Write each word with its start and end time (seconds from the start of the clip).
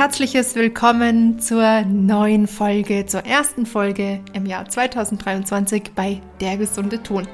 herzliches 0.00 0.54
Willkommen 0.54 1.40
zur 1.40 1.82
neuen 1.82 2.46
Folge, 2.46 3.04
zur 3.04 3.26
ersten 3.26 3.66
Folge 3.66 4.20
im 4.32 4.46
Jahr 4.46 4.66
2023 4.66 5.90
bei 5.94 6.22
Der 6.40 6.56
gesunde 6.56 7.02
Ton. 7.02 7.28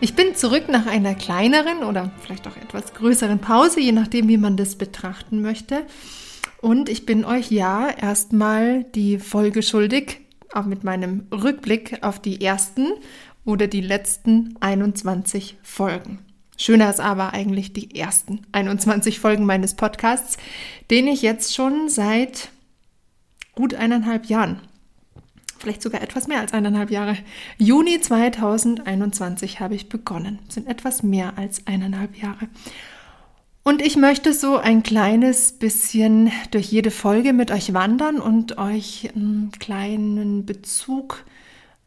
Ich 0.00 0.14
bin 0.14 0.36
zurück 0.36 0.68
nach 0.68 0.86
einer 0.86 1.16
kleineren 1.16 1.82
oder 1.82 2.12
vielleicht 2.20 2.46
auch 2.46 2.56
etwas 2.58 2.94
größeren 2.94 3.40
Pause, 3.40 3.80
je 3.80 3.90
nachdem, 3.90 4.28
wie 4.28 4.36
man 4.36 4.56
das 4.56 4.76
betrachten 4.76 5.42
möchte. 5.42 5.84
Und 6.60 6.88
ich 6.88 7.06
bin 7.06 7.24
euch 7.24 7.50
ja 7.50 7.88
erstmal 7.90 8.84
die 8.84 9.18
Folge 9.18 9.64
schuldig, 9.64 10.20
auch 10.52 10.64
mit 10.64 10.84
meinem 10.84 11.26
Rückblick 11.32 12.04
auf 12.04 12.20
die 12.20 12.40
ersten 12.40 12.86
oder 13.44 13.66
die 13.66 13.80
letzten 13.80 14.54
21 14.60 15.56
Folgen. 15.60 16.20
Schöner 16.56 16.90
ist 16.90 17.00
aber 17.00 17.32
eigentlich 17.32 17.72
die 17.72 17.98
ersten 17.98 18.42
21 18.52 19.20
Folgen 19.20 19.44
meines 19.44 19.74
Podcasts, 19.74 20.38
den 20.90 21.06
ich 21.06 21.22
jetzt 21.22 21.54
schon 21.54 21.88
seit 21.88 22.50
gut 23.54 23.74
eineinhalb 23.74 24.26
Jahren, 24.26 24.60
vielleicht 25.58 25.82
sogar 25.82 26.02
etwas 26.02 26.28
mehr 26.28 26.40
als 26.40 26.52
eineinhalb 26.52 26.90
Jahre, 26.90 27.16
Juni 27.58 28.00
2021 28.00 29.60
habe 29.60 29.74
ich 29.74 29.88
begonnen. 29.88 30.38
Das 30.46 30.54
sind 30.54 30.68
etwas 30.68 31.02
mehr 31.02 31.36
als 31.36 31.66
eineinhalb 31.66 32.16
Jahre. 32.16 32.48
Und 33.62 33.82
ich 33.82 33.96
möchte 33.96 34.32
so 34.32 34.58
ein 34.58 34.84
kleines 34.84 35.52
bisschen 35.52 36.30
durch 36.52 36.70
jede 36.70 36.92
Folge 36.92 37.32
mit 37.32 37.50
euch 37.50 37.74
wandern 37.74 38.20
und 38.20 38.58
euch 38.58 39.10
einen 39.14 39.50
kleinen 39.58 40.46
Bezug 40.46 41.24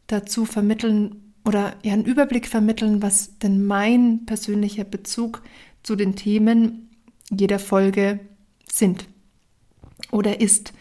dazu 0.06 0.44
vermitteln, 0.44 1.29
oder 1.44 1.76
ja 1.82 1.92
einen 1.92 2.04
Überblick 2.04 2.46
vermitteln, 2.46 3.02
was 3.02 3.38
denn 3.38 3.64
mein 3.64 4.26
persönlicher 4.26 4.84
Bezug 4.84 5.42
zu 5.82 5.96
den 5.96 6.16
Themen 6.16 6.90
jeder 7.30 7.58
Folge 7.58 8.20
sind 8.70 9.06
oder 10.10 10.40
ist. 10.40 10.72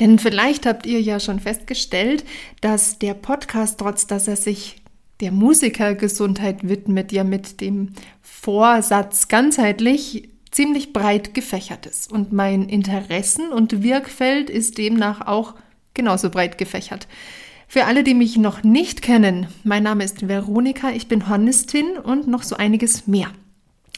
Denn 0.00 0.18
vielleicht 0.18 0.66
habt 0.66 0.86
ihr 0.86 1.00
ja 1.00 1.20
schon 1.20 1.40
festgestellt, 1.40 2.24
dass 2.60 2.98
der 2.98 3.14
Podcast, 3.14 3.78
trotz 3.80 4.06
dass 4.06 4.28
er 4.28 4.36
sich 4.36 4.76
der 5.20 5.32
Musikergesundheit 5.32 6.68
widmet, 6.68 7.12
ja 7.12 7.24
mit 7.24 7.60
dem 7.60 7.90
Vorsatz 8.22 9.28
ganzheitlich 9.28 10.30
ziemlich 10.50 10.92
breit 10.92 11.34
gefächert 11.34 11.86
ist. 11.86 12.10
Und 12.10 12.32
mein 12.32 12.68
Interessen- 12.68 13.52
und 13.52 13.82
Wirkfeld 13.82 14.48
ist 14.48 14.78
demnach 14.78 15.26
auch 15.26 15.54
genauso 15.94 16.30
breit 16.30 16.56
gefächert. 16.56 17.08
Für 17.70 17.84
alle, 17.84 18.02
die 18.02 18.14
mich 18.14 18.38
noch 18.38 18.62
nicht 18.62 19.02
kennen, 19.02 19.46
mein 19.62 19.82
Name 19.82 20.02
ist 20.02 20.26
Veronika, 20.26 20.90
ich 20.90 21.06
bin 21.06 21.28
Hornistin 21.28 21.98
und 21.98 22.26
noch 22.26 22.42
so 22.42 22.56
einiges 22.56 23.06
mehr. 23.06 23.28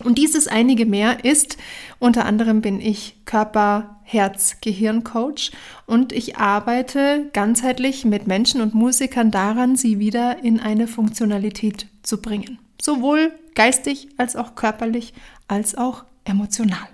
Und 0.03 0.19
dieses 0.19 0.49
einige 0.49 0.87
mehr 0.87 1.25
ist, 1.25 1.57
unter 2.01 2.25
anderem 2.25 2.63
bin 2.63 2.81
ich 2.81 3.15
Körper, 3.27 4.01
Herz, 4.03 4.57
Gehirn-Coach 4.61 5.53
und 5.87 6.13
ich 6.13 6.37
arbeite 6.37 7.31
ganzheitlich 7.33 8.05
mit 8.05 8.27
Menschen 8.27 8.61
und 8.61 8.75
Musikern 8.75 9.31
daran, 9.31 9.77
sie 9.77 10.01
wieder 10.01 10.43
in 10.43 10.59
eine 10.59 10.89
Funktionalität 10.89 11.87
zu 12.03 12.21
bringen. 12.21 12.59
Sowohl 12.83 13.31
geistig 13.55 14.09
als 14.17 14.35
auch 14.35 14.57
körperlich 14.57 15.15
als 15.47 15.77
auch 15.77 16.05
emotional. 16.25 16.89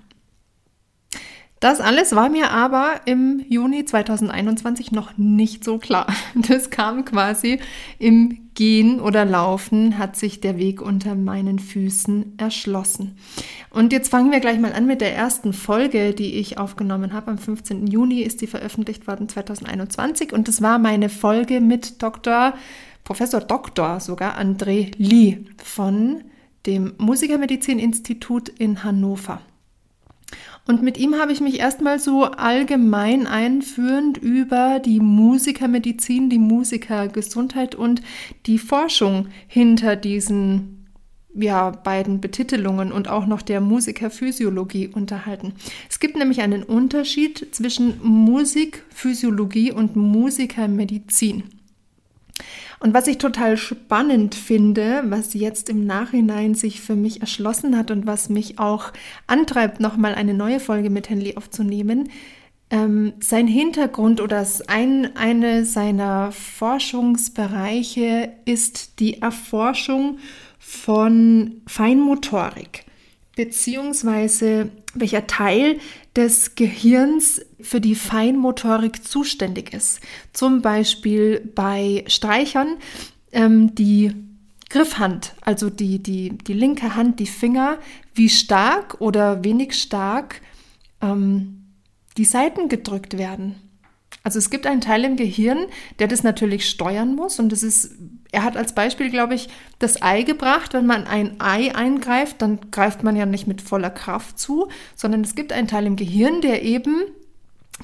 Das 1.59 1.81
alles 1.81 2.15
war 2.15 2.29
mir 2.29 2.51
aber 2.51 3.01
im 3.07 3.43
Juni 3.49 3.87
2021 3.87 4.93
noch 4.93 5.17
nicht 5.17 5.65
so 5.65 5.79
klar. 5.79 6.07
Das 6.35 6.69
kam 6.69 7.07
quasi 7.07 7.61
im 7.98 8.51
Gehen 8.55 9.01
oder 9.01 9.25
Laufen, 9.25 9.98
hat 9.98 10.17
sich 10.17 10.41
der 10.41 10.59
Weg 10.59 10.83
unter 10.83 11.15
meinen 11.15 11.59
Füßen 11.59 12.35
erschlossen. 12.37 13.17
Und 13.71 13.93
jetzt 13.93 14.11
fangen 14.11 14.33
wir 14.33 14.41
gleich 14.41 14.59
mal 14.59 14.75
an 14.75 14.87
mit 14.87 15.01
der 15.01 15.15
ersten 15.15 15.55
Folge, 15.55 16.13
die 16.13 16.35
ich 16.35 16.59
aufgenommen 16.59 17.15
habe. 17.15 17.31
Am 17.31 17.39
15. 17.39 17.87
Juni 17.87 18.20
ist 18.20 18.39
sie 18.39 18.47
veröffentlicht 18.47 19.07
worden 19.07 19.29
2021 19.29 20.35
und 20.35 20.48
das 20.48 20.61
war 20.61 20.79
meine 20.79 21.09
Folge 21.09 21.63
mit 21.63 22.03
Dr. 22.03 22.53
Professor 23.03 23.41
Dr. 23.41 24.01
sogar 24.01 24.39
André 24.39 24.92
Lee 24.98 25.39
von 25.63 26.23
dem 26.67 26.95
Musikermedizininstitut 26.98 28.51
in 28.51 28.85
Hannover. 28.85 29.41
Und 30.67 30.83
mit 30.83 30.98
ihm 30.98 31.14
habe 31.14 31.33
ich 31.33 31.41
mich 31.41 31.61
erstmal 31.61 32.01
so 32.01 32.25
allgemein 32.25 33.27
einführend 33.27 34.19
über 34.19 34.81
die 34.81 34.98
Musikermedizin, 34.98 36.29
die 36.29 36.39
Musikergesundheit 36.39 37.75
und 37.77 38.03
die 38.47 38.59
Forschung 38.59 39.29
hinter 39.47 39.95
diesen 39.95 40.77
ja, 41.39 41.70
beiden 41.70 42.20
Betitelungen 42.20 42.92
und 42.92 43.09
auch 43.09 43.27
noch 43.27 43.42
der 43.42 43.61
Musikerphysiologie 43.61 44.89
unterhalten. 44.89 45.53
Es 45.89 46.01
gibt 46.01 46.17
nämlich 46.17 46.41
einen 46.41 46.63
Unterschied 46.63 47.55
zwischen 47.55 48.01
Musikphysiologie 48.03 49.70
und 49.73 49.97
Musikermedizin. 49.97 51.45
Und 52.79 52.95
was 52.95 53.07
ich 53.07 53.19
total 53.19 53.57
spannend 53.57 54.35
finde, 54.35 55.05
was 55.07 55.35
jetzt 55.35 55.70
im 55.70 55.87
Nachhinein 55.87 56.55
sich 56.55 56.81
für 56.81 56.97
mich 56.97 57.20
erschlossen 57.20 57.77
hat 57.77 57.91
und 57.91 58.07
was 58.07 58.29
mich 58.29 58.59
auch 58.59 58.92
antreibt, 59.27 59.81
nochmal 59.81 60.14
eine 60.14 60.35
neue 60.35 60.61
Folge 60.61 60.91
mit 60.91 61.09
Henley 61.09 61.36
aufzunehmen, 61.36 62.11
ähm, 62.69 63.13
sein 63.20 63.47
Hintergrund 63.47 64.20
oder 64.20 64.45
ein, 64.67 65.17
eine 65.17 65.65
seiner 65.65 66.33
Forschungsbereiche 66.33 68.33
ist 68.45 68.98
die 68.98 69.23
Erforschung 69.23 70.19
von 70.59 71.63
Feinmotorik 71.67 72.85
beziehungsweise 73.36 74.70
welcher 74.95 75.27
Teil 75.29 75.79
des 76.17 76.57
Gehirns 76.57 77.42
für 77.61 77.80
die 77.80 77.95
Feinmotorik 77.95 79.05
zuständig 79.05 79.73
ist. 79.73 80.01
Zum 80.33 80.63
Beispiel 80.63 81.52
bei 81.55 82.05
Streichern 82.08 82.79
ähm, 83.33 83.74
die 83.74 84.13
Griffhand, 84.69 85.35
also 85.42 85.70
die, 85.70 86.02
die, 86.02 86.36
die 86.36 86.52
linke 86.52 86.97
Hand, 86.97 87.20
die 87.20 87.27
Finger, 87.27 87.79
wie 88.14 88.29
stark 88.29 89.01
oder 89.01 89.45
wenig 89.45 89.80
stark 89.80 90.41
ähm, 91.01 91.67
die 92.17 92.24
Seiten 92.24 92.68
gedrückt 92.68 93.17
werden. 93.18 93.66
Also 94.27 94.41
es 94.41 94.51
gibt 94.51 94.67
einen 94.67 94.81
Teil 94.81 95.05
im 95.05 95.14
Gehirn, 95.14 95.67
der 96.01 96.09
das 96.09 96.25
natürlich 96.25 96.69
steuern 96.69 97.14
muss 97.14 97.39
und 97.39 97.53
das 97.53 97.63
ist, 97.63 97.92
er 98.33 98.42
hat 98.42 98.57
als 98.57 98.75
Beispiel, 98.75 99.09
glaube 99.09 99.37
ich, 99.37 99.48
das 99.79 100.03
Ei 100.03 100.23
gebracht. 100.23 100.75
Wenn 100.75 100.85
man 100.85 101.07
ein 101.07 101.41
Ei 101.41 101.73
eingreift, 101.73 102.42
dann 102.42 102.59
greift 102.73 103.05
man 103.05 103.15
ja 103.15 103.25
nicht 103.25 103.47
mit 103.47 103.63
voller 103.63 103.89
Kraft 103.89 104.41
zu, 104.41 104.67
sondern 104.97 105.20
es 105.20 105.36
gibt 105.36 105.53
einen 105.53 105.69
Teil 105.69 105.86
im 105.86 105.95
Gehirn, 105.95 106.41
der 106.41 106.65
eben 106.65 107.03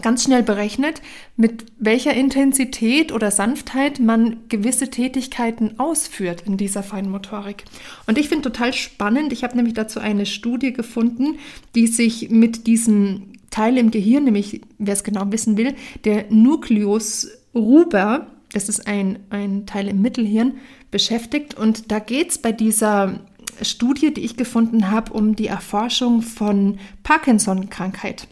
ganz 0.00 0.24
schnell 0.24 0.42
berechnet, 0.42 1.00
mit 1.36 1.66
welcher 1.78 2.12
Intensität 2.12 3.12
oder 3.12 3.30
Sanftheit 3.30 4.00
man 4.00 4.38
gewisse 4.48 4.90
Tätigkeiten 4.90 5.78
ausführt 5.78 6.42
in 6.44 6.56
dieser 6.56 6.82
Feinmotorik. 6.82 7.62
Und 8.08 8.18
ich 8.18 8.28
finde 8.28 8.50
total 8.50 8.72
spannend, 8.72 9.32
ich 9.32 9.44
habe 9.44 9.54
nämlich 9.54 9.74
dazu 9.74 10.00
eine 10.00 10.26
Studie 10.26 10.72
gefunden, 10.72 11.38
die 11.76 11.86
sich 11.86 12.30
mit 12.30 12.66
diesem 12.66 13.31
Teil 13.52 13.78
im 13.78 13.92
Gehirn, 13.92 14.24
nämlich 14.24 14.62
wer 14.78 14.94
es 14.94 15.04
genau 15.04 15.30
wissen 15.30 15.56
will, 15.56 15.74
der 16.04 16.24
Nucleus 16.30 17.28
ruber, 17.54 18.26
das 18.52 18.68
ist 18.68 18.88
ein, 18.88 19.20
ein 19.30 19.66
Teil 19.66 19.86
im 19.86 20.02
Mittelhirn, 20.02 20.54
beschäftigt. 20.90 21.54
Und 21.54 21.92
da 21.92 22.00
geht 22.00 22.30
es 22.30 22.38
bei 22.38 22.50
dieser 22.50 23.20
Studie, 23.60 24.12
die 24.12 24.22
ich 24.22 24.36
gefunden 24.36 24.90
habe, 24.90 25.12
um 25.12 25.36
die 25.36 25.46
Erforschung 25.46 26.22
von 26.22 26.78
Parkinson-Krankheit. 27.02 28.26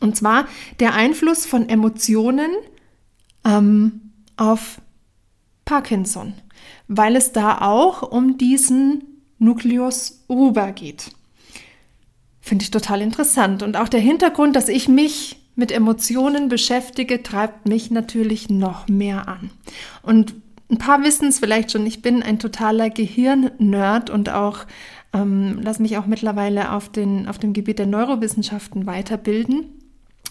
Und 0.00 0.16
zwar 0.16 0.46
der 0.80 0.94
Einfluss 0.94 1.46
von 1.46 1.68
Emotionen 1.68 2.50
ähm, 3.44 4.12
auf 4.36 4.80
Parkinson, 5.64 6.34
weil 6.88 7.16
es 7.16 7.32
da 7.32 7.62
auch 7.62 8.02
um 8.02 8.36
diesen 8.38 9.04
Nucleus 9.38 10.24
ruber 10.28 10.72
geht. 10.72 11.12
Finde 12.46 12.62
ich 12.62 12.70
total 12.70 13.02
interessant. 13.02 13.64
Und 13.64 13.76
auch 13.76 13.88
der 13.88 13.98
Hintergrund, 13.98 14.54
dass 14.54 14.68
ich 14.68 14.86
mich 14.86 15.34
mit 15.56 15.72
Emotionen 15.72 16.48
beschäftige, 16.48 17.20
treibt 17.20 17.66
mich 17.66 17.90
natürlich 17.90 18.48
noch 18.48 18.86
mehr 18.86 19.26
an. 19.26 19.50
Und 20.00 20.32
ein 20.70 20.78
paar 20.78 21.02
wissen 21.02 21.26
es 21.26 21.40
vielleicht 21.40 21.72
schon, 21.72 21.84
ich 21.86 22.02
bin 22.02 22.22
ein 22.22 22.38
totaler 22.38 22.88
Gehirn-Nerd 22.88 24.10
und 24.10 24.30
auch 24.30 24.60
ähm, 25.12 25.58
lasse 25.60 25.82
mich 25.82 25.98
auch 25.98 26.06
mittlerweile 26.06 26.70
auf, 26.70 26.88
den, 26.88 27.26
auf 27.26 27.38
dem 27.38 27.52
Gebiet 27.52 27.80
der 27.80 27.86
Neurowissenschaften 27.86 28.86
weiterbilden 28.86 29.64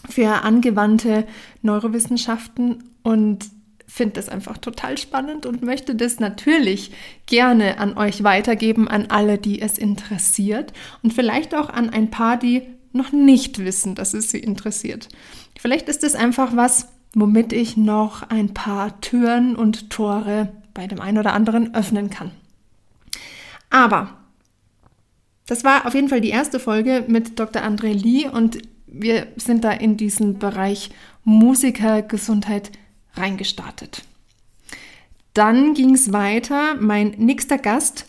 für 0.07 0.41
angewandte 0.45 1.27
Neurowissenschaften 1.63 2.81
und 3.03 3.45
finde 3.87 4.13
das 4.13 4.29
einfach 4.29 4.57
total 4.57 4.97
spannend 4.97 5.45
und 5.45 5.63
möchte 5.63 5.95
das 5.95 6.19
natürlich 6.19 6.91
gerne 7.25 7.77
an 7.77 7.97
euch 7.97 8.23
weitergeben, 8.23 8.87
an 8.87 9.07
alle, 9.09 9.37
die 9.37 9.61
es 9.61 9.77
interessiert 9.77 10.73
und 11.03 11.13
vielleicht 11.13 11.55
auch 11.55 11.69
an 11.69 11.89
ein 11.89 12.09
paar, 12.09 12.37
die 12.37 12.63
noch 12.91 13.11
nicht 13.11 13.59
wissen, 13.59 13.95
dass 13.95 14.13
es 14.13 14.31
sie 14.31 14.39
interessiert. 14.39 15.09
Vielleicht 15.59 15.89
ist 15.89 16.03
es 16.03 16.15
einfach 16.15 16.55
was, 16.55 16.87
womit 17.13 17.53
ich 17.53 17.77
noch 17.77 18.23
ein 18.29 18.53
paar 18.53 18.99
Türen 19.01 19.55
und 19.55 19.89
Tore 19.89 20.51
bei 20.73 20.87
dem 20.87 20.99
einen 20.99 21.17
oder 21.17 21.33
anderen 21.33 21.73
öffnen 21.75 22.09
kann. 22.09 22.31
Aber 23.69 24.17
das 25.47 25.63
war 25.63 25.85
auf 25.85 25.93
jeden 25.93 26.09
Fall 26.09 26.21
die 26.21 26.29
erste 26.29 26.59
Folge 26.59 27.03
mit 27.07 27.39
Dr. 27.39 27.61
André 27.61 27.93
Lee 27.93 28.27
und 28.27 28.57
wir 28.87 29.27
sind 29.35 29.63
da 29.63 29.71
in 29.71 29.97
diesen 29.97 30.39
Bereich 30.39 30.89
Musikergesundheit 31.23 32.71
reingestartet. 33.17 34.03
Dann 35.33 35.73
ging 35.73 35.93
es 35.93 36.13
weiter. 36.13 36.75
Mein 36.79 37.09
nächster 37.17 37.57
Gast 37.57 38.05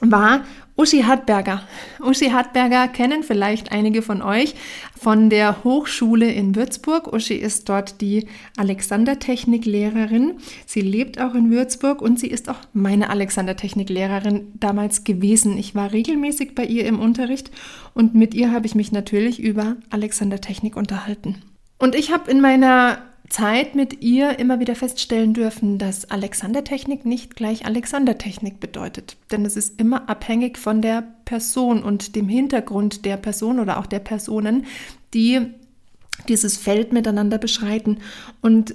war 0.00 0.44
Uschi 0.76 1.02
Hartberger. 1.02 1.62
Uschi 2.00 2.30
Hartberger 2.30 2.88
kennen 2.88 3.22
vielleicht 3.22 3.70
einige 3.70 4.00
von 4.00 4.22
euch 4.22 4.54
von 4.98 5.28
der 5.28 5.62
Hochschule 5.62 6.32
in 6.32 6.56
Würzburg. 6.56 7.12
Uschi 7.12 7.34
ist 7.34 7.68
dort 7.68 8.00
die 8.00 8.26
Alexandertechniklehrerin. 8.56 10.38
Sie 10.64 10.80
lebt 10.80 11.20
auch 11.20 11.34
in 11.34 11.50
Würzburg 11.50 12.00
und 12.00 12.18
sie 12.18 12.28
ist 12.28 12.48
auch 12.48 12.60
meine 12.72 13.10
Alexandertechniklehrerin 13.10 14.52
damals 14.54 15.04
gewesen. 15.04 15.58
Ich 15.58 15.74
war 15.74 15.92
regelmäßig 15.92 16.54
bei 16.54 16.64
ihr 16.64 16.86
im 16.86 16.98
Unterricht 16.98 17.50
und 17.92 18.14
mit 18.14 18.32
ihr 18.32 18.50
habe 18.50 18.64
ich 18.64 18.74
mich 18.74 18.90
natürlich 18.90 19.38
über 19.38 19.76
Alexandertechnik 19.90 20.76
unterhalten. 20.76 21.42
Und 21.78 21.94
ich 21.94 22.10
habe 22.10 22.30
in 22.30 22.40
meiner 22.40 23.02
Zeit 23.30 23.76
mit 23.76 24.02
ihr 24.02 24.38
immer 24.38 24.60
wieder 24.60 24.74
feststellen 24.74 25.32
dürfen, 25.32 25.78
dass 25.78 26.10
Alexandertechnik 26.10 27.06
nicht 27.06 27.36
gleich 27.36 27.64
Alexandertechnik 27.64 28.60
bedeutet. 28.60 29.16
Denn 29.30 29.46
es 29.46 29.56
ist 29.56 29.80
immer 29.80 30.08
abhängig 30.08 30.58
von 30.58 30.82
der 30.82 31.02
Person 31.24 31.82
und 31.82 32.16
dem 32.16 32.28
Hintergrund 32.28 33.04
der 33.04 33.16
Person 33.16 33.60
oder 33.60 33.78
auch 33.78 33.86
der 33.86 34.00
Personen, 34.00 34.66
die 35.14 35.40
dieses 36.28 36.56
Feld 36.56 36.92
miteinander 36.92 37.38
beschreiten. 37.38 37.98
Und 38.42 38.74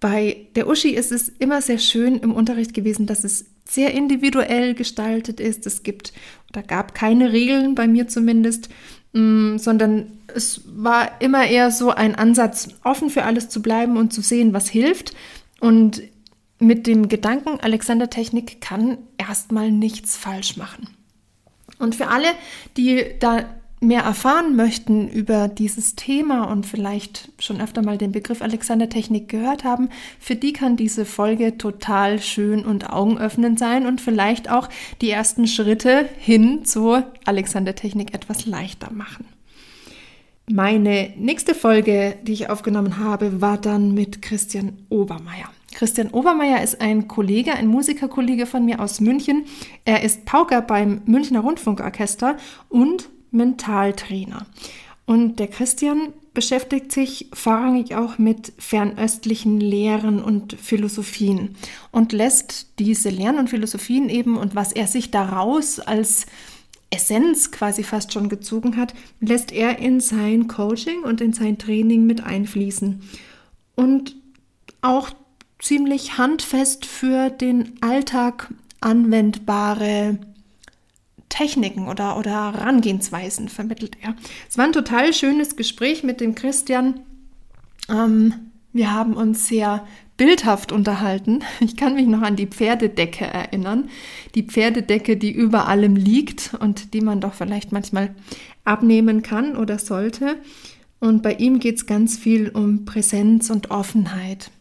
bei 0.00 0.46
der 0.54 0.68
Uschi 0.68 0.90
ist 0.90 1.12
es 1.12 1.28
immer 1.28 1.60
sehr 1.60 1.78
schön 1.78 2.16
im 2.18 2.32
Unterricht 2.32 2.74
gewesen, 2.74 3.06
dass 3.06 3.24
es 3.24 3.46
sehr 3.68 3.92
individuell 3.92 4.74
gestaltet 4.74 5.40
ist. 5.40 5.66
Es 5.66 5.82
gibt 5.82 6.12
oder 6.50 6.62
gab 6.62 6.94
keine 6.94 7.32
Regeln, 7.32 7.74
bei 7.74 7.88
mir 7.88 8.06
zumindest, 8.06 8.68
sondern 9.14 10.18
es 10.34 10.62
war 10.66 11.20
immer 11.20 11.46
eher 11.46 11.70
so 11.70 11.90
ein 11.90 12.16
Ansatz, 12.16 12.68
offen 12.82 13.10
für 13.10 13.22
alles 13.22 13.48
zu 13.48 13.62
bleiben 13.62 13.96
und 13.96 14.12
zu 14.12 14.22
sehen, 14.22 14.52
was 14.52 14.68
hilft. 14.68 15.14
Und 15.60 16.02
mit 16.58 16.86
dem 16.86 17.08
Gedanken, 17.08 17.60
Alexander 17.60 18.10
Technik 18.10 18.60
kann 18.60 18.98
erstmal 19.16 19.70
nichts 19.70 20.16
falsch 20.16 20.56
machen. 20.56 20.88
Und 21.78 21.94
für 21.94 22.08
alle, 22.08 22.28
die 22.76 23.04
da 23.20 23.44
mehr 23.84 24.02
erfahren 24.02 24.56
möchten 24.56 25.08
über 25.08 25.48
dieses 25.48 25.94
Thema 25.94 26.50
und 26.50 26.66
vielleicht 26.66 27.30
schon 27.38 27.60
öfter 27.60 27.82
mal 27.82 27.98
den 27.98 28.12
Begriff 28.12 28.42
Alexandertechnik 28.42 29.28
gehört 29.28 29.64
haben, 29.64 29.88
für 30.18 30.36
die 30.36 30.52
kann 30.52 30.76
diese 30.76 31.04
Folge 31.04 31.58
total 31.58 32.20
schön 32.20 32.64
und 32.64 32.90
augenöffnend 32.90 33.58
sein 33.58 33.86
und 33.86 34.00
vielleicht 34.00 34.50
auch 34.50 34.68
die 35.00 35.10
ersten 35.10 35.46
Schritte 35.46 36.08
hin 36.18 36.64
zur 36.64 37.04
Alexandertechnik 37.24 38.14
etwas 38.14 38.46
leichter 38.46 38.92
machen. 38.92 39.26
Meine 40.50 41.14
nächste 41.16 41.54
Folge, 41.54 42.16
die 42.22 42.34
ich 42.34 42.50
aufgenommen 42.50 42.98
habe, 42.98 43.40
war 43.40 43.56
dann 43.56 43.94
mit 43.94 44.20
Christian 44.20 44.76
Obermeier. 44.90 45.48
Christian 45.74 46.10
Obermeier 46.10 46.62
ist 46.62 46.80
ein 46.80 47.08
Kollege, 47.08 47.54
ein 47.54 47.66
Musikerkollege 47.66 48.46
von 48.46 48.64
mir 48.64 48.80
aus 48.80 49.00
München. 49.00 49.44
Er 49.84 50.02
ist 50.02 50.24
Pauker 50.26 50.60
beim 50.60 51.00
Münchner 51.06 51.40
Rundfunkorchester 51.40 52.36
und 52.68 53.08
Mentaltrainer. 53.34 54.46
Und 55.06 55.38
der 55.38 55.48
Christian 55.48 56.14
beschäftigt 56.32 56.90
sich 56.90 57.28
vorrangig 57.32 57.94
auch 57.94 58.18
mit 58.18 58.52
fernöstlichen 58.58 59.60
Lehren 59.60 60.22
und 60.22 60.54
Philosophien 60.54 61.56
und 61.92 62.12
lässt 62.12 62.78
diese 62.78 63.10
Lehren 63.10 63.38
und 63.38 63.50
Philosophien 63.50 64.08
eben 64.08 64.36
und 64.36 64.54
was 64.54 64.72
er 64.72 64.86
sich 64.86 65.10
daraus 65.10 65.78
als 65.78 66.26
Essenz 66.90 67.50
quasi 67.50 67.82
fast 67.82 68.12
schon 68.12 68.28
gezogen 68.28 68.76
hat, 68.76 68.94
lässt 69.20 69.52
er 69.52 69.78
in 69.78 70.00
sein 70.00 70.48
Coaching 70.48 71.02
und 71.02 71.20
in 71.20 71.32
sein 71.32 71.58
Training 71.58 72.06
mit 72.06 72.24
einfließen. 72.24 73.02
Und 73.74 74.16
auch 74.80 75.10
ziemlich 75.58 76.18
handfest 76.18 76.86
für 76.86 77.30
den 77.30 77.72
Alltag 77.80 78.52
anwendbare 78.80 80.18
Techniken 81.34 81.88
oder, 81.88 82.16
oder 82.16 82.52
Herangehensweisen 82.52 83.48
vermittelt 83.48 83.96
er. 84.00 84.14
Es 84.48 84.56
war 84.56 84.66
ein 84.66 84.72
total 84.72 85.12
schönes 85.12 85.56
Gespräch 85.56 86.04
mit 86.04 86.20
dem 86.20 86.36
Christian. 86.36 87.00
Ähm, 87.88 88.52
wir 88.72 88.92
haben 88.92 89.14
uns 89.14 89.48
sehr 89.48 89.84
bildhaft 90.16 90.70
unterhalten. 90.70 91.42
Ich 91.60 91.76
kann 91.76 91.94
mich 91.94 92.06
noch 92.06 92.22
an 92.22 92.36
die 92.36 92.46
Pferdedecke 92.46 93.24
erinnern. 93.24 93.88
Die 94.36 94.44
Pferdedecke, 94.44 95.16
die 95.16 95.32
über 95.32 95.66
allem 95.66 95.96
liegt 95.96 96.54
und 96.60 96.94
die 96.94 97.00
man 97.00 97.20
doch 97.20 97.34
vielleicht 97.34 97.72
manchmal 97.72 98.14
abnehmen 98.64 99.22
kann 99.22 99.56
oder 99.56 99.80
sollte. 99.80 100.36
Und 101.00 101.24
bei 101.24 101.34
ihm 101.34 101.58
geht 101.58 101.76
es 101.76 101.86
ganz 101.86 102.16
viel 102.16 102.48
um 102.48 102.84
Präsenz 102.84 103.50
und 103.50 103.72
Offenheit. 103.72 104.52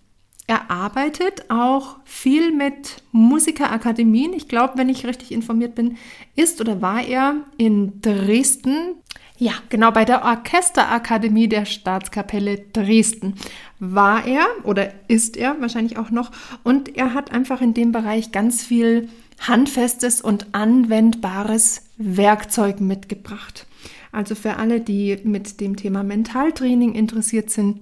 Er 0.45 0.69
arbeitet 0.69 1.49
auch 1.49 1.97
viel 2.03 2.51
mit 2.51 3.01
Musikerakademien. 3.11 4.33
Ich 4.33 4.49
glaube, 4.49 4.73
wenn 4.77 4.89
ich 4.89 5.05
richtig 5.05 5.31
informiert 5.31 5.73
bin, 5.73 5.97
ist 6.35 6.59
oder 6.59 6.81
war 6.81 7.01
er 7.01 7.35
in 7.57 8.01
Dresden. 8.01 8.95
Ja, 9.37 9.53
genau 9.69 9.91
bei 9.91 10.05
der 10.05 10.23
Orchesterakademie 10.23 11.47
der 11.47 11.65
Staatskapelle 11.65 12.57
Dresden 12.73 13.35
war 13.79 14.25
er 14.27 14.45
oder 14.63 14.93
ist 15.07 15.37
er 15.37 15.59
wahrscheinlich 15.61 15.97
auch 15.97 16.11
noch. 16.11 16.31
Und 16.63 16.97
er 16.97 17.13
hat 17.13 17.31
einfach 17.31 17.61
in 17.61 17.73
dem 17.73 17.91
Bereich 17.93 18.31
ganz 18.31 18.63
viel 18.63 19.09
handfestes 19.39 20.21
und 20.21 20.53
anwendbares 20.53 21.83
Werkzeug 21.97 22.81
mitgebracht. 22.81 23.65
Also 24.11 24.35
für 24.35 24.57
alle, 24.57 24.81
die 24.81 25.17
mit 25.23 25.59
dem 25.59 25.77
Thema 25.77 26.03
Mentaltraining 26.03 26.93
interessiert 26.93 27.49
sind, 27.49 27.79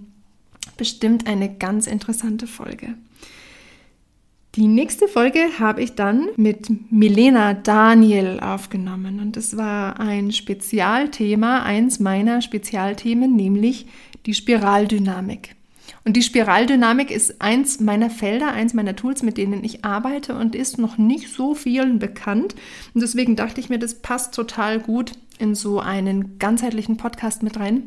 bestimmt 0.77 1.27
eine 1.27 1.53
ganz 1.53 1.87
interessante 1.87 2.47
Folge. 2.47 2.95
Die 4.55 4.67
nächste 4.67 5.07
Folge 5.07 5.39
habe 5.59 5.81
ich 5.81 5.95
dann 5.95 6.27
mit 6.35 6.91
Milena 6.91 7.53
Daniel 7.53 8.41
aufgenommen 8.41 9.21
und 9.21 9.37
es 9.37 9.55
war 9.55 9.99
ein 10.01 10.33
Spezialthema, 10.33 11.63
eins 11.63 12.01
meiner 12.01 12.41
Spezialthemen, 12.41 13.33
nämlich 13.33 13.85
die 14.25 14.33
Spiraldynamik. 14.33 15.55
Und 16.03 16.17
die 16.17 16.21
Spiraldynamik 16.21 17.11
ist 17.11 17.41
eins 17.41 17.79
meiner 17.79 18.09
Felder, 18.09 18.51
eins 18.51 18.73
meiner 18.73 18.95
Tools, 18.95 19.23
mit 19.23 19.37
denen 19.37 19.63
ich 19.63 19.85
arbeite 19.85 20.35
und 20.35 20.53
ist 20.53 20.79
noch 20.79 20.97
nicht 20.97 21.29
so 21.29 21.55
vielen 21.55 21.99
bekannt. 21.99 22.55
Und 22.93 23.01
deswegen 23.01 23.37
dachte 23.37 23.61
ich 23.61 23.69
mir, 23.69 23.79
das 23.79 24.01
passt 24.01 24.33
total 24.33 24.79
gut 24.79 25.13
in 25.37 25.55
so 25.55 25.79
einen 25.79 26.39
ganzheitlichen 26.39 26.97
Podcast 26.97 27.41
mit 27.41 27.57
rein. 27.57 27.83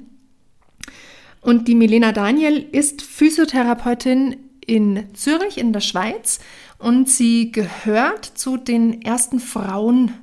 Und 1.44 1.68
die 1.68 1.74
Milena 1.74 2.12
Daniel 2.12 2.56
ist 2.72 3.02
Physiotherapeutin 3.02 4.36
in 4.64 5.04
Zürich 5.12 5.58
in 5.58 5.74
der 5.74 5.80
Schweiz 5.80 6.40
und 6.78 7.10
sie 7.10 7.52
gehört 7.52 8.24
zu 8.24 8.56
den 8.56 9.02
ersten 9.02 9.40
Frauen 9.40 10.14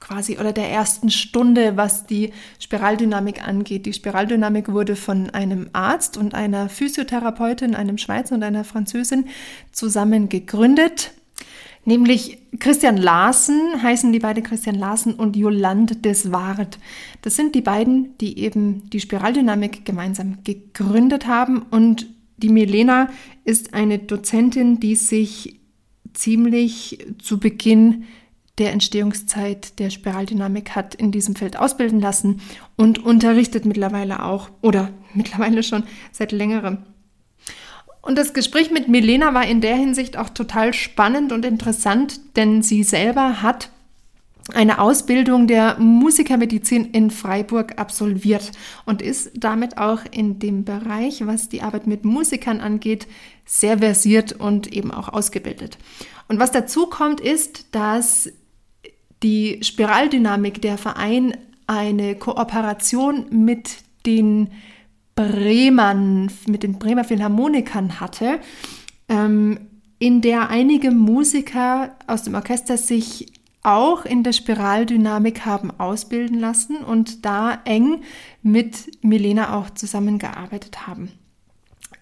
quasi 0.00 0.36
oder 0.38 0.52
der 0.52 0.68
ersten 0.68 1.10
Stunde, 1.10 1.78
was 1.78 2.04
die 2.04 2.34
Spiraldynamik 2.58 3.42
angeht. 3.46 3.86
Die 3.86 3.94
Spiraldynamik 3.94 4.70
wurde 4.70 4.96
von 4.96 5.30
einem 5.30 5.70
Arzt 5.72 6.18
und 6.18 6.34
einer 6.34 6.68
Physiotherapeutin, 6.68 7.74
einem 7.74 7.96
Schweizer 7.96 8.34
und 8.34 8.42
einer 8.42 8.64
Französin 8.64 9.28
zusammen 9.72 10.28
gegründet. 10.28 11.12
Nämlich 11.84 12.38
Christian 12.58 12.98
Larsen 12.98 13.82
heißen 13.82 14.12
die 14.12 14.18
beiden 14.18 14.42
Christian 14.42 14.76
Larsen 14.76 15.14
und 15.14 15.36
Jolande 15.36 15.96
Deswart. 15.96 16.78
Das 17.22 17.36
sind 17.36 17.54
die 17.54 17.62
beiden, 17.62 18.18
die 18.18 18.38
eben 18.38 18.88
die 18.90 19.00
Spiraldynamik 19.00 19.84
gemeinsam 19.84 20.38
gegründet 20.44 21.26
haben. 21.26 21.62
Und 21.70 22.06
die 22.36 22.50
Milena 22.50 23.08
ist 23.44 23.72
eine 23.72 23.98
Dozentin, 23.98 24.78
die 24.78 24.94
sich 24.94 25.60
ziemlich 26.12 26.98
zu 27.18 27.40
Beginn 27.40 28.04
der 28.58 28.72
Entstehungszeit 28.72 29.78
der 29.78 29.88
Spiraldynamik 29.88 30.76
hat 30.76 30.94
in 30.94 31.12
diesem 31.12 31.34
Feld 31.34 31.56
ausbilden 31.56 31.98
lassen 31.98 32.42
und 32.76 32.98
unterrichtet 32.98 33.64
mittlerweile 33.64 34.22
auch 34.22 34.50
oder 34.60 34.90
mittlerweile 35.14 35.62
schon 35.62 35.84
seit 36.12 36.30
längerem 36.30 36.78
und 38.02 38.16
das 38.16 38.32
Gespräch 38.32 38.70
mit 38.70 38.88
Milena 38.88 39.34
war 39.34 39.46
in 39.46 39.60
der 39.60 39.76
Hinsicht 39.76 40.16
auch 40.16 40.30
total 40.30 40.72
spannend 40.72 41.32
und 41.32 41.44
interessant, 41.44 42.36
denn 42.36 42.62
sie 42.62 42.82
selber 42.82 43.42
hat 43.42 43.70
eine 44.54 44.80
Ausbildung 44.80 45.46
der 45.46 45.78
Musikermedizin 45.78 46.86
in 46.86 47.10
Freiburg 47.10 47.78
absolviert 47.78 48.52
und 48.84 49.02
ist 49.02 49.30
damit 49.34 49.78
auch 49.78 50.00
in 50.10 50.38
dem 50.38 50.64
Bereich, 50.64 51.26
was 51.26 51.48
die 51.48 51.62
Arbeit 51.62 51.86
mit 51.86 52.04
Musikern 52.04 52.60
angeht, 52.60 53.06
sehr 53.44 53.78
versiert 53.78 54.32
und 54.32 54.72
eben 54.72 54.90
auch 54.90 55.08
ausgebildet. 55.08 55.78
Und 56.28 56.38
was 56.38 56.52
dazu 56.52 56.86
kommt, 56.86 57.20
ist, 57.20 57.66
dass 57.74 58.32
die 59.22 59.60
Spiraldynamik 59.62 60.62
der 60.62 60.78
Verein 60.78 61.36
eine 61.66 62.16
Kooperation 62.16 63.26
mit 63.30 63.78
den 64.06 64.50
Bremern, 65.14 66.30
mit 66.46 66.62
den 66.62 66.78
Bremer 66.78 67.04
Philharmonikern 67.04 68.00
hatte, 68.00 68.40
ähm, 69.08 69.58
in 69.98 70.22
der 70.22 70.48
einige 70.48 70.90
Musiker 70.90 71.94
aus 72.06 72.22
dem 72.22 72.34
Orchester 72.34 72.76
sich 72.78 73.32
auch 73.62 74.06
in 74.06 74.22
der 74.22 74.32
Spiraldynamik 74.32 75.44
haben 75.44 75.70
ausbilden 75.78 76.38
lassen 76.38 76.78
und 76.78 77.26
da 77.26 77.58
eng 77.64 78.02
mit 78.42 79.04
Milena 79.04 79.56
auch 79.58 79.70
zusammengearbeitet 79.70 80.86
haben. 80.86 81.12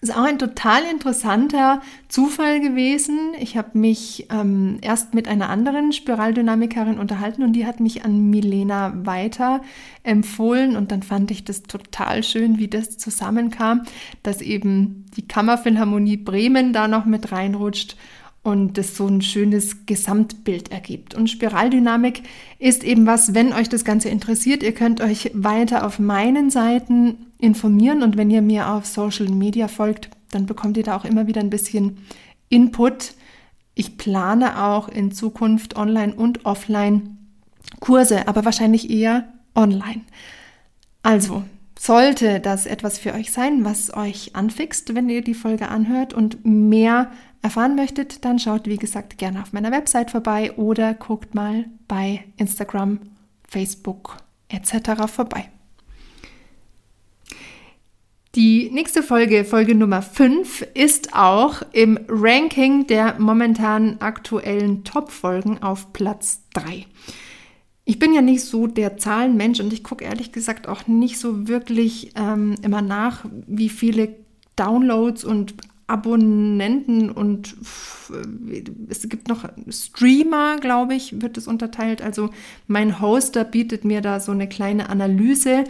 Ist 0.01 0.15
auch 0.15 0.23
ein 0.23 0.39
total 0.39 0.83
interessanter 0.89 1.81
Zufall 2.07 2.61
gewesen. 2.61 3.33
Ich 3.37 3.57
habe 3.57 3.77
mich 3.77 4.27
ähm, 4.31 4.77
erst 4.81 5.13
mit 5.13 5.27
einer 5.27 5.49
anderen 5.49 5.91
Spiraldynamikerin 5.91 6.97
unterhalten 6.97 7.43
und 7.43 7.51
die 7.51 7.65
hat 7.65 7.81
mich 7.81 8.05
an 8.05 8.29
Milena 8.29 8.93
weiter 9.05 9.61
empfohlen 10.03 10.77
und 10.77 10.93
dann 10.93 11.03
fand 11.03 11.31
ich 11.31 11.43
das 11.43 11.63
total 11.63 12.23
schön, 12.23 12.59
wie 12.59 12.69
das 12.69 12.97
zusammenkam, 12.97 13.81
dass 14.23 14.41
eben 14.41 15.05
die 15.17 15.27
Kammerphilharmonie 15.27 16.17
Bremen 16.17 16.71
da 16.71 16.87
noch 16.87 17.03
mit 17.03 17.33
reinrutscht 17.33 17.97
und 18.41 18.77
das 18.77 18.95
so 18.95 19.05
ein 19.05 19.21
schönes 19.21 19.85
Gesamtbild 19.85 20.71
ergibt. 20.71 21.13
Und 21.13 21.29
Spiraldynamik 21.29 22.23
ist 22.57 22.85
eben 22.85 23.05
was, 23.05 23.33
wenn 23.33 23.51
euch 23.51 23.67
das 23.67 23.83
Ganze 23.83 24.07
interessiert, 24.07 24.63
ihr 24.63 24.73
könnt 24.73 25.01
euch 25.01 25.31
weiter 25.33 25.85
auf 25.85 25.99
meinen 25.99 26.49
Seiten 26.49 27.28
informieren 27.39 28.03
und 28.03 28.17
wenn 28.17 28.29
ihr 28.29 28.41
mir 28.41 28.69
auf 28.69 28.85
Social 28.85 29.29
Media 29.29 29.67
folgt, 29.67 30.09
dann 30.31 30.45
bekommt 30.45 30.77
ihr 30.77 30.83
da 30.83 30.95
auch 30.95 31.05
immer 31.05 31.25
wieder 31.25 31.41
ein 31.41 31.49
bisschen 31.49 31.97
Input. 32.49 33.13
Ich 33.73 33.97
plane 33.97 34.63
auch 34.63 34.89
in 34.89 35.11
Zukunft 35.11 35.75
online 35.75 36.13
und 36.13 36.45
offline 36.45 37.17
Kurse, 37.79 38.27
aber 38.27 38.45
wahrscheinlich 38.45 38.89
eher 38.89 39.29
online. 39.55 40.01
Also, 41.01 41.43
sollte 41.79 42.41
das 42.41 42.65
etwas 42.65 42.99
für 42.99 43.13
euch 43.13 43.31
sein, 43.31 43.63
was 43.63 43.93
euch 43.93 44.35
anfixt, 44.35 44.95
wenn 44.95 45.07
ihr 45.07 45.23
die 45.23 45.33
Folge 45.33 45.69
anhört 45.69 46.13
und 46.13 46.43
mehr 46.43 47.09
erfahren 47.41 47.75
möchtet, 47.75 48.25
dann 48.25 48.37
schaut, 48.37 48.67
wie 48.67 48.75
gesagt, 48.75 49.17
gerne 49.17 49.41
auf 49.41 49.53
meiner 49.53 49.71
Website 49.71 50.11
vorbei 50.11 50.51
oder 50.57 50.93
guckt 50.93 51.35
mal 51.35 51.65
bei 51.87 52.25
Instagram, 52.35 52.99
Facebook 53.47 54.17
etc. 54.49 55.07
vorbei. 55.07 55.49
Die 58.35 58.69
nächste 58.71 59.01
Folge, 59.01 59.43
Folge 59.43 59.73
Nummer 59.73 60.03
5, 60.03 60.61
ist 60.75 61.15
auch 61.15 61.63
im 61.71 61.99
Ranking 62.07 62.85
der 62.85 63.19
momentan 63.19 63.97
aktuellen 64.01 64.83
Top-Folgen 64.83 65.63
auf 65.63 65.93
Platz 65.93 66.43
3. 66.53 66.85
Ich 67.85 67.97
bin 67.97 68.13
ja 68.13 68.21
nicht 68.21 68.43
so 68.43 68.67
der 68.67 68.97
Zahlenmensch 68.97 69.59
und 69.59 69.73
ich 69.73 69.83
gucke 69.83 70.05
ehrlich 70.05 70.31
gesagt 70.31 70.67
auch 70.67 70.85
nicht 70.85 71.17
so 71.17 71.47
wirklich 71.47 72.11
ähm, 72.15 72.53
immer 72.61 72.83
nach, 72.83 73.25
wie 73.47 73.69
viele 73.69 74.15
Downloads 74.55 75.23
und 75.23 75.55
Abonnenten 75.87 77.09
und 77.09 77.57
es 78.89 79.09
gibt 79.09 79.27
noch 79.27 79.49
Streamer, 79.69 80.57
glaube 80.57 80.93
ich, 80.93 81.19
wird 81.19 81.35
es 81.35 81.47
unterteilt. 81.47 82.03
Also 82.03 82.29
mein 82.67 83.01
Hoster 83.01 83.43
bietet 83.43 83.85
mir 83.85 84.01
da 84.01 84.19
so 84.19 84.31
eine 84.31 84.47
kleine 84.47 84.87
Analyse 84.89 85.63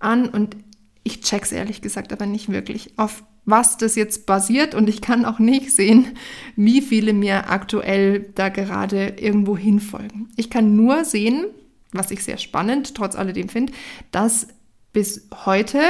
an 0.00 0.28
und 0.28 0.56
ich 1.02 1.20
check's 1.20 1.52
ehrlich 1.52 1.80
gesagt 1.80 2.12
aber 2.12 2.26
nicht 2.26 2.50
wirklich, 2.50 2.98
auf 2.98 3.24
was 3.44 3.78
das 3.78 3.96
jetzt 3.96 4.26
basiert 4.26 4.74
und 4.74 4.88
ich 4.88 5.00
kann 5.00 5.24
auch 5.24 5.38
nicht 5.38 5.72
sehen, 5.72 6.08
wie 6.56 6.82
viele 6.82 7.12
mir 7.12 7.50
aktuell 7.50 8.30
da 8.34 8.48
gerade 8.48 9.14
irgendwo 9.18 9.56
hinfolgen. 9.56 10.28
Ich 10.36 10.50
kann 10.50 10.76
nur 10.76 11.04
sehen, 11.04 11.46
was 11.92 12.10
ich 12.10 12.22
sehr 12.22 12.38
spannend 12.38 12.94
trotz 12.94 13.16
alledem 13.16 13.48
finde, 13.48 13.72
dass 14.12 14.48
bis 14.92 15.28
heute 15.44 15.80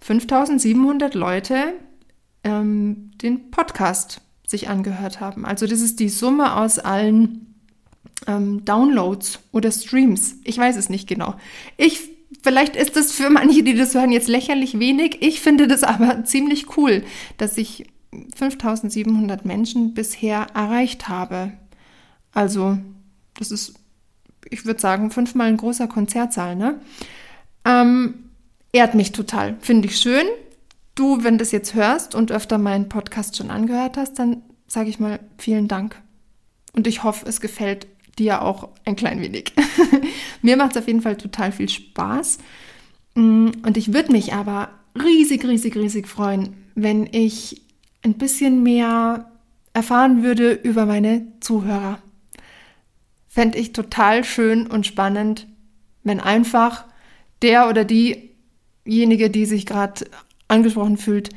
5700 0.00 1.14
Leute 1.14 1.74
ähm, 2.44 3.10
den 3.20 3.50
Podcast 3.50 4.20
sich 4.46 4.68
angehört 4.68 5.20
haben. 5.20 5.44
Also 5.44 5.66
das 5.66 5.80
ist 5.80 6.00
die 6.00 6.08
Summe 6.08 6.56
aus 6.56 6.78
allen 6.78 7.54
ähm, 8.26 8.64
Downloads 8.64 9.40
oder 9.52 9.70
Streams. 9.70 10.36
Ich 10.44 10.58
weiß 10.58 10.76
es 10.76 10.88
nicht 10.88 11.08
genau. 11.08 11.34
Ich 11.76 12.11
Vielleicht 12.42 12.76
ist 12.76 12.96
es 12.96 13.12
für 13.12 13.30
manche, 13.30 13.62
die 13.62 13.74
das 13.74 13.94
hören, 13.94 14.12
jetzt 14.12 14.28
lächerlich 14.28 14.78
wenig. 14.78 15.18
Ich 15.20 15.40
finde 15.40 15.68
das 15.68 15.82
aber 15.82 16.24
ziemlich 16.24 16.76
cool, 16.76 17.04
dass 17.36 17.56
ich 17.56 17.86
5700 18.34 19.44
Menschen 19.44 19.94
bisher 19.94 20.46
erreicht 20.54 21.08
habe. 21.08 21.52
Also, 22.32 22.78
das 23.34 23.50
ist, 23.50 23.74
ich 24.48 24.64
würde 24.64 24.80
sagen, 24.80 25.10
fünfmal 25.10 25.48
ein 25.48 25.56
großer 25.56 25.86
Konzertsaal, 25.86 26.56
ne? 26.56 26.80
Ähm, 27.64 28.30
ehrt 28.72 28.94
mich 28.94 29.12
total. 29.12 29.56
Finde 29.60 29.88
ich 29.88 29.98
schön. 29.98 30.26
Du, 30.94 31.24
wenn 31.24 31.38
das 31.38 31.52
jetzt 31.52 31.74
hörst 31.74 32.14
und 32.14 32.32
öfter 32.32 32.58
meinen 32.58 32.88
Podcast 32.88 33.36
schon 33.36 33.50
angehört 33.50 33.96
hast, 33.96 34.18
dann 34.18 34.42
sage 34.66 34.90
ich 34.90 34.98
mal 34.98 35.20
vielen 35.38 35.68
Dank. 35.68 36.00
Und 36.74 36.86
ich 36.86 37.02
hoffe, 37.02 37.26
es 37.26 37.40
gefällt 37.40 37.86
dir 38.18 38.42
auch 38.42 38.68
ein 38.84 38.96
klein 38.96 39.20
wenig. 39.20 39.52
Mir 40.42 40.56
macht 40.56 40.72
es 40.72 40.82
auf 40.82 40.86
jeden 40.86 41.02
Fall 41.02 41.16
total 41.16 41.52
viel 41.52 41.68
Spaß. 41.68 42.38
Mm, 43.14 43.50
und 43.64 43.76
ich 43.76 43.92
würde 43.92 44.12
mich 44.12 44.32
aber 44.32 44.70
riesig, 45.02 45.44
riesig, 45.44 45.76
riesig 45.76 46.08
freuen, 46.08 46.54
wenn 46.74 47.08
ich 47.10 47.62
ein 48.02 48.14
bisschen 48.14 48.62
mehr 48.62 49.30
erfahren 49.72 50.22
würde 50.22 50.52
über 50.52 50.86
meine 50.86 51.26
Zuhörer. 51.40 51.98
Fände 53.28 53.58
ich 53.58 53.72
total 53.72 54.24
schön 54.24 54.66
und 54.66 54.86
spannend, 54.86 55.46
wenn 56.02 56.20
einfach 56.20 56.84
der 57.40 57.68
oder 57.68 57.84
diejenige, 57.84 59.30
die 59.30 59.46
sich 59.46 59.64
gerade 59.64 60.04
angesprochen 60.48 60.98
fühlt, 60.98 61.30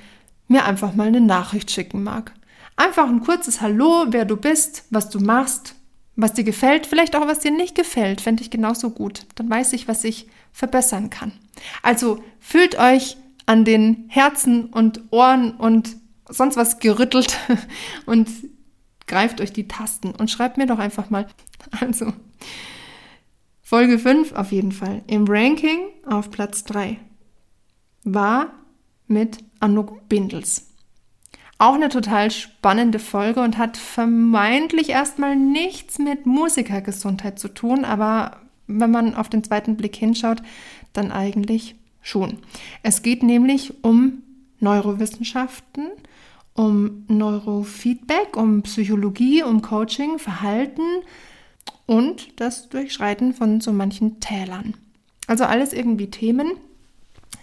mir 0.48 0.66
einfach 0.66 0.94
mal 0.94 1.08
eine 1.08 1.22
Nachricht 1.22 1.72
schicken 1.72 2.04
mag. 2.04 2.34
Einfach 2.76 3.08
ein 3.08 3.22
kurzes 3.22 3.62
Hallo, 3.62 4.08
wer 4.10 4.26
du 4.26 4.36
bist, 4.36 4.84
was 4.90 5.10
du 5.10 5.20
machst, 5.20 5.76
was 6.16 6.34
dir 6.34 6.44
gefällt, 6.44 6.86
vielleicht 6.86 7.16
auch 7.16 7.28
was 7.28 7.40
dir 7.40 7.52
nicht 7.52 7.76
gefällt, 7.76 8.22
fände 8.22 8.42
ich 8.42 8.50
genauso 8.50 8.90
gut. 8.90 9.26
Dann 9.36 9.50
weiß 9.50 9.74
ich, 9.74 9.88
was 9.88 10.04
ich 10.04 10.28
verbessern 10.54 11.10
kann. 11.10 11.34
Also 11.84 12.24
fühlt 12.40 12.80
euch 12.80 13.18
an 13.46 13.66
den 13.66 14.06
Herzen 14.08 14.68
und 14.68 15.02
Ohren 15.12 15.52
und 15.52 15.98
sonst 16.30 16.58
was 16.58 16.80
gerüttelt 16.80 17.38
und 18.06 18.30
greift 19.08 19.42
euch 19.42 19.54
die 19.54 19.68
Tasten 19.68 20.12
und 20.12 20.32
schreibt 20.32 20.58
mir 20.58 20.66
doch 20.68 20.80
einfach 20.80 21.10
mal. 21.10 21.28
Also, 21.82 22.14
Folge 23.64 23.98
5 23.98 24.34
auf 24.34 24.52
jeden 24.52 24.72
Fall. 24.72 25.02
Im 25.08 25.26
Ranking 25.28 25.80
auf 26.06 26.30
Platz 26.30 26.64
3 26.66 27.00
war 28.04 28.54
mit 29.08 29.40
Anouk 29.60 30.08
Bindels. 30.08 30.75
Auch 31.58 31.76
eine 31.76 31.90
total 31.90 32.32
spannende 32.32 33.00
Folge 33.00 33.42
und 33.42 33.58
hat 33.58 33.78
vermeintlich 33.78 34.90
erstmal 34.90 35.36
nichts 35.36 36.00
mit 36.00 36.26
Musikergesundheit 36.26 37.40
zu 37.40 37.48
tun, 37.48 37.86
aber 37.86 38.38
wenn 38.68 38.92
man 38.92 39.16
auf 39.16 39.30
den 39.30 39.44
zweiten 39.44 39.78
Blick 39.78 39.96
hinschaut, 39.96 40.42
dann 40.92 41.12
eigentlich 41.12 41.76
schon. 42.02 42.40
Es 42.84 43.02
geht 43.04 43.24
nämlich 43.24 43.84
um 43.84 44.24
Neurowissenschaften, 44.60 45.92
um 46.54 47.06
Neurofeedback, 47.08 48.36
um 48.36 48.62
Psychologie, 48.64 49.44
um 49.44 49.62
Coaching, 49.62 50.20
Verhalten 50.20 50.82
und 51.86 52.40
das 52.40 52.70
Durchschreiten 52.70 53.34
von 53.34 53.62
so 53.62 53.72
manchen 53.72 54.20
Tälern. 54.20 54.76
Also 55.28 55.46
alles 55.46 55.74
irgendwie 55.74 56.10
Themen, 56.10 56.52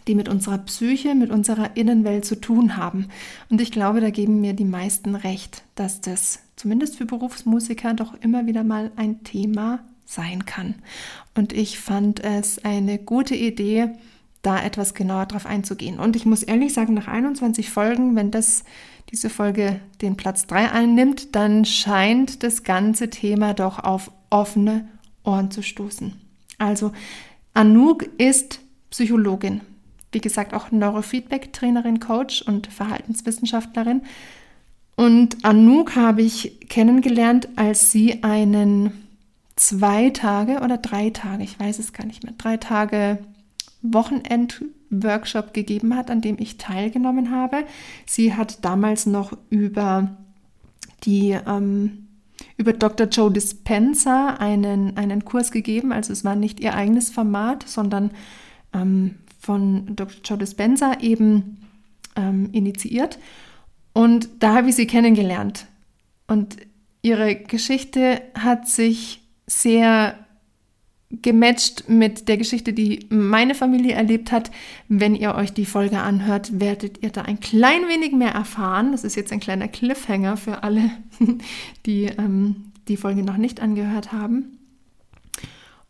die 0.06 0.14
mit 0.14 0.28
unserer 0.28 0.58
Psyche, 0.58 1.14
mit 1.14 1.30
unserer 1.30 1.76
Innenwelt 1.76 2.24
zu 2.24 2.40
tun 2.40 2.76
haben. 2.76 3.08
Und 3.48 3.60
ich 3.60 3.72
glaube, 3.72 4.00
da 4.00 4.10
geben 4.10 4.40
mir 4.40 4.52
die 4.52 4.64
meisten 4.64 5.14
recht, 5.14 5.64
dass 5.74 6.00
das 6.00 6.40
zumindest 6.56 6.96
für 6.96 7.06
Berufsmusiker 7.06 7.94
doch 7.94 8.14
immer 8.20 8.46
wieder 8.46 8.64
mal 8.64 8.90
ein 8.96 9.24
Thema 9.24 9.80
sein 10.04 10.44
kann. 10.44 10.74
Und 11.34 11.52
ich 11.52 11.78
fand 11.78 12.20
es 12.20 12.64
eine 12.64 12.98
gute 12.98 13.34
Idee, 13.34 13.90
da 14.42 14.60
etwas 14.60 14.94
genauer 14.94 15.26
drauf 15.26 15.46
einzugehen. 15.46 15.98
Und 15.98 16.16
ich 16.16 16.26
muss 16.26 16.42
ehrlich 16.42 16.74
sagen, 16.74 16.94
nach 16.94 17.08
21 17.08 17.70
Folgen, 17.70 18.16
wenn 18.16 18.30
das 18.30 18.64
diese 19.10 19.30
Folge 19.30 19.80
den 20.00 20.16
Platz 20.16 20.46
3 20.46 20.72
einnimmt, 20.72 21.34
dann 21.34 21.64
scheint 21.64 22.42
das 22.42 22.64
ganze 22.64 23.08
Thema 23.10 23.54
doch 23.54 23.78
auf 23.78 24.10
offene 24.30 24.88
Ohren 25.22 25.50
zu 25.50 25.62
stoßen. 25.62 26.14
Also 26.58 26.92
Anouk 27.54 28.04
ist 28.18 28.60
Psychologin, 28.90 29.60
wie 30.12 30.20
gesagt, 30.20 30.54
auch 30.54 30.70
Neurofeedback-Trainerin, 30.70 32.00
Coach 32.00 32.42
und 32.42 32.66
Verhaltenswissenschaftlerin. 32.68 34.02
Und 34.94 35.44
Anouk 35.44 35.96
habe 35.96 36.22
ich 36.22 36.60
kennengelernt, 36.68 37.48
als 37.56 37.90
sie 37.90 38.22
einen 38.22 38.92
zwei 39.56 40.10
Tage 40.10 40.60
oder 40.60 40.78
drei 40.78 41.10
Tage, 41.10 41.44
ich 41.44 41.58
weiß 41.58 41.78
es 41.78 41.92
gar 41.92 42.06
nicht 42.06 42.24
mehr, 42.24 42.34
drei 42.36 42.56
Tage 42.56 43.18
Wochenend-Workshop 43.82 45.54
gegeben 45.54 45.96
hat, 45.96 46.10
an 46.10 46.20
dem 46.20 46.36
ich 46.38 46.58
teilgenommen 46.58 47.30
habe. 47.30 47.64
Sie 48.06 48.34
hat 48.34 48.64
damals 48.64 49.06
noch 49.06 49.36
über 49.50 50.16
die 51.04 51.36
ähm, 51.46 52.02
über 52.56 52.72
Dr. 52.72 53.06
Joe 53.06 53.30
Dispenza 53.30 54.36
einen, 54.38 54.96
einen 54.96 55.24
Kurs 55.24 55.50
gegeben. 55.50 55.92
Also 55.92 56.12
es 56.12 56.24
war 56.24 56.36
nicht 56.36 56.60
ihr 56.60 56.74
eigenes 56.74 57.10
Format, 57.10 57.64
sondern 57.68 58.10
ähm, 58.72 59.16
von 59.42 59.96
Dr. 59.96 60.20
Joe 60.24 60.38
Dispenza 60.38 61.00
eben 61.00 61.58
ähm, 62.14 62.48
initiiert. 62.52 63.18
Und 63.92 64.28
da 64.38 64.54
habe 64.54 64.68
ich 64.68 64.76
sie 64.76 64.86
kennengelernt. 64.86 65.66
Und 66.28 66.56
ihre 67.02 67.34
Geschichte 67.34 68.22
hat 68.38 68.68
sich 68.68 69.20
sehr 69.46 70.16
gematcht 71.10 71.88
mit 71.88 72.28
der 72.28 72.38
Geschichte, 72.38 72.72
die 72.72 73.06
meine 73.10 73.54
Familie 73.54 73.94
erlebt 73.94 74.32
hat. 74.32 74.50
Wenn 74.88 75.14
ihr 75.14 75.34
euch 75.34 75.52
die 75.52 75.66
Folge 75.66 75.98
anhört, 75.98 76.60
werdet 76.60 77.02
ihr 77.02 77.10
da 77.10 77.22
ein 77.22 77.40
klein 77.40 77.82
wenig 77.88 78.12
mehr 78.12 78.30
erfahren. 78.30 78.92
Das 78.92 79.04
ist 79.04 79.16
jetzt 79.16 79.32
ein 79.32 79.40
kleiner 79.40 79.68
Cliffhanger 79.68 80.36
für 80.36 80.62
alle, 80.62 80.90
die 81.86 82.04
ähm, 82.04 82.72
die 82.88 82.96
Folge 82.96 83.22
noch 83.22 83.36
nicht 83.36 83.60
angehört 83.60 84.12
haben. 84.12 84.58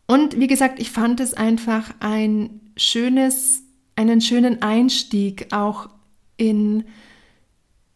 Und 0.07 0.39
wie 0.39 0.47
gesagt, 0.47 0.79
ich 0.79 0.91
fand 0.91 1.19
es 1.19 1.33
einfach 1.33 1.93
ein 1.99 2.59
schönes, 2.75 3.63
einen 3.95 4.21
schönen 4.21 4.61
Einstieg 4.61 5.53
auch 5.53 5.89
in 6.37 6.85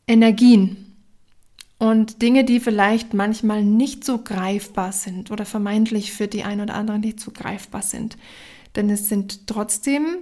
Energien 0.07 0.87
und 1.79 2.21
Dinge, 2.21 2.43
die 2.43 2.59
vielleicht 2.59 3.13
manchmal 3.13 3.63
nicht 3.63 4.03
so 4.03 4.19
greifbar 4.19 4.91
sind 4.91 5.31
oder 5.31 5.45
vermeintlich 5.45 6.11
für 6.11 6.27
die 6.27 6.43
einen 6.43 6.61
oder 6.61 6.75
anderen 6.75 7.01
nicht 7.01 7.19
so 7.19 7.31
greifbar 7.31 7.81
sind. 7.81 8.17
Denn 8.75 8.89
es 8.89 9.09
sind 9.09 9.47
trotzdem 9.47 10.17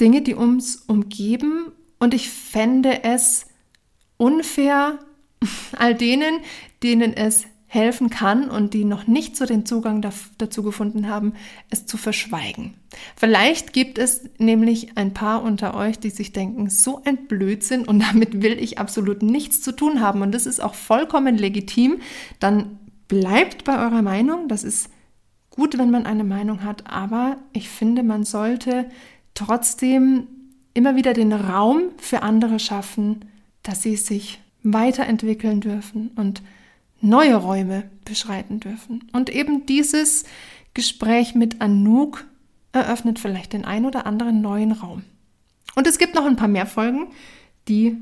Dinge, 0.00 0.22
die 0.22 0.34
uns 0.34 0.76
umgeben 0.76 1.72
und 1.98 2.14
ich 2.14 2.28
fände 2.28 3.04
es 3.04 3.46
unfair 4.16 4.98
all 5.78 5.94
denen, 5.94 6.40
denen 6.82 7.14
es 7.14 7.46
helfen 7.74 8.08
kann 8.08 8.48
und 8.48 8.72
die 8.72 8.84
noch 8.84 9.06
nicht 9.08 9.36
so 9.36 9.46
den 9.46 9.66
Zugang 9.66 10.00
dazu 10.38 10.62
gefunden 10.62 11.08
haben, 11.08 11.34
es 11.70 11.86
zu 11.86 11.96
verschweigen. 11.96 12.74
Vielleicht 13.16 13.72
gibt 13.72 13.98
es 13.98 14.22
nämlich 14.38 14.96
ein 14.96 15.12
paar 15.12 15.42
unter 15.42 15.74
euch, 15.74 15.98
die 15.98 16.10
sich 16.10 16.32
denken, 16.32 16.70
so 16.70 17.02
ein 17.04 17.26
Blödsinn 17.26 17.84
und 17.84 17.98
damit 18.08 18.42
will 18.42 18.58
ich 18.58 18.78
absolut 18.78 19.22
nichts 19.22 19.60
zu 19.60 19.72
tun 19.72 20.00
haben 20.00 20.22
und 20.22 20.32
das 20.32 20.46
ist 20.46 20.62
auch 20.62 20.74
vollkommen 20.74 21.36
legitim. 21.36 22.00
Dann 22.38 22.78
bleibt 23.08 23.64
bei 23.64 23.78
eurer 23.78 24.02
Meinung, 24.02 24.48
das 24.48 24.62
ist 24.62 24.88
gut, 25.50 25.76
wenn 25.76 25.90
man 25.90 26.06
eine 26.06 26.24
Meinung 26.24 26.62
hat, 26.62 26.90
aber 26.90 27.38
ich 27.52 27.68
finde, 27.68 28.02
man 28.02 28.24
sollte 28.24 28.86
trotzdem 29.34 30.28
immer 30.74 30.96
wieder 30.96 31.12
den 31.12 31.32
Raum 31.32 31.90
für 31.98 32.22
andere 32.22 32.58
schaffen, 32.58 33.24
dass 33.62 33.82
sie 33.82 33.96
sich 33.96 34.40
weiterentwickeln 34.62 35.60
dürfen 35.60 36.10
und 36.16 36.42
neue 37.04 37.36
Räume 37.36 37.84
beschreiten 38.04 38.60
dürfen. 38.60 39.08
Und 39.12 39.30
eben 39.30 39.66
dieses 39.66 40.24
Gespräch 40.72 41.34
mit 41.34 41.60
Anouk 41.60 42.24
eröffnet 42.72 43.18
vielleicht 43.18 43.52
den 43.52 43.64
ein 43.64 43.86
oder 43.86 44.06
anderen 44.06 44.40
neuen 44.40 44.72
Raum. 44.72 45.04
Und 45.76 45.86
es 45.86 45.98
gibt 45.98 46.14
noch 46.14 46.24
ein 46.24 46.36
paar 46.36 46.48
mehr 46.48 46.66
Folgen, 46.66 47.08
die 47.68 47.96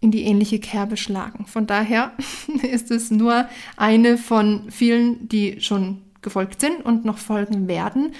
in 0.00 0.10
die 0.10 0.22
ähnliche 0.22 0.58
Kerbe 0.58 0.96
schlagen. 0.96 1.46
Von 1.46 1.66
daher 1.66 2.12
ist 2.62 2.90
es 2.90 3.10
nur 3.10 3.46
eine 3.76 4.16
von 4.16 4.70
vielen, 4.70 5.28
die 5.28 5.60
schon 5.60 6.02
gefolgt 6.22 6.60
sind 6.60 6.84
und 6.84 7.04
noch 7.04 7.18
folgen 7.18 7.68
werden. 7.68 8.12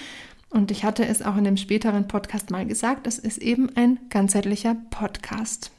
Und 0.50 0.70
ich 0.70 0.84
hatte 0.84 1.06
es 1.06 1.22
auch 1.22 1.36
in 1.36 1.44
dem 1.44 1.56
späteren 1.56 2.08
Podcast 2.08 2.50
mal 2.50 2.66
gesagt, 2.66 3.06
es 3.06 3.18
ist 3.18 3.38
eben 3.38 3.74
ein 3.76 3.98
ganzheitlicher 4.10 4.76
Podcast. 4.90 5.70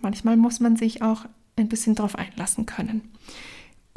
Manchmal 0.00 0.36
muss 0.36 0.60
man 0.60 0.76
sich 0.76 1.02
auch 1.02 1.24
ein 1.56 1.68
bisschen 1.68 1.94
darauf 1.94 2.16
einlassen 2.16 2.66
können. 2.66 3.02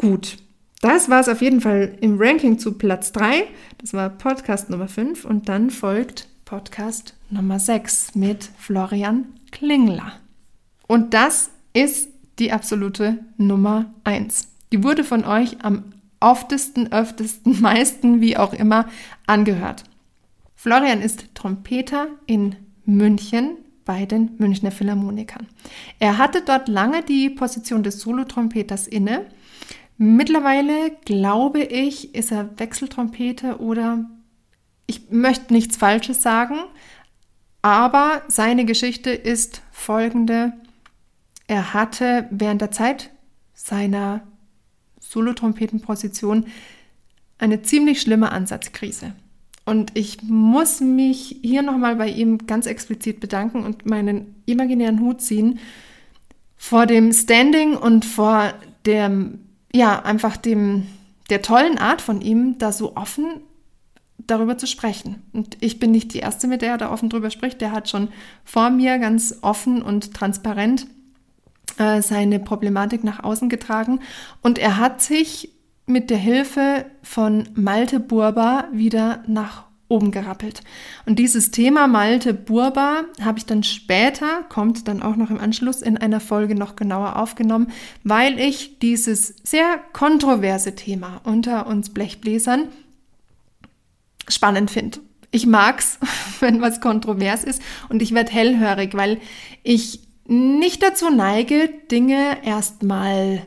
Gut, 0.01 0.37
das 0.81 1.09
war 1.09 1.19
es 1.19 1.29
auf 1.29 1.43
jeden 1.43 1.61
Fall 1.61 1.95
im 2.01 2.19
Ranking 2.19 2.57
zu 2.57 2.73
Platz 2.73 3.11
3. 3.11 3.43
Das 3.77 3.93
war 3.93 4.09
Podcast 4.09 4.71
Nummer 4.71 4.87
5 4.87 5.25
und 5.25 5.47
dann 5.47 5.69
folgt 5.69 6.27
Podcast 6.43 7.15
Nummer 7.29 7.59
6 7.59 8.15
mit 8.15 8.49
Florian 8.57 9.25
Klingler. 9.51 10.13
Und 10.87 11.13
das 11.13 11.51
ist 11.73 12.09
die 12.39 12.51
absolute 12.51 13.19
Nummer 13.37 13.93
1. 14.03 14.47
Die 14.71 14.83
wurde 14.83 15.03
von 15.03 15.23
euch 15.23 15.63
am 15.63 15.83
oftesten, 16.19 16.91
öftesten, 16.91 17.61
meisten, 17.61 18.21
wie 18.21 18.37
auch 18.37 18.53
immer, 18.53 18.87
angehört. 19.27 19.83
Florian 20.55 21.01
ist 21.01 21.35
Trompeter 21.35 22.07
in 22.25 22.55
München 22.85 23.51
bei 23.85 24.07
den 24.07 24.31
Münchner 24.39 24.71
Philharmonikern. 24.71 25.45
Er 25.99 26.17
hatte 26.17 26.41
dort 26.41 26.67
lange 26.67 27.03
die 27.03 27.29
Position 27.29 27.83
des 27.83 27.99
Solotrompeters 27.99 28.87
inne 28.87 29.27
Mittlerweile 30.03 30.97
glaube 31.05 31.61
ich, 31.61 32.15
ist 32.15 32.31
er 32.31 32.57
Wechseltrompete 32.57 33.59
oder 33.59 34.09
ich 34.87 35.11
möchte 35.11 35.53
nichts 35.53 35.77
Falsches 35.77 36.23
sagen, 36.23 36.55
aber 37.61 38.23
seine 38.27 38.65
Geschichte 38.65 39.11
ist 39.11 39.61
folgende. 39.71 40.53
Er 41.45 41.75
hatte 41.75 42.25
während 42.31 42.61
der 42.61 42.71
Zeit 42.71 43.11
seiner 43.53 44.23
Solotrompetenposition 44.99 46.47
eine 47.37 47.61
ziemlich 47.61 48.01
schlimme 48.01 48.31
Ansatzkrise. 48.31 49.13
Und 49.65 49.91
ich 49.93 50.23
muss 50.23 50.81
mich 50.81 51.37
hier 51.43 51.61
nochmal 51.61 51.97
bei 51.97 52.09
ihm 52.09 52.47
ganz 52.47 52.65
explizit 52.65 53.19
bedanken 53.19 53.63
und 53.63 53.85
meinen 53.85 54.33
imaginären 54.47 54.99
Hut 54.99 55.21
ziehen 55.21 55.59
vor 56.57 56.87
dem 56.87 57.13
Standing 57.13 57.77
und 57.77 58.03
vor 58.03 58.51
dem 58.87 59.41
ja, 59.73 60.01
einfach 60.03 60.37
dem, 60.37 60.87
der 61.29 61.41
tollen 61.41 61.77
Art 61.77 62.01
von 62.01 62.21
ihm, 62.21 62.57
da 62.57 62.71
so 62.71 62.95
offen 62.95 63.41
darüber 64.17 64.57
zu 64.57 64.67
sprechen. 64.67 65.23
Und 65.33 65.57
ich 65.61 65.79
bin 65.79 65.91
nicht 65.91 66.13
die 66.13 66.19
Erste, 66.19 66.47
mit 66.47 66.61
der 66.61 66.71
er 66.71 66.77
da 66.77 66.91
offen 66.91 67.09
drüber 67.09 67.29
spricht. 67.29 67.61
Der 67.61 67.71
hat 67.71 67.89
schon 67.89 68.09
vor 68.43 68.69
mir 68.69 68.99
ganz 68.99 69.39
offen 69.41 69.81
und 69.81 70.13
transparent 70.13 70.87
äh, 71.77 72.01
seine 72.01 72.39
Problematik 72.39 73.03
nach 73.03 73.23
außen 73.23 73.49
getragen. 73.49 73.99
Und 74.41 74.59
er 74.59 74.77
hat 74.77 75.01
sich 75.01 75.49
mit 75.85 76.09
der 76.09 76.17
Hilfe 76.17 76.85
von 77.01 77.49
Malte 77.55 77.99
Burba 77.99 78.67
wieder 78.71 79.23
nach 79.27 79.65
oben 79.91 80.11
gerappelt. 80.11 80.61
Und 81.05 81.19
dieses 81.19 81.51
Thema 81.51 81.87
Malte 81.87 82.33
Burba 82.33 83.03
habe 83.21 83.37
ich 83.37 83.45
dann 83.45 83.63
später, 83.63 84.43
kommt 84.49 84.87
dann 84.87 85.03
auch 85.03 85.15
noch 85.15 85.29
im 85.29 85.39
Anschluss 85.39 85.81
in 85.81 85.97
einer 85.97 86.19
Folge 86.19 86.55
noch 86.55 86.75
genauer 86.75 87.17
aufgenommen, 87.17 87.71
weil 88.03 88.39
ich 88.39 88.79
dieses 88.79 89.35
sehr 89.43 89.79
kontroverse 89.93 90.73
Thema 90.75 91.21
unter 91.25 91.67
uns 91.67 91.89
Blechbläsern 91.89 92.69
spannend 94.27 94.71
finde. 94.71 94.99
Ich 95.29 95.45
mag's, 95.45 95.99
wenn 96.39 96.61
was 96.61 96.81
kontrovers 96.81 97.43
ist 97.43 97.61
und 97.89 98.01
ich 98.01 98.13
werde 98.13 98.31
hellhörig, 98.31 98.95
weil 98.95 99.19
ich 99.61 100.01
nicht 100.25 100.81
dazu 100.81 101.09
neige, 101.09 101.69
Dinge 101.91 102.37
erstmal 102.45 103.41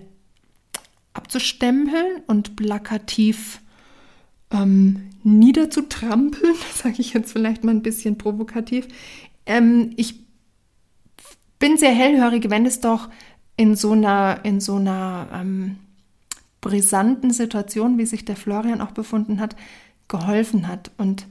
abzustempeln 1.14 2.22
und 2.26 2.56
plakativ 2.56 3.60
ähm, 4.54 5.10
niederzutrampeln, 5.22 6.54
sage 6.74 6.96
ich 6.98 7.12
jetzt 7.12 7.32
vielleicht 7.32 7.64
mal 7.64 7.72
ein 7.72 7.82
bisschen 7.82 8.16
provokativ. 8.16 8.88
Ähm, 9.46 9.90
ich 9.96 10.20
bin 11.58 11.76
sehr 11.76 11.92
hellhörig, 11.92 12.50
wenn 12.50 12.64
es 12.66 12.80
doch 12.80 13.10
in 13.56 13.76
so 13.76 13.92
einer, 13.92 14.40
in 14.44 14.60
so 14.60 14.76
einer 14.76 15.28
ähm, 15.32 15.76
brisanten 16.60 17.30
Situation, 17.30 17.98
wie 17.98 18.06
sich 18.06 18.24
der 18.24 18.36
Florian 18.36 18.80
auch 18.80 18.92
befunden 18.92 19.40
hat, 19.40 19.56
geholfen 20.08 20.68
hat. 20.68 20.90
Und 20.98 21.26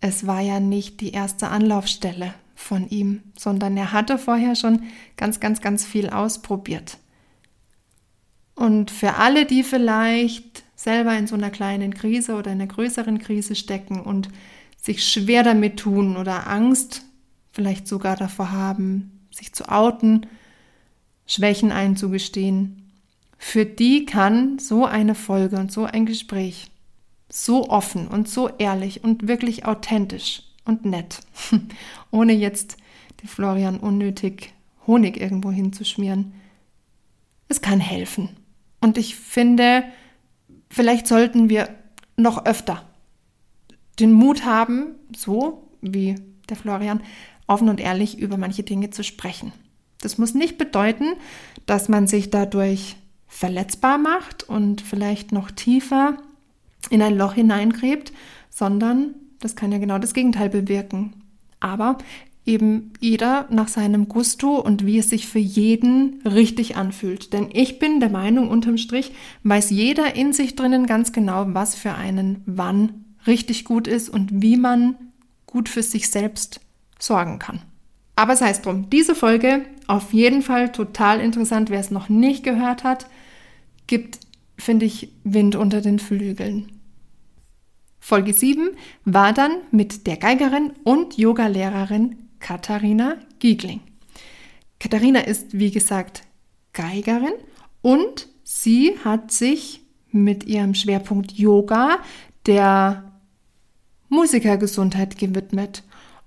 es 0.00 0.26
war 0.26 0.40
ja 0.40 0.60
nicht 0.60 1.00
die 1.00 1.12
erste 1.12 1.48
Anlaufstelle 1.48 2.34
von 2.54 2.88
ihm, 2.88 3.22
sondern 3.36 3.76
er 3.76 3.92
hatte 3.92 4.18
vorher 4.18 4.54
schon 4.54 4.82
ganz, 5.16 5.40
ganz, 5.40 5.60
ganz 5.60 5.84
viel 5.84 6.10
ausprobiert. 6.10 6.98
Und 8.54 8.90
für 8.90 9.14
alle, 9.14 9.44
die 9.44 9.62
vielleicht 9.62 10.65
selber 10.76 11.16
in 11.16 11.26
so 11.26 11.34
einer 11.34 11.50
kleinen 11.50 11.94
Krise 11.94 12.34
oder 12.34 12.52
in 12.52 12.60
einer 12.60 12.72
größeren 12.72 13.18
Krise 13.18 13.56
stecken 13.56 14.00
und 14.00 14.28
sich 14.80 15.04
schwer 15.04 15.42
damit 15.42 15.78
tun 15.78 16.16
oder 16.16 16.46
Angst 16.46 17.02
vielleicht 17.50 17.88
sogar 17.88 18.16
davor 18.16 18.52
haben, 18.52 19.26
sich 19.30 19.52
zu 19.52 19.68
outen, 19.68 20.26
Schwächen 21.26 21.72
einzugestehen. 21.72 22.92
Für 23.38 23.64
die 23.64 24.04
kann 24.04 24.58
so 24.58 24.84
eine 24.84 25.14
Folge 25.14 25.56
und 25.56 25.72
so 25.72 25.84
ein 25.84 26.06
Gespräch 26.06 26.70
so 27.28 27.68
offen 27.68 28.08
und 28.08 28.28
so 28.28 28.48
ehrlich 28.58 29.02
und 29.02 29.26
wirklich 29.26 29.64
authentisch 29.64 30.42
und 30.64 30.84
nett, 30.84 31.20
ohne 32.10 32.32
jetzt 32.32 32.76
die 33.22 33.26
Florian 33.26 33.78
unnötig 33.78 34.52
Honig 34.86 35.20
irgendwo 35.20 35.50
hinzuschmieren. 35.50 36.34
Es 37.48 37.60
kann 37.60 37.80
helfen. 37.80 38.28
Und 38.80 38.98
ich 38.98 39.16
finde, 39.16 39.84
vielleicht 40.76 41.06
sollten 41.06 41.48
wir 41.48 41.70
noch 42.18 42.44
öfter 42.44 42.82
den 43.98 44.12
Mut 44.12 44.44
haben, 44.44 44.94
so 45.16 45.70
wie 45.80 46.16
der 46.50 46.56
Florian, 46.56 47.00
offen 47.46 47.70
und 47.70 47.80
ehrlich 47.80 48.18
über 48.18 48.36
manche 48.36 48.62
Dinge 48.62 48.90
zu 48.90 49.02
sprechen. 49.02 49.52
Das 50.02 50.18
muss 50.18 50.34
nicht 50.34 50.58
bedeuten, 50.58 51.14
dass 51.64 51.88
man 51.88 52.06
sich 52.06 52.28
dadurch 52.28 52.96
verletzbar 53.26 53.96
macht 53.96 54.42
und 54.42 54.82
vielleicht 54.82 55.32
noch 55.32 55.50
tiefer 55.50 56.18
in 56.90 57.00
ein 57.00 57.16
Loch 57.16 57.32
hineingräbt, 57.32 58.12
sondern 58.50 59.14
das 59.40 59.56
kann 59.56 59.72
ja 59.72 59.78
genau 59.78 59.98
das 59.98 60.12
Gegenteil 60.12 60.50
bewirken. 60.50 61.22
Aber 61.58 61.96
eben 62.46 62.92
jeder 63.00 63.46
nach 63.50 63.68
seinem 63.68 64.08
Gusto 64.08 64.60
und 64.60 64.86
wie 64.86 64.98
es 64.98 65.10
sich 65.10 65.26
für 65.26 65.40
jeden 65.40 66.22
richtig 66.22 66.76
anfühlt. 66.76 67.32
Denn 67.32 67.48
ich 67.52 67.78
bin 67.78 68.00
der 68.00 68.08
Meinung, 68.08 68.48
unterm 68.48 68.78
Strich 68.78 69.12
weiß 69.42 69.70
jeder 69.70 70.14
in 70.14 70.32
sich 70.32 70.54
drinnen 70.54 70.86
ganz 70.86 71.12
genau, 71.12 71.46
was 71.48 71.74
für 71.74 71.94
einen 71.94 72.42
wann 72.46 73.04
richtig 73.26 73.64
gut 73.64 73.88
ist 73.88 74.08
und 74.08 74.42
wie 74.42 74.56
man 74.56 74.94
gut 75.46 75.68
für 75.68 75.82
sich 75.82 76.08
selbst 76.08 76.60
sorgen 76.98 77.38
kann. 77.38 77.60
Aber 78.14 78.36
sei 78.36 78.50
es 78.50 78.62
drum, 78.62 78.88
diese 78.88 79.14
Folge 79.14 79.64
auf 79.88 80.12
jeden 80.12 80.42
Fall 80.42 80.72
total 80.72 81.20
interessant. 81.20 81.68
Wer 81.68 81.80
es 81.80 81.90
noch 81.90 82.08
nicht 82.08 82.44
gehört 82.44 82.84
hat, 82.84 83.06
gibt, 83.86 84.20
finde 84.56 84.86
ich, 84.86 85.10
Wind 85.24 85.56
unter 85.56 85.80
den 85.80 85.98
Flügeln. 85.98 86.72
Folge 88.00 88.32
7 88.32 88.70
war 89.04 89.32
dann 89.32 89.50
mit 89.72 90.06
der 90.06 90.16
Geigerin 90.16 90.72
und 90.84 91.18
Yogalehrerin 91.18 92.25
Katharina 92.40 93.16
Giegling. 93.38 93.80
Katharina 94.78 95.20
ist, 95.20 95.58
wie 95.58 95.70
gesagt, 95.70 96.22
Geigerin 96.72 97.32
und 97.82 98.28
sie 98.44 98.96
hat 99.04 99.32
sich 99.32 99.80
mit 100.10 100.44
ihrem 100.44 100.74
Schwerpunkt 100.74 101.32
Yoga 101.32 101.98
der 102.46 103.12
Musikergesundheit 104.08 105.18
gewidmet 105.18 105.82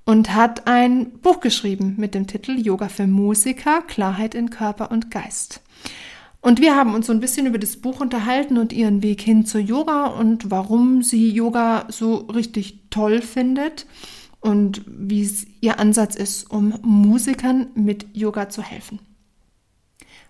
und 0.05 0.33
hat 0.33 0.67
ein 0.67 1.11
Buch 1.19 1.39
geschrieben 1.39 1.95
mit 1.97 2.15
dem 2.15 2.27
Titel 2.27 2.59
Yoga 2.59 2.89
für 2.89 3.07
Musiker, 3.07 3.81
Klarheit 3.83 4.35
in 4.35 4.49
Körper 4.49 4.91
und 4.91 5.11
Geist. 5.11 5.61
Und 6.41 6.61
wir 6.61 6.75
haben 6.75 6.93
uns 6.93 7.07
so 7.07 7.13
ein 7.13 7.19
bisschen 7.19 7.45
über 7.45 7.59
das 7.59 7.77
Buch 7.77 7.99
unterhalten 7.99 8.57
und 8.57 8.71
ihren 8.71 9.03
Weg 9.03 9.21
hin 9.21 9.45
zur 9.45 9.61
Yoga 9.61 10.07
und 10.07 10.49
warum 10.49 11.03
sie 11.03 11.29
Yoga 11.29 11.85
so 11.89 12.15
richtig 12.15 12.79
toll 12.89 13.21
findet 13.21 13.85
und 14.41 14.83
wie 14.87 15.21
es 15.21 15.45
ihr 15.61 15.79
Ansatz 15.79 16.15
ist, 16.15 16.49
um 16.49 16.73
Musikern 16.81 17.67
mit 17.75 18.15
Yoga 18.15 18.49
zu 18.49 18.61
helfen. 18.61 18.99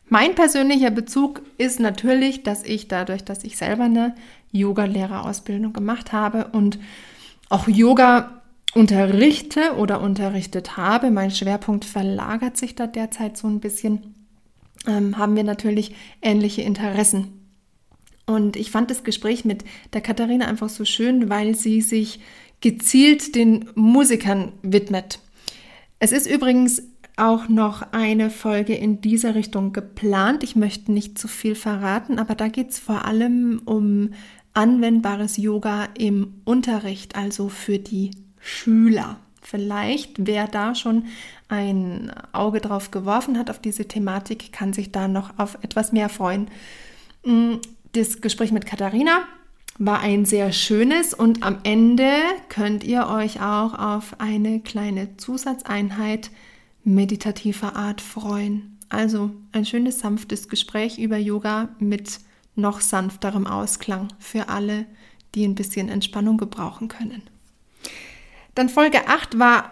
Mein 0.07 0.33
persönlicher 0.33 0.89
Bezug 0.89 1.43
ist 1.59 1.79
natürlich, 1.79 2.41
dass 2.41 2.63
ich 2.63 2.87
dadurch, 2.87 3.23
dass 3.23 3.43
ich 3.43 3.57
selber 3.57 3.83
eine 3.83 4.15
Yoga-Lehrerausbildung 4.51 5.71
gemacht 5.71 6.11
habe 6.11 6.47
und 6.47 6.79
auch 7.49 7.67
Yoga 7.67 8.41
unterrichte 8.73 9.75
oder 9.77 10.01
unterrichtet 10.01 10.77
habe, 10.77 11.11
mein 11.11 11.31
Schwerpunkt 11.31 11.85
verlagert 11.85 12.57
sich 12.57 12.75
da 12.75 12.87
derzeit 12.87 13.37
so 13.37 13.47
ein 13.47 13.59
bisschen, 13.59 14.15
ähm, 14.87 15.17
haben 15.17 15.35
wir 15.35 15.43
natürlich 15.43 15.95
ähnliche 16.21 16.63
Interessen. 16.63 17.33
Und 18.25 18.55
ich 18.55 18.69
fand 18.69 18.91
das 18.91 19.03
Gespräch 19.03 19.43
mit 19.43 19.63
der 19.93 20.01
Katharina 20.01 20.45
einfach 20.45 20.69
so 20.69 20.85
schön, 20.85 21.29
weil 21.29 21.55
sie 21.55 21.81
sich 21.81 22.19
gezielt 22.61 23.35
den 23.35 23.69
Musikern 23.75 24.53
widmet. 24.61 25.19
Es 25.99 26.11
ist 26.11 26.27
übrigens 26.27 26.83
auch 27.17 27.49
noch 27.49 27.91
eine 27.91 28.29
Folge 28.29 28.75
in 28.75 29.01
dieser 29.01 29.35
Richtung 29.35 29.73
geplant. 29.73 30.43
Ich 30.43 30.55
möchte 30.55 30.91
nicht 30.91 31.19
zu 31.19 31.27
viel 31.27 31.55
verraten, 31.55 32.17
aber 32.17 32.35
da 32.35 32.47
geht 32.47 32.71
es 32.71 32.79
vor 32.79 33.05
allem 33.05 33.61
um 33.65 34.11
anwendbares 34.53 35.37
Yoga 35.37 35.89
im 35.97 36.41
Unterricht, 36.45 37.15
also 37.15 37.49
für 37.49 37.77
die 37.77 38.11
Schüler. 38.39 39.19
Vielleicht, 39.41 40.27
wer 40.27 40.47
da 40.47 40.75
schon 40.75 41.05
ein 41.47 42.11
Auge 42.31 42.61
drauf 42.61 42.91
geworfen 42.91 43.37
hat 43.37 43.49
auf 43.49 43.59
diese 43.59 43.87
Thematik, 43.87 44.53
kann 44.53 44.73
sich 44.73 44.91
da 44.91 45.07
noch 45.07 45.37
auf 45.37 45.57
etwas 45.61 45.91
mehr 45.91 46.09
freuen. 46.09 46.49
Mm, 47.25 47.55
das 47.93 48.21
Gespräch 48.21 48.51
mit 48.51 48.65
Katharina 48.65 49.23
war 49.79 50.01
ein 50.01 50.25
sehr 50.25 50.51
schönes 50.51 51.13
und 51.13 51.41
am 51.41 51.59
Ende 51.63 52.11
könnt 52.49 52.83
ihr 52.83 53.07
euch 53.07 53.41
auch 53.41 53.73
auf 53.73 54.19
eine 54.19 54.59
kleine 54.59 55.15
Zusatzeinheit 55.15 56.31
meditativer 56.83 57.77
Art 57.77 58.01
freuen. 58.01 58.77
Also 58.89 59.31
ein 59.53 59.65
schönes, 59.65 59.99
sanftes 59.99 60.49
Gespräch 60.49 60.97
über 60.97 61.17
Yoga 61.17 61.69
mit 61.79 62.19
noch 62.55 62.81
sanfterem 62.81 63.47
Ausklang 63.47 64.09
für 64.19 64.49
alle, 64.49 64.85
die 65.33 65.45
ein 65.45 65.55
bisschen 65.55 65.87
Entspannung 65.87 66.37
gebrauchen 66.37 66.89
können. 66.89 67.23
Dann 68.55 68.67
Folge 68.67 69.07
8 69.07 69.39
war 69.39 69.71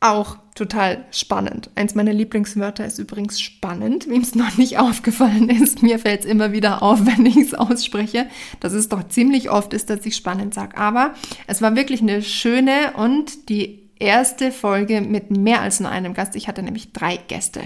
auch 0.00 0.36
total 0.56 1.04
spannend. 1.12 1.70
Eins 1.76 1.94
meiner 1.94 2.12
Lieblingswörter 2.12 2.84
ist 2.84 2.98
übrigens 2.98 3.40
spannend, 3.40 4.08
wem 4.08 4.22
es 4.22 4.34
noch 4.34 4.56
nicht 4.56 4.78
aufgefallen 4.78 5.48
ist. 5.48 5.82
Mir 5.82 6.00
fällt 6.00 6.20
es 6.20 6.26
immer 6.26 6.50
wieder 6.50 6.82
auf, 6.82 7.06
wenn 7.06 7.24
ich 7.24 7.36
es 7.36 7.54
ausspreche, 7.54 8.26
dass 8.58 8.72
es 8.72 8.88
doch 8.88 9.06
ziemlich 9.06 9.50
oft 9.50 9.72
ist, 9.72 9.90
dass 9.90 10.04
ich 10.04 10.16
spannend 10.16 10.54
sage. 10.54 10.76
Aber 10.76 11.14
es 11.46 11.62
war 11.62 11.76
wirklich 11.76 12.00
eine 12.00 12.22
schöne 12.22 12.94
und 12.96 13.48
die 13.48 13.86
erste 13.98 14.50
Folge 14.50 15.00
mit 15.00 15.30
mehr 15.30 15.60
als 15.60 15.78
nur 15.78 15.90
einem 15.90 16.14
Gast. 16.14 16.34
Ich 16.34 16.48
hatte 16.48 16.62
nämlich 16.62 16.92
drei 16.92 17.16
Gäste. 17.16 17.60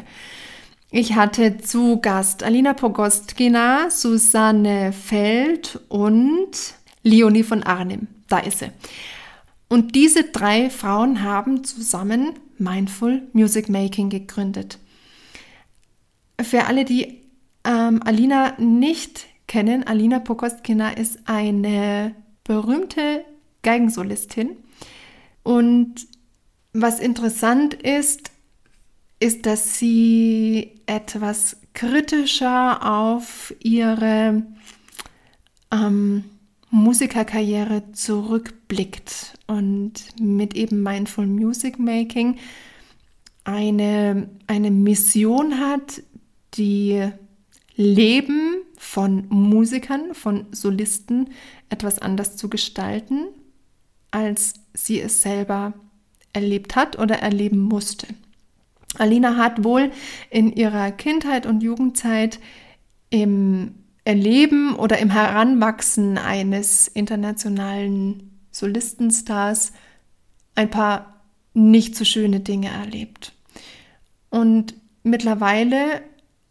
Ich 0.90 1.14
hatte 1.14 1.59
zu 1.59 2.00
Gast 2.00 2.42
Alina 2.42 2.74
Pogostkina, 2.74 3.90
Susanne 3.90 4.92
Feld 4.92 5.79
und 5.88 6.50
Leonie 7.05 7.44
von 7.44 7.62
Arnim. 7.62 8.09
Da 8.29 8.38
ist 8.38 8.59
sie. 8.59 8.72
Und 9.68 9.94
diese 9.94 10.24
drei 10.24 10.68
Frauen 10.68 11.22
haben 11.22 11.62
zusammen 11.62 12.31
Mindful 12.61 13.23
Music 13.33 13.68
Making 13.68 14.11
gegründet. 14.11 14.79
Für 16.40 16.66
alle, 16.66 16.85
die 16.85 17.23
ähm, 17.64 18.03
Alina 18.05 18.55
nicht 18.59 19.27
kennen, 19.46 19.85
Alina 19.87 20.20
Pokostkina 20.20 20.90
ist 20.90 21.18
eine 21.25 22.14
berühmte 22.44 23.25
Geigensolistin. 23.62 24.57
Und 25.42 26.07
was 26.73 27.01
interessant 27.01 27.75
ist, 27.75 28.31
ist, 29.18 29.44
dass 29.46 29.79
sie 29.79 30.81
etwas 30.87 31.57
kritischer 31.75 32.81
auf 32.83 33.55
ihre 33.61 34.42
ähm, 35.70 36.25
Musikerkarriere 36.71 37.93
zurückblickt 37.93 39.39
und 39.47 39.93
mit 40.21 40.55
eben 40.55 40.83
Mindful 40.83 41.27
Music 41.27 41.79
Making 41.79 42.37
eine, 43.45 44.29
eine 44.47 44.71
Mission 44.71 45.59
hat, 45.59 46.03
die 46.55 47.11
Leben 47.75 48.57
von 48.77 49.27
Musikern, 49.29 50.15
von 50.15 50.47
Solisten 50.53 51.31
etwas 51.69 51.99
anders 51.99 52.37
zu 52.37 52.49
gestalten, 52.49 53.29
als 54.11 54.55
sie 54.75 55.01
es 55.01 55.23
selber 55.23 55.75
erlebt 56.33 56.77
hat 56.77 56.99
oder 56.99 57.17
erleben 57.17 57.61
musste. 57.61 58.07
Alina 58.99 59.37
hat 59.37 59.65
wohl 59.65 59.91
in 60.31 60.53
ihrer 60.53 60.91
Kindheit 60.93 61.47
und 61.47 61.63
Jugendzeit 61.63 62.41
im 63.11 63.75
Erleben 64.05 64.75
oder 64.75 64.99
im 64.99 65.11
Heranwachsen 65.11 66.19
eines 66.19 66.89
internationalen 66.89 68.41
Solistenstars 68.51 69.73
ein 70.55 70.71
paar 70.71 71.23
nicht 71.55 71.97
so 71.97 72.05
schöne 72.05 72.41
Dinge 72.41 72.69
erlebt. 72.69 73.33
Und 74.31 74.75
mittlerweile 75.03 76.03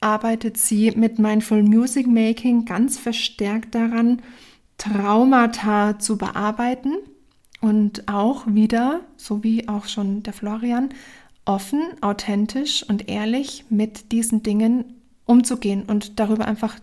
arbeitet 0.01 0.57
sie 0.57 0.91
mit 0.91 1.19
Mindful 1.19 1.63
Music 1.63 2.07
Making 2.07 2.65
ganz 2.65 2.97
verstärkt 2.97 3.75
daran, 3.75 4.21
Traumata 4.77 5.99
zu 5.99 6.17
bearbeiten 6.17 6.93
und 7.59 8.07
auch 8.07 8.47
wieder, 8.47 9.01
so 9.17 9.43
wie 9.43 9.67
auch 9.67 9.87
schon 9.87 10.23
der 10.23 10.33
Florian, 10.33 10.89
offen, 11.45 11.81
authentisch 12.01 12.83
und 12.87 13.09
ehrlich 13.09 13.65
mit 13.69 14.11
diesen 14.11 14.43
Dingen 14.43 14.85
umzugehen 15.25 15.83
und 15.83 16.19
darüber 16.19 16.45
einfach 16.45 16.79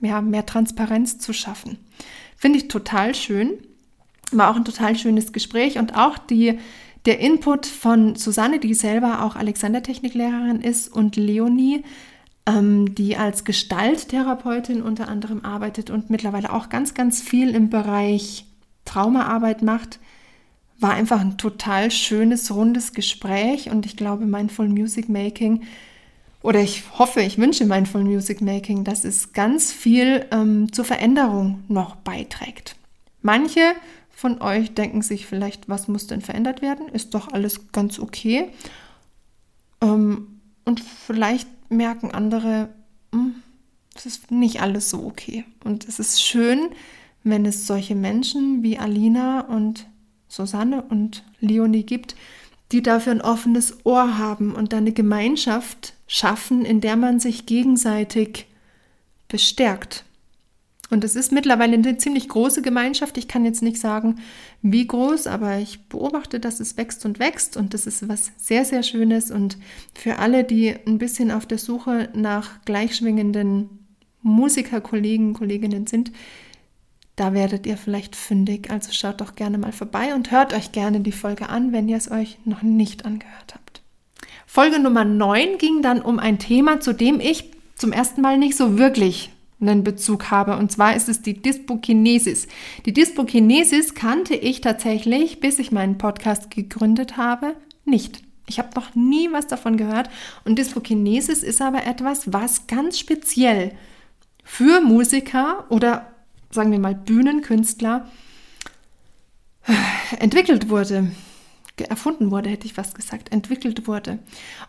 ja, 0.00 0.20
mehr 0.20 0.46
Transparenz 0.46 1.18
zu 1.18 1.32
schaffen. 1.32 1.78
Finde 2.36 2.58
ich 2.58 2.68
total 2.68 3.14
schön. 3.14 3.58
War 4.32 4.50
auch 4.50 4.56
ein 4.56 4.64
total 4.64 4.96
schönes 4.96 5.32
Gespräch 5.32 5.78
und 5.78 5.96
auch 5.96 6.16
die, 6.16 6.58
der 7.04 7.18
Input 7.20 7.66
von 7.66 8.16
Susanne, 8.16 8.60
die 8.60 8.74
selber 8.74 9.24
auch 9.24 9.36
Alexander-Techniklehrerin 9.36 10.60
ist, 10.60 10.88
und 10.88 11.16
Leonie, 11.16 11.84
ähm, 12.46 12.94
die 12.94 13.16
als 13.16 13.44
Gestalttherapeutin 13.44 14.82
unter 14.82 15.08
anderem 15.08 15.44
arbeitet 15.44 15.90
und 15.90 16.10
mittlerweile 16.10 16.52
auch 16.52 16.68
ganz, 16.68 16.94
ganz 16.94 17.20
viel 17.20 17.54
im 17.54 17.70
Bereich 17.70 18.46
Traumaarbeit 18.84 19.62
macht, 19.62 19.98
war 20.78 20.92
einfach 20.92 21.20
ein 21.20 21.36
total 21.36 21.90
schönes, 21.90 22.54
rundes 22.54 22.92
Gespräch 22.94 23.70
und 23.70 23.84
ich 23.84 23.96
glaube, 23.96 24.24
Mindful 24.24 24.68
Music 24.68 25.08
Making 25.08 25.62
oder 26.42 26.60
ich 26.60 26.84
hoffe, 26.98 27.20
ich 27.20 27.38
wünsche 27.38 27.66
Mindful 27.66 28.02
Music 28.02 28.40
Making, 28.40 28.84
dass 28.84 29.04
es 29.04 29.32
ganz 29.32 29.72
viel 29.72 30.26
ähm, 30.30 30.72
zur 30.72 30.84
Veränderung 30.84 31.64
noch 31.68 31.96
beiträgt. 31.96 32.76
Manche 33.22 33.74
von 34.10 34.40
euch 34.40 34.74
denken 34.74 35.02
sich 35.02 35.26
vielleicht, 35.26 35.68
was 35.68 35.88
muss 35.88 36.06
denn 36.06 36.22
verändert 36.22 36.62
werden? 36.62 36.88
Ist 36.88 37.14
doch 37.14 37.28
alles 37.32 37.72
ganz 37.72 37.98
okay. 37.98 38.50
Ähm, 39.82 40.40
und 40.64 40.80
vielleicht 40.80 41.48
merken 41.70 42.10
andere, 42.10 42.70
hm, 43.12 43.36
es 43.94 44.06
ist 44.06 44.30
nicht 44.30 44.62
alles 44.62 44.90
so 44.90 45.04
okay. 45.04 45.44
Und 45.64 45.86
es 45.88 45.98
ist 45.98 46.22
schön, 46.22 46.70
wenn 47.22 47.44
es 47.44 47.66
solche 47.66 47.94
Menschen 47.94 48.62
wie 48.62 48.78
Alina 48.78 49.40
und 49.40 49.86
Susanne 50.28 50.82
und 50.82 51.24
Leonie 51.40 51.84
gibt, 51.84 52.14
die 52.72 52.82
dafür 52.82 53.12
ein 53.12 53.20
offenes 53.20 53.84
Ohr 53.84 54.18
haben 54.18 54.54
und 54.54 54.72
eine 54.74 54.92
Gemeinschaft 54.92 55.94
schaffen, 56.06 56.64
in 56.64 56.80
der 56.80 56.96
man 56.96 57.20
sich 57.20 57.46
gegenseitig 57.46 58.46
bestärkt. 59.28 60.04
Und 60.90 61.04
es 61.04 61.14
ist 61.14 61.30
mittlerweile 61.30 61.74
eine 61.74 61.96
ziemlich 61.98 62.28
große 62.28 62.62
Gemeinschaft. 62.62 63.16
Ich 63.16 63.28
kann 63.28 63.44
jetzt 63.44 63.62
nicht 63.62 63.78
sagen, 63.78 64.16
wie 64.60 64.86
groß, 64.86 65.28
aber 65.28 65.58
ich 65.58 65.84
beobachte, 65.88 66.40
dass 66.40 66.58
es 66.58 66.76
wächst 66.76 67.06
und 67.06 67.20
wächst. 67.20 67.56
Und 67.56 67.74
das 67.74 67.86
ist 67.86 68.08
was 68.08 68.32
sehr, 68.36 68.64
sehr 68.64 68.82
Schönes. 68.82 69.30
Und 69.30 69.56
für 69.94 70.18
alle, 70.18 70.42
die 70.42 70.74
ein 70.86 70.98
bisschen 70.98 71.30
auf 71.30 71.46
der 71.46 71.58
Suche 71.58 72.08
nach 72.14 72.64
gleichschwingenden 72.64 73.70
Musikerkollegen, 74.22 75.32
Kolleginnen 75.32 75.86
sind, 75.86 76.10
da 77.20 77.34
werdet 77.34 77.66
ihr 77.66 77.76
vielleicht 77.76 78.16
fündig. 78.16 78.70
Also 78.70 78.92
schaut 78.92 79.20
doch 79.20 79.34
gerne 79.34 79.58
mal 79.58 79.72
vorbei 79.72 80.14
und 80.14 80.30
hört 80.30 80.54
euch 80.54 80.72
gerne 80.72 81.00
die 81.00 81.12
Folge 81.12 81.50
an, 81.50 81.70
wenn 81.70 81.86
ihr 81.86 81.98
es 81.98 82.10
euch 82.10 82.38
noch 82.46 82.62
nicht 82.62 83.04
angehört 83.04 83.54
habt. 83.54 83.82
Folge 84.46 84.78
Nummer 84.78 85.04
9 85.04 85.58
ging 85.58 85.82
dann 85.82 86.00
um 86.00 86.18
ein 86.18 86.38
Thema, 86.38 86.80
zu 86.80 86.94
dem 86.94 87.20
ich 87.20 87.50
zum 87.76 87.92
ersten 87.92 88.22
Mal 88.22 88.38
nicht 88.38 88.56
so 88.56 88.78
wirklich 88.78 89.30
einen 89.60 89.84
Bezug 89.84 90.30
habe. 90.30 90.56
Und 90.56 90.72
zwar 90.72 90.96
ist 90.96 91.10
es 91.10 91.20
die 91.20 91.42
Dyspokinesis. 91.42 92.48
Die 92.86 92.94
Dyspokinesis 92.94 93.94
kannte 93.94 94.34
ich 94.34 94.62
tatsächlich, 94.62 95.40
bis 95.40 95.58
ich 95.58 95.72
meinen 95.72 95.98
Podcast 95.98 96.50
gegründet 96.50 97.18
habe, 97.18 97.54
nicht. 97.84 98.22
Ich 98.46 98.58
habe 98.58 98.70
noch 98.74 98.94
nie 98.94 99.30
was 99.30 99.46
davon 99.46 99.76
gehört. 99.76 100.08
Und 100.46 100.58
Dyspokinesis 100.58 101.42
ist 101.42 101.60
aber 101.60 101.84
etwas, 101.86 102.32
was 102.32 102.66
ganz 102.66 102.98
speziell 102.98 103.72
für 104.42 104.80
Musiker 104.80 105.66
oder 105.68 106.09
sagen 106.50 106.72
wir 106.72 106.78
mal, 106.78 106.94
Bühnenkünstler 106.94 108.08
entwickelt 110.18 110.68
wurde, 110.68 111.10
erfunden 111.88 112.30
wurde, 112.30 112.50
hätte 112.50 112.66
ich 112.66 112.74
fast 112.74 112.94
gesagt, 112.94 113.32
entwickelt 113.32 113.86
wurde. 113.86 114.18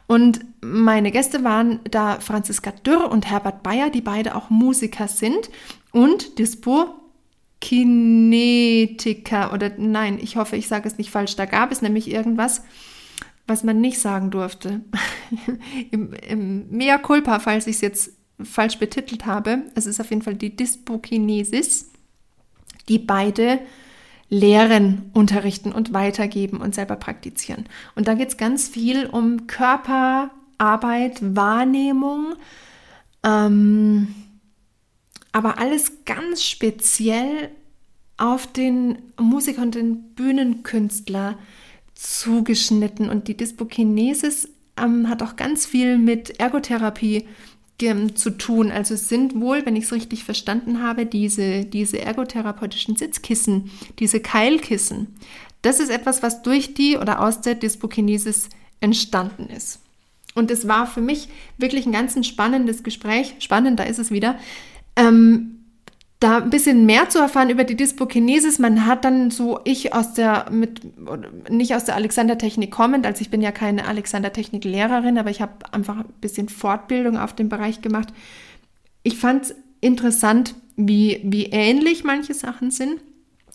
Und 0.07 0.45
meine 0.61 1.11
Gäste 1.11 1.43
waren 1.43 1.79
da 1.89 2.19
Franziska 2.19 2.71
Dürr 2.71 3.11
und 3.11 3.29
Herbert 3.29 3.63
Bayer, 3.63 3.89
die 3.89 4.01
beide 4.01 4.35
auch 4.35 4.49
Musiker 4.49 5.07
sind 5.07 5.49
und 5.91 6.39
Dispo 6.39 6.95
Kinetiker 7.59 9.53
oder 9.53 9.71
nein, 9.77 10.17
ich 10.19 10.35
hoffe, 10.35 10.55
ich 10.55 10.67
sage 10.67 10.87
es 10.87 10.97
nicht 10.97 11.11
falsch. 11.11 11.35
Da 11.35 11.45
gab 11.45 11.71
es 11.71 11.81
nämlich 11.81 12.09
irgendwas, 12.09 12.63
was 13.45 13.63
man 13.63 13.79
nicht 13.79 13.99
sagen 13.99 14.31
durfte. 14.31 14.81
Im, 15.91 16.13
Im 16.13 16.69
Mea 16.69 16.97
culpa, 16.97 17.39
falls 17.39 17.67
ich 17.67 17.75
es 17.75 17.81
jetzt 17.81 18.13
falsch 18.45 18.77
betitelt 18.77 19.25
habe. 19.25 19.63
Es 19.75 19.85
ist 19.85 19.99
auf 19.99 20.09
jeden 20.09 20.21
Fall 20.21 20.35
die 20.35 20.55
Dyspokinesis, 20.55 21.91
die 22.89 22.99
beide 22.99 23.59
lehren, 24.29 25.09
unterrichten 25.13 25.73
und 25.73 25.93
weitergeben 25.93 26.57
und 26.61 26.73
selber 26.73 26.95
praktizieren. 26.95 27.65
Und 27.95 28.07
da 28.07 28.13
geht 28.13 28.29
es 28.29 28.37
ganz 28.37 28.69
viel 28.69 29.05
um 29.05 29.45
Körperarbeit, 29.45 31.19
Wahrnehmung, 31.35 32.35
ähm, 33.23 34.15
aber 35.33 35.59
alles 35.59 36.05
ganz 36.05 36.43
speziell 36.43 37.51
auf 38.17 38.47
den 38.47 38.99
Musiker 39.19 39.61
und 39.61 39.75
den 39.75 40.13
Bühnenkünstler 40.13 41.37
zugeschnitten. 41.93 43.09
Und 43.09 43.27
die 43.27 43.35
Dyspokinesis 43.35 44.47
ähm, 44.77 45.09
hat 45.09 45.23
auch 45.23 45.35
ganz 45.35 45.65
viel 45.65 45.97
mit 45.97 46.39
Ergotherapie 46.39 47.27
zu 48.15 48.31
tun. 48.31 48.71
Also 48.71 48.93
es 48.93 49.09
sind 49.09 49.39
wohl, 49.39 49.65
wenn 49.65 49.75
ich 49.75 49.85
es 49.85 49.93
richtig 49.93 50.23
verstanden 50.23 50.81
habe, 50.81 51.05
diese, 51.05 51.65
diese 51.65 51.99
ergotherapeutischen 51.99 52.95
Sitzkissen, 52.95 53.71
diese 53.99 54.19
Keilkissen. 54.19 55.07
Das 55.61 55.79
ist 55.79 55.89
etwas, 55.89 56.23
was 56.23 56.41
durch 56.41 56.73
die 56.73 56.97
oder 56.97 57.21
aus 57.21 57.41
der 57.41 57.55
Dyspokinesis 57.55 58.49
entstanden 58.79 59.47
ist. 59.47 59.79
Und 60.33 60.49
es 60.49 60.67
war 60.67 60.87
für 60.87 61.01
mich 61.01 61.27
wirklich 61.57 61.85
ein 61.85 61.91
ganz 61.91 62.15
spannendes 62.25 62.83
Gespräch. 62.83 63.35
Spannend, 63.39 63.79
da 63.79 63.83
ist 63.83 63.99
es 63.99 64.11
wieder. 64.11 64.39
Ähm, 64.95 65.60
da 66.21 66.37
ein 66.37 66.51
bisschen 66.51 66.85
mehr 66.85 67.09
zu 67.09 67.17
erfahren 67.17 67.49
über 67.49 67.63
die 67.63 67.75
Dyspokinesis. 67.75 68.59
Man 68.59 68.85
hat 68.85 69.03
dann 69.03 69.31
so, 69.31 69.59
ich 69.65 69.93
aus 69.93 70.13
der, 70.13 70.45
mit, 70.51 70.81
nicht 71.49 71.75
aus 71.75 71.83
der 71.83 71.95
Alexander-Technik 71.95 72.71
kommend, 72.71 73.07
also 73.07 73.21
ich 73.21 73.31
bin 73.31 73.41
ja 73.41 73.51
keine 73.51 73.87
Alexander-Technik-Lehrerin, 73.87 75.17
aber 75.17 75.31
ich 75.31 75.41
habe 75.41 75.53
einfach 75.71 75.97
ein 75.97 76.13
bisschen 76.21 76.47
Fortbildung 76.47 77.17
auf 77.17 77.33
dem 77.33 77.49
Bereich 77.49 77.81
gemacht. 77.81 78.09
Ich 79.01 79.17
fand 79.17 79.45
es 79.45 79.55
interessant, 79.81 80.53
wie, 80.75 81.21
wie 81.23 81.45
ähnlich 81.45 82.03
manche 82.03 82.35
Sachen 82.35 82.69
sind 82.69 83.01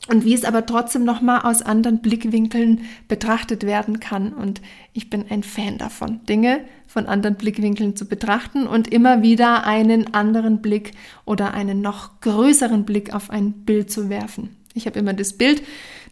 und 0.08 0.24
wie 0.24 0.34
es 0.34 0.44
aber 0.44 0.66
trotzdem 0.66 1.04
nochmal 1.04 1.40
aus 1.42 1.62
anderen 1.62 2.00
Blickwinkeln 2.00 2.82
betrachtet 3.08 3.64
werden 3.64 4.00
kann. 4.00 4.32
Und 4.32 4.60
ich 4.92 5.10
bin 5.10 5.24
ein 5.28 5.42
Fan 5.42 5.78
davon, 5.78 6.24
Dinge 6.26 6.60
von 6.86 7.06
anderen 7.06 7.36
Blickwinkeln 7.36 7.96
zu 7.96 8.06
betrachten 8.06 8.66
und 8.66 8.88
immer 8.88 9.22
wieder 9.22 9.64
einen 9.64 10.14
anderen 10.14 10.62
Blick 10.62 10.92
oder 11.24 11.54
einen 11.54 11.80
noch 11.80 12.20
größeren 12.20 12.84
Blick 12.84 13.14
auf 13.14 13.30
ein 13.30 13.52
Bild 13.52 13.90
zu 13.90 14.08
werfen. 14.08 14.56
Ich 14.74 14.86
habe 14.86 14.98
immer 14.98 15.14
das 15.14 15.32
Bild, 15.32 15.62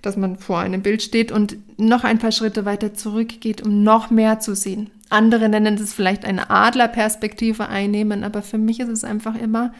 dass 0.02 0.16
man 0.16 0.37
vor 0.37 0.59
einem 0.59 0.83
Bild 0.83 1.02
steht 1.02 1.33
und 1.33 1.57
noch 1.76 2.04
ein 2.04 2.18
paar 2.18 2.33
Schritte 2.33 2.64
weiter 2.64 2.94
zurückgeht, 2.94 3.62
um 3.62 3.83
noch 3.83 4.11
mehr 4.11 4.40
zu 4.40 4.54
sehen. 4.54 4.90
Andere 5.11 5.48
nennen 5.48 5.76
das 5.76 5.92
vielleicht 5.92 6.24
eine 6.24 6.50
Adlerperspektive 6.50 7.68
einnehmen, 7.68 8.24
aber 8.24 8.42
für 8.42 8.59
mich 8.59 8.80
ist 8.80 8.88
es 8.88 9.04
einfach 9.04 9.37
immer 9.37 9.72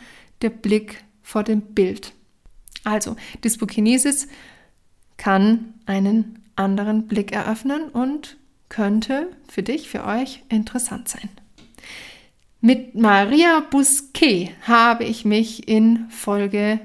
der 0.42 0.50
Blick 0.50 1.03
vor 1.22 1.42
dem 1.42 1.61
Bild. 1.61 2.12
Also, 2.85 3.16
Dyspokinesis 3.42 4.29
kann 5.16 5.75
einen 5.87 6.42
anderen 6.57 7.07
Blick 7.07 7.33
eröffnen 7.33 7.88
und 7.88 8.37
könnte 8.68 9.29
für 9.49 9.62
dich, 9.62 9.88
für 9.88 10.05
euch 10.05 10.42
interessant 10.49 11.09
sein. 11.09 11.29
Mit 12.61 12.94
Maria 12.94 13.61
Busquet 13.61 14.51
habe 14.62 15.05
ich 15.05 15.25
mich 15.25 15.68
in 15.68 16.09
Folge 16.09 16.81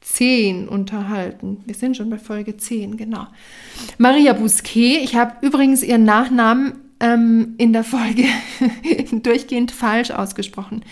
10 0.00 0.68
unterhalten. 0.68 1.62
Wir 1.66 1.74
sind 1.74 1.96
schon 1.96 2.10
bei 2.10 2.18
Folge 2.18 2.56
10, 2.56 2.96
genau. 2.96 3.26
Maria 3.96 4.32
Busquet, 4.32 5.02
ich 5.02 5.14
habe 5.14 5.46
übrigens 5.46 5.82
ihren 5.82 6.04
Nachnamen 6.04 6.80
ähm, 7.00 7.54
in 7.58 7.72
der 7.72 7.84
Folge 7.84 8.24
durchgehend 9.12 9.72
falsch 9.72 10.10
ausgesprochen. 10.10 10.84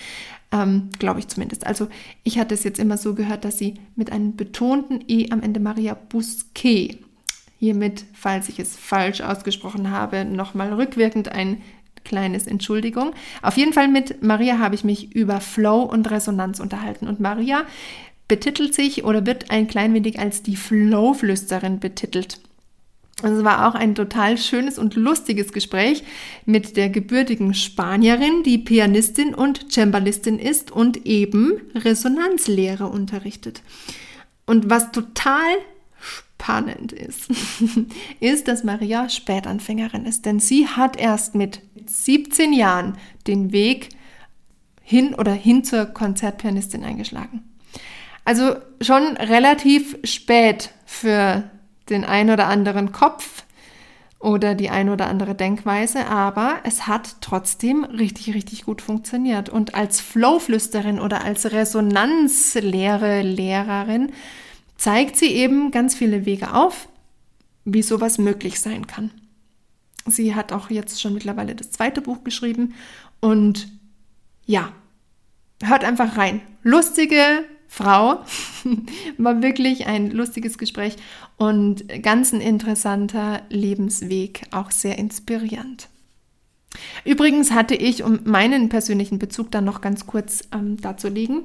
Ähm, 0.53 0.91
Glaube 0.99 1.19
ich 1.19 1.29
zumindest. 1.29 1.67
Also 1.67 1.89
ich 2.23 2.39
hatte 2.39 2.55
es 2.55 2.63
jetzt 2.63 2.79
immer 2.79 2.99
so 2.99 3.15
gehört, 3.15 3.45
dass 3.45 3.59
sie 3.59 3.75
mit 3.97 4.13
einem 4.13 4.37
betonten 4.37 5.03
E 5.09 5.31
am 5.31 5.43
Ende 5.43 5.61
Maria 5.61 5.95
Busquet. 5.95 6.99
Hiermit, 7.59 8.05
falls 8.13 8.49
ich 8.49 8.59
es 8.59 8.77
falsch 8.77 9.21
ausgesprochen 9.21 9.91
habe, 9.91 10.25
nochmal 10.25 10.73
rückwirkend 10.73 11.31
ein 11.31 11.63
kleines 12.05 12.47
Entschuldigung. 12.47 13.13
Auf 13.41 13.57
jeden 13.57 13.73
Fall 13.73 13.89
mit 13.89 14.23
Maria 14.23 14.59
habe 14.59 14.75
ich 14.75 14.85
mich 14.85 15.15
über 15.15 15.41
Flow 15.41 15.83
und 15.83 16.11
Resonanz 16.11 16.61
unterhalten. 16.61 17.07
Und 17.07 17.21
Maria 17.21 17.63
betitelt 18.29 18.75
sich 18.75 19.05
oder 19.05 19.27
wird 19.27 19.51
ein 19.51 19.69
klein 19.69 19.95
wenig 19.95 20.19
als 20.19 20.43
die 20.43 20.57
Flow-Flüsterin 20.57 21.81
betitelt. 21.81 22.41
Es 23.21 23.45
war 23.45 23.69
auch 23.69 23.75
ein 23.75 23.95
total 23.95 24.39
schönes 24.39 24.79
und 24.79 24.97
lustiges 24.97 25.53
Gespräch 25.53 26.03
mit 26.47 26.77
der 26.77 26.89
gebürtigen 26.89 27.55
Spanierin, 27.55 28.43
die 28.43 28.59
Pianistin 28.59 29.35
und 29.35 29.71
Cembalistin 29.71 30.39
ist 30.39 30.71
und 30.71 31.07
eben 31.07 31.61
Resonanzlehre 31.75 32.87
unterrichtet. 32.87 33.63
Und 34.47 34.71
was 34.71 34.91
total 34.93 35.57
spannend 36.01 36.93
ist, 36.93 37.29
ist, 38.21 38.49
dass 38.49 38.65
Maria 38.65 39.09
Spätanfängerin 39.09 40.05
ist, 40.05 40.27
denn 40.27 40.41
sie 40.41 40.67
hat 40.67 40.97
erst 40.97 41.35
mit 41.35 41.61
17 41.87 42.53
Jahren 42.53 42.99
den 43.27 43.53
Weg 43.53 43.91
hin 44.83 45.15
oder 45.15 45.33
hin 45.33 45.63
zur 45.63 45.87
Konzertpianistin 45.87 46.83
eingeschlagen. 46.83 47.45
Also 48.25 48.57
schon 48.81 49.17
relativ 49.17 49.97
spät 50.05 50.71
für 50.87 51.51
den 51.93 52.05
ein 52.05 52.31
oder 52.31 52.49
anderen 52.49 52.93
Kopf 52.93 53.45
oder 54.19 54.55
die 54.55 54.71
ein 54.71 54.89
oder 54.89 55.09
andere 55.09 55.35
Denkweise, 55.35 56.07
aber 56.07 56.61
es 56.63 56.87
hat 56.87 57.17
trotzdem 57.21 57.85
richtig, 57.85 58.35
richtig 58.35 58.65
gut 58.65 58.81
funktioniert. 58.81 59.49
Und 59.49 59.75
als 59.75 60.01
Flowflüsterin 60.01 61.01
oder 61.01 61.25
als 61.25 61.51
Resonanzlehre, 61.51 63.23
Lehrerin 63.23 64.13
zeigt 64.77 65.17
sie 65.17 65.27
eben 65.27 65.71
ganz 65.73 65.95
viele 65.95 66.25
Wege 66.25 66.55
auf, 66.55 66.89
wie 67.65 67.83
sowas 67.83 68.19
möglich 68.19 68.61
sein 68.61 68.87
kann. 68.87 69.11
Sie 70.07 70.35
hat 70.35 70.53
auch 70.53 70.71
jetzt 70.71 71.01
schon 71.01 71.15
mittlerweile 71.15 71.55
das 71.55 71.71
zweite 71.71 72.01
Buch 72.01 72.25
geschrieben 72.25 72.75
und 73.21 73.69
ja, 74.47 74.73
hört 75.63 75.85
einfach 75.85 76.17
rein. 76.17 76.41
Lustige, 76.63 77.45
Frau. 77.73 78.21
War 79.17 79.43
wirklich 79.43 79.87
ein 79.87 80.11
lustiges 80.11 80.59
Gespräch 80.59 80.97
und 81.39 81.89
ganz 82.03 82.35
ein 82.35 82.43
interessanter 82.43 83.41
Lebensweg, 83.49 84.43
auch 84.51 84.71
sehr 84.71 84.99
inspirierend. 84.99 85.89
Übrigens 87.07 87.51
hatte 87.51 87.75
ich, 87.75 88.03
um 88.03 88.21
meinen 88.25 88.69
persönlichen 88.69 89.19
Bezug 89.19 89.51
dann 89.51 89.65
noch 89.65 89.81
ganz 89.81 90.07
kurz 90.07 90.43
ähm, 90.53 90.77
darzulegen, 90.83 91.45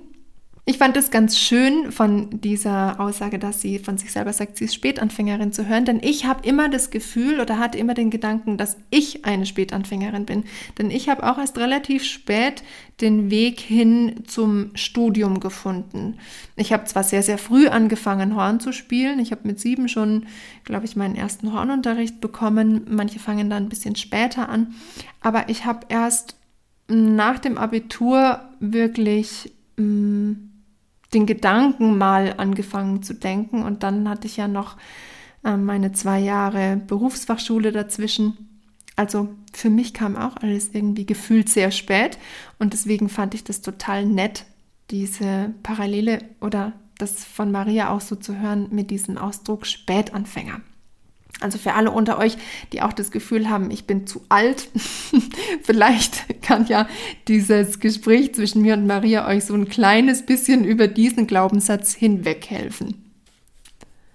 Ich 0.69 0.79
fand 0.79 0.97
es 0.97 1.11
ganz 1.11 1.39
schön 1.39 1.93
von 1.93 2.41
dieser 2.41 2.99
Aussage, 2.99 3.39
dass 3.39 3.61
sie 3.61 3.79
von 3.79 3.97
sich 3.97 4.11
selber 4.11 4.33
sagt, 4.33 4.57
sie 4.57 4.65
ist 4.65 4.75
Spätanfängerin 4.75 5.53
zu 5.53 5.65
hören, 5.65 5.85
denn 5.85 6.01
ich 6.03 6.25
habe 6.25 6.45
immer 6.45 6.67
das 6.67 6.89
Gefühl 6.89 7.39
oder 7.39 7.57
hatte 7.57 7.77
immer 7.77 7.93
den 7.93 8.09
Gedanken, 8.09 8.57
dass 8.57 8.75
ich 8.89 9.23
eine 9.23 9.45
Spätanfängerin 9.45 10.25
bin. 10.25 10.43
Denn 10.77 10.91
ich 10.91 11.07
habe 11.07 11.23
auch 11.23 11.37
erst 11.37 11.57
relativ 11.57 12.03
spät 12.03 12.63
den 12.99 13.31
Weg 13.31 13.61
hin 13.61 14.25
zum 14.27 14.71
Studium 14.75 15.39
gefunden. 15.39 16.17
Ich 16.57 16.73
habe 16.73 16.83
zwar 16.83 17.05
sehr, 17.05 17.23
sehr 17.23 17.37
früh 17.37 17.69
angefangen, 17.69 18.35
Horn 18.35 18.59
zu 18.59 18.73
spielen. 18.73 19.19
Ich 19.19 19.31
habe 19.31 19.47
mit 19.47 19.61
sieben 19.61 19.87
schon, 19.87 20.25
glaube 20.65 20.83
ich, 20.83 20.97
meinen 20.97 21.15
ersten 21.15 21.53
Hornunterricht 21.53 22.19
bekommen. 22.19 22.81
Manche 22.89 23.19
fangen 23.19 23.49
dann 23.49 23.63
ein 23.63 23.69
bisschen 23.69 23.95
später 23.95 24.49
an. 24.49 24.75
Aber 25.21 25.47
ich 25.47 25.63
habe 25.63 25.85
erst 25.87 26.35
nach 26.89 27.39
dem 27.39 27.57
Abitur 27.57 28.41
wirklich 28.59 29.53
mh, 29.77 29.85
mm, 29.85 30.46
den 31.13 31.25
Gedanken 31.25 31.97
mal 31.97 32.35
angefangen 32.37 33.03
zu 33.03 33.13
denken. 33.13 33.63
Und 33.63 33.83
dann 33.83 34.09
hatte 34.09 34.27
ich 34.27 34.37
ja 34.37 34.47
noch 34.47 34.77
äh, 35.43 35.57
meine 35.57 35.91
zwei 35.91 36.19
Jahre 36.19 36.77
Berufsfachschule 36.87 37.71
dazwischen. 37.71 38.37
Also 38.95 39.29
für 39.53 39.69
mich 39.69 39.93
kam 39.93 40.15
auch 40.15 40.37
alles 40.37 40.69
irgendwie 40.73 41.05
gefühlt 41.05 41.49
sehr 41.49 41.71
spät. 41.71 42.17
Und 42.59 42.73
deswegen 42.73 43.09
fand 43.09 43.33
ich 43.33 43.43
das 43.43 43.61
total 43.61 44.05
nett, 44.05 44.45
diese 44.89 45.53
Parallele 45.63 46.19
oder 46.41 46.73
das 46.97 47.23
von 47.23 47.51
Maria 47.51 47.89
auch 47.91 48.01
so 48.01 48.15
zu 48.15 48.39
hören 48.39 48.67
mit 48.71 48.89
diesem 48.89 49.17
Ausdruck 49.17 49.65
Spätanfänger. 49.65 50.61
Also 51.39 51.59
für 51.59 51.73
alle 51.73 51.91
unter 51.91 52.17
euch, 52.17 52.37
die 52.73 52.81
auch 52.81 52.93
das 52.93 53.11
Gefühl 53.11 53.49
haben, 53.49 53.69
ich 53.69 53.85
bin 53.85 54.07
zu 54.07 54.25
alt, 54.27 54.69
vielleicht 55.61 56.41
kann 56.41 56.65
ja 56.65 56.87
dieses 57.27 57.79
Gespräch 57.79 58.33
zwischen 58.33 58.63
mir 58.63 58.73
und 58.73 58.87
Maria 58.87 59.27
euch 59.27 59.45
so 59.45 59.53
ein 59.53 59.69
kleines 59.69 60.25
bisschen 60.25 60.63
über 60.63 60.87
diesen 60.87 61.27
Glaubenssatz 61.27 61.93
hinweghelfen. 61.93 63.03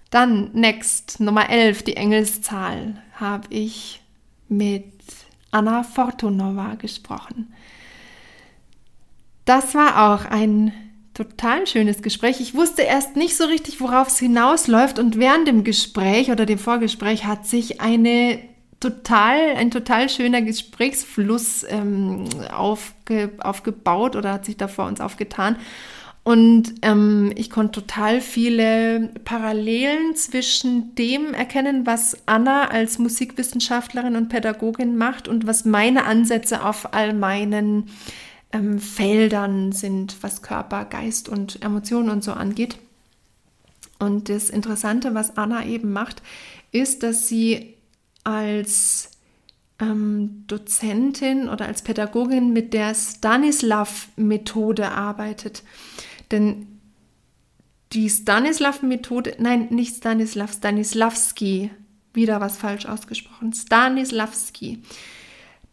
Dann 0.09 0.51
next, 0.53 1.21
Nummer 1.21 1.49
11, 1.49 1.83
die 1.83 1.95
Engelszahl, 1.95 3.01
habe 3.15 3.47
ich 3.49 4.01
mit 4.49 4.85
Anna 5.51 5.83
Fortunova 5.83 6.75
gesprochen. 6.75 7.53
Das 9.45 9.75
war 9.75 10.13
auch 10.13 10.25
ein 10.25 10.71
total 11.13 11.67
schönes 11.67 12.01
Gespräch. 12.01 12.39
Ich 12.39 12.55
wusste 12.55 12.81
erst 12.81 13.15
nicht 13.15 13.37
so 13.37 13.45
richtig, 13.45 13.79
worauf 13.81 14.07
es 14.07 14.19
hinausläuft 14.19 14.99
und 14.99 15.17
während 15.17 15.47
dem 15.47 15.63
Gespräch 15.63 16.31
oder 16.31 16.45
dem 16.45 16.57
Vorgespräch 16.57 17.25
hat 17.25 17.45
sich 17.45 17.81
eine 17.81 18.39
total, 18.79 19.55
ein 19.55 19.71
total 19.71 20.09
schöner 20.09 20.41
Gesprächsfluss 20.41 21.65
ähm, 21.69 22.25
aufge, 22.53 23.31
aufgebaut 23.39 24.15
oder 24.15 24.33
hat 24.33 24.45
sich 24.45 24.57
da 24.57 24.67
vor 24.67 24.85
uns 24.85 24.99
aufgetan. 24.99 25.55
Und 26.25 26.75
ähm, 26.83 27.33
ich 27.35 27.49
konnte 27.49 27.81
total 27.81 28.21
viele 28.21 29.09
Parallelen 29.25 30.15
zwischen 30.15 30.95
dem 30.95 31.33
erkennen, 31.33 31.85
was 31.85 32.17
Anna 32.25 32.69
als 32.69 32.97
Musikwissenschaftlerin 32.97 34.15
und 34.15 34.29
Pädagogin 34.29 34.97
macht 34.97 35.27
und 35.27 35.47
was 35.47 35.65
meine 35.65 36.05
Ansätze 36.05 36.63
auf 36.63 36.93
all 36.93 37.13
meinen 37.13 37.89
ähm, 38.53 38.79
Feldern 38.79 39.73
sind, 39.73 40.15
was 40.21 40.41
Körper, 40.41 40.85
Geist 40.85 41.27
und 41.27 41.61
Emotionen 41.61 42.09
und 42.09 42.23
so 42.23 42.31
angeht. 42.31 42.77
Und 43.99 44.29
das 44.29 44.49
Interessante, 44.49 45.13
was 45.13 45.37
Anna 45.37 45.65
eben 45.65 45.91
macht, 45.91 46.21
ist, 46.71 47.03
dass 47.03 47.27
sie 47.27 47.73
als 48.23 49.11
ähm, 49.79 50.45
Dozentin 50.47 51.49
oder 51.49 51.65
als 51.65 51.81
Pädagogin 51.81 52.53
mit 52.53 52.73
der 52.73 52.93
Stanislav-Methode 52.95 54.91
arbeitet. 54.91 55.63
Denn 56.31 56.67
die 57.91 58.09
Stanislav-Methode, 58.09 59.35
nein, 59.39 59.67
nicht 59.69 59.97
Stanislav, 59.97 60.53
Stanislavski, 60.53 61.71
wieder 62.13 62.39
was 62.39 62.57
falsch 62.57 62.85
ausgesprochen, 62.85 63.53
Stanislavski 63.53 64.83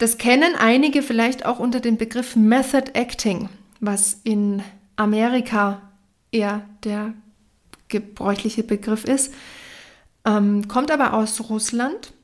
das 0.01 0.17
kennen 0.17 0.55
einige 0.59 1.03
vielleicht 1.03 1.45
auch 1.45 1.59
unter 1.59 1.79
dem 1.79 1.99
Begriff 1.99 2.35
Method 2.35 2.93
Acting, 2.95 3.51
was 3.81 4.19
in 4.25 4.63
Amerika 4.97 5.83
eher 6.33 6.63
der 6.85 7.13
gebräuchliche 7.89 8.63
Begriff 8.63 9.05
ist, 9.05 9.35
ähm, 10.25 10.69
kommt 10.69 10.91
aber 10.91 11.13
aus 11.13 11.51
Russland. 11.51 12.15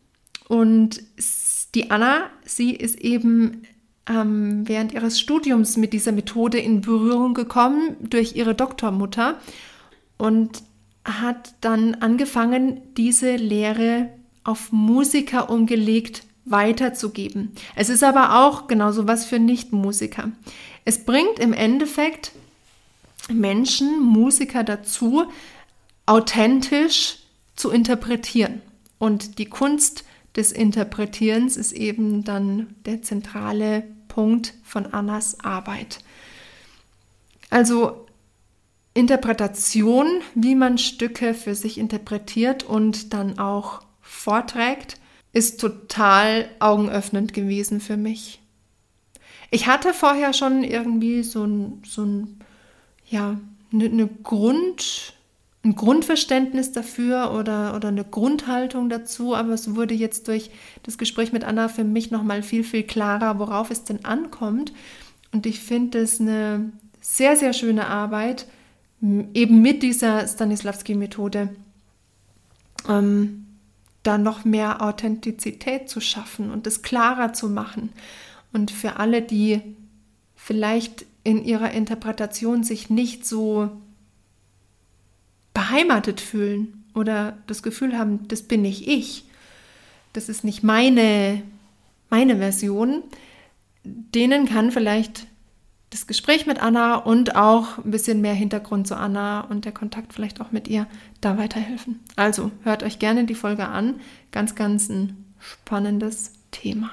Und 0.49 1.03
die 1.75 1.91
Anna, 1.91 2.31
sie 2.47 2.71
ist 2.75 2.99
eben 2.99 3.65
ähm, 4.09 4.67
während 4.67 4.95
ihres 4.95 5.21
Studiums 5.21 5.77
mit 5.77 5.93
dieser 5.93 6.13
Methode 6.13 6.59
in 6.59 6.81
Berührung 6.81 7.35
gekommen 7.35 7.99
durch 8.01 8.37
ihre 8.37 8.55
Doktormutter 8.55 9.39
und 10.17 10.63
hat 11.05 11.53
dann 11.61 11.97
angefangen, 11.97 12.81
diese 12.97 13.37
Lehre 13.37 14.09
auf 14.45 14.73
Musiker 14.73 15.51
umgelegt 15.51 16.26
weiterzugeben. 16.47 17.53
Es 17.75 17.89
ist 17.89 18.03
aber 18.03 18.47
auch 18.47 18.69
genauso 18.69 19.07
was 19.07 19.27
für 19.27 19.39
Nichtmusiker. 19.39 20.31
Es 20.85 21.05
bringt 21.05 21.39
im 21.39 21.53
Endeffekt 21.53 22.33
Menschen, 23.29 24.01
Musiker 24.01 24.65
dazu, 24.65 25.25
authentisch 26.07 27.19
zu 27.57 27.71
interpretieren. 27.71 28.63
Und 28.99 29.39
die 29.39 29.47
Kunst 29.47 30.05
des 30.37 30.53
Interpretierens 30.53 31.57
ist 31.57 31.73
eben 31.73 32.25
dann 32.25 32.75
der 32.85 33.03
zentrale 33.03 33.85
Punkt 34.09 34.55
von 34.63 34.87
Annas 34.87 35.41
Arbeit. 35.41 35.99
Also 37.51 38.07
Interpretation, 38.95 40.07
wie 40.35 40.55
man 40.55 40.79
Stücke 40.79 41.35
für 41.35 41.55
sich 41.55 41.79
interpretiert 41.79 42.63
und 42.63 43.13
dann 43.13 43.39
auch 43.39 43.83
vorträgt, 44.01 44.99
ist 45.37 45.61
total 45.61 46.49
augenöffnend 46.61 47.35
gewesen 47.35 47.81
für 47.81 47.99
mich. 47.99 48.41
Ich 49.51 49.67
hatte 49.67 49.93
vorher 49.93 50.33
schon 50.33 50.65
irgendwie 50.65 51.23
so 51.23 51.45
ein, 51.45 51.83
so 51.85 52.05
ein 52.05 52.41
ja, 53.07 53.39
eine, 53.71 53.85
eine 53.85 54.07
Grund, 54.07 55.13
ein 55.63 55.77
Grundverständnis 55.77 56.73
dafür 56.73 57.35
oder, 57.39 57.77
oder 57.77 57.89
eine 57.89 58.05
Grundhaltung 58.05 58.89
dazu, 58.89 59.35
aber 59.35 59.53
es 59.53 59.75
wurde 59.75 59.93
jetzt 59.93 60.27
durch 60.29 60.51
das 60.85 60.97
Gespräch 60.97 61.35
mit 61.35 61.45
Anna 61.45 61.69
für 61.69 61.85
mich 61.85 62.11
nochmal 62.11 62.43
viel, 62.43 62.65
viel 62.65 62.85
klarer, 62.85 63.39
worauf 63.39 63.71
es 63.71 63.85
denn 63.85 64.07
ankommt. 64.07 64.73
Und 65.33 65.45
ich 65.45 65.61
finde 65.61 65.99
es 65.99 66.19
eine 66.19 66.73
sehr, 67.03 67.37
sehr 67.37 67.53
schöne 67.53 67.89
Arbeit, 67.89 68.47
eben 69.03 69.61
mit 69.61 69.83
dieser 69.83 70.27
Stanislavski-Methode. 70.27 71.51
Ähm, 72.89 73.46
da 74.07 74.19
noch 74.19 74.45
mehr 74.45 74.83
Authentizität 74.83 75.89
zu 75.89 76.01
schaffen 76.01 76.51
und 76.51 76.67
es 76.67 76.83
klarer 76.83 77.33
zu 77.33 77.49
machen. 77.49 77.91
Und 78.53 78.71
für 78.71 78.97
alle, 78.97 79.23
die 79.23 79.61
vielleicht 80.35 81.07
in 81.25 81.45
ihrer 81.45 81.73
Interpretation 81.73 82.63
sich 82.63 82.89
nicht 82.89 83.27
so 83.27 83.71
beheimatet 85.55 86.21
fühlen 86.21 86.85
oder 86.95 87.37
das 87.47 87.63
Gefühl 87.63 87.99
haben, 87.99 88.29
das 88.29 88.43
bin 88.43 88.63
nicht 88.63 88.87
ich, 88.87 89.25
das 90.13 90.29
ist 90.29 90.45
nicht 90.45 90.63
meine, 90.63 91.43
meine 92.09 92.37
Version, 92.37 93.03
denen 93.85 94.47
kann 94.47 94.71
vielleicht 94.71 95.27
das 95.97 96.07
Gespräch 96.07 96.45
mit 96.45 96.63
Anna 96.63 96.97
und 96.97 97.37
auch 97.37 97.79
ein 97.79 97.91
bisschen 97.91 98.21
mehr 98.21 98.35
Hintergrund 98.35 98.87
zu 98.87 98.99
Anna 98.99 99.41
und 99.41 99.65
der 99.65 99.73
Kontakt 99.73 100.13
vielleicht 100.13 100.43
auch 100.43 100.53
mit 100.53 100.69
ihr 100.69 100.87
da 101.23 101.39
weiterhelfen. 101.39 102.01
Also 102.17 102.51
hört 102.65 102.83
euch 102.83 102.99
gerne 102.99 103.25
die 103.25 103.35
Folge 103.35 103.67
an. 103.67 103.99
Ganz, 104.31 104.55
ganz 104.55 104.91
ein 104.91 105.25
spannendes 105.39 106.33
Thema. 106.51 106.91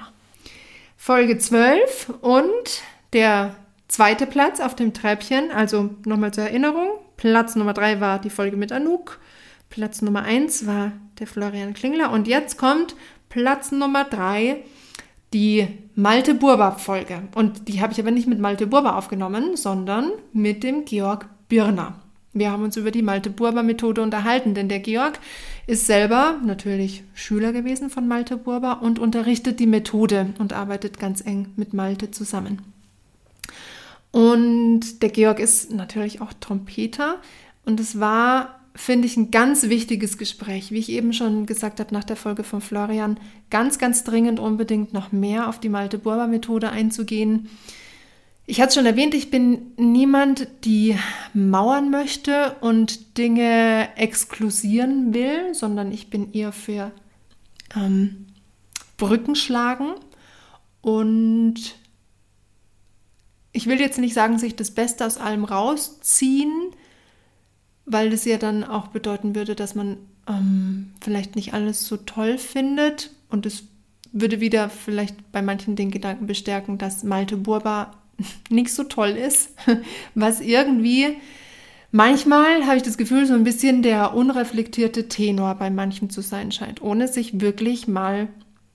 Folge 0.96 1.36
12 1.36 2.14
und 2.22 2.80
der 3.12 3.54
zweite 3.88 4.26
Platz 4.26 4.58
auf 4.58 4.74
dem 4.74 4.94
Treppchen, 4.94 5.50
also 5.50 5.90
nochmal 6.06 6.32
zur 6.32 6.44
Erinnerung. 6.44 6.88
Platz 7.18 7.56
Nummer 7.56 7.74
3 7.74 8.00
war 8.00 8.18
die 8.18 8.30
Folge 8.30 8.56
mit 8.56 8.72
Anouk. 8.72 9.20
Platz 9.68 10.00
Nummer 10.00 10.22
1 10.22 10.66
war 10.66 10.92
der 11.18 11.26
Florian 11.26 11.74
Klingler. 11.74 12.10
Und 12.10 12.26
jetzt 12.26 12.56
kommt 12.56 12.96
Platz 13.28 13.70
Nummer 13.70 14.04
3 14.04 14.64
die 15.34 15.66
Malte 15.96 16.34
Burber 16.34 16.72
Folge. 16.72 17.22
Und 17.34 17.68
die 17.68 17.82
habe 17.82 17.92
ich 17.92 18.00
aber 18.00 18.12
nicht 18.12 18.28
mit 18.28 18.38
Malte 18.38 18.66
Burber 18.66 18.96
aufgenommen, 18.96 19.56
sondern 19.56 20.12
mit 20.32 20.62
dem 20.62 20.84
Georg 20.84 21.26
Birner. 21.48 21.96
Wir 22.32 22.50
haben 22.50 22.64
uns 22.64 22.76
über 22.76 22.90
die 22.90 23.02
Malte 23.02 23.30
Burber 23.30 23.62
Methode 23.62 24.02
unterhalten, 24.02 24.54
denn 24.54 24.68
der 24.68 24.80
Georg 24.80 25.20
ist 25.66 25.86
selber 25.86 26.36
natürlich 26.44 27.04
Schüler 27.14 27.52
gewesen 27.52 27.90
von 27.90 28.08
Malte 28.08 28.36
Burber 28.36 28.80
und 28.82 28.98
unterrichtet 28.98 29.60
die 29.60 29.66
Methode 29.66 30.34
und 30.38 30.52
arbeitet 30.52 30.98
ganz 30.98 31.20
eng 31.20 31.48
mit 31.56 31.74
Malte 31.74 32.10
zusammen. 32.10 32.62
Und 34.10 35.02
der 35.02 35.10
Georg 35.10 35.40
ist 35.40 35.72
natürlich 35.72 36.20
auch 36.20 36.32
Trompeter 36.32 37.16
und 37.64 37.80
es 37.80 38.00
war 38.00 38.60
finde 38.74 39.06
ich 39.06 39.16
ein 39.16 39.30
ganz 39.30 39.64
wichtiges 39.64 40.18
Gespräch. 40.18 40.72
Wie 40.72 40.78
ich 40.78 40.90
eben 40.90 41.12
schon 41.12 41.46
gesagt 41.46 41.80
habe 41.80 41.94
nach 41.94 42.04
der 42.04 42.16
Folge 42.16 42.42
von 42.42 42.60
Florian, 42.60 43.18
ganz, 43.50 43.78
ganz 43.78 44.04
dringend 44.04 44.40
unbedingt 44.40 44.92
noch 44.92 45.12
mehr 45.12 45.48
auf 45.48 45.60
die 45.60 45.68
Malte-Burber-Methode 45.68 46.70
einzugehen. 46.70 47.48
Ich 48.46 48.60
hatte 48.60 48.68
es 48.70 48.74
schon 48.74 48.86
erwähnt, 48.86 49.14
ich 49.14 49.30
bin 49.30 49.72
niemand, 49.76 50.48
die 50.64 50.98
mauern 51.32 51.90
möchte 51.90 52.56
und 52.60 53.16
Dinge 53.16 53.88
exklusieren 53.96 55.14
will, 55.14 55.54
sondern 55.54 55.92
ich 55.92 56.10
bin 56.10 56.32
eher 56.32 56.52
für 56.52 56.90
ähm, 57.74 58.26
Brücken 58.96 59.34
schlagen. 59.34 59.94
Und 60.82 61.76
ich 63.52 63.66
will 63.66 63.80
jetzt 63.80 63.98
nicht 63.98 64.14
sagen, 64.14 64.38
sich 64.38 64.56
das 64.56 64.72
Beste 64.72 65.06
aus 65.06 65.16
allem 65.16 65.44
rausziehen, 65.44 66.72
weil 67.86 68.10
das 68.10 68.24
ja 68.24 68.38
dann 68.38 68.64
auch 68.64 68.88
bedeuten 68.88 69.34
würde, 69.34 69.54
dass 69.54 69.74
man 69.74 69.98
ähm, 70.28 70.92
vielleicht 71.00 71.36
nicht 71.36 71.54
alles 71.54 71.86
so 71.86 71.96
toll 71.96 72.38
findet. 72.38 73.10
Und 73.28 73.46
es 73.46 73.64
würde 74.12 74.40
wieder 74.40 74.70
vielleicht 74.70 75.32
bei 75.32 75.42
manchen 75.42 75.76
den 75.76 75.90
Gedanken 75.90 76.26
bestärken, 76.26 76.78
dass 76.78 77.04
Malte 77.04 77.36
Burba 77.36 77.92
nicht 78.48 78.72
so 78.72 78.84
toll 78.84 79.10
ist, 79.10 79.54
was 80.14 80.40
irgendwie 80.40 81.16
manchmal 81.90 82.66
habe 82.66 82.76
ich 82.76 82.82
das 82.82 82.96
Gefühl, 82.96 83.26
so 83.26 83.34
ein 83.34 83.44
bisschen 83.44 83.82
der 83.82 84.14
unreflektierte 84.14 85.08
Tenor 85.08 85.56
bei 85.56 85.70
manchen 85.70 86.10
zu 86.10 86.20
sein 86.22 86.52
scheint, 86.52 86.82
ohne 86.82 87.08
sich 87.08 87.40
wirklich 87.40 87.86
mal 87.88 88.28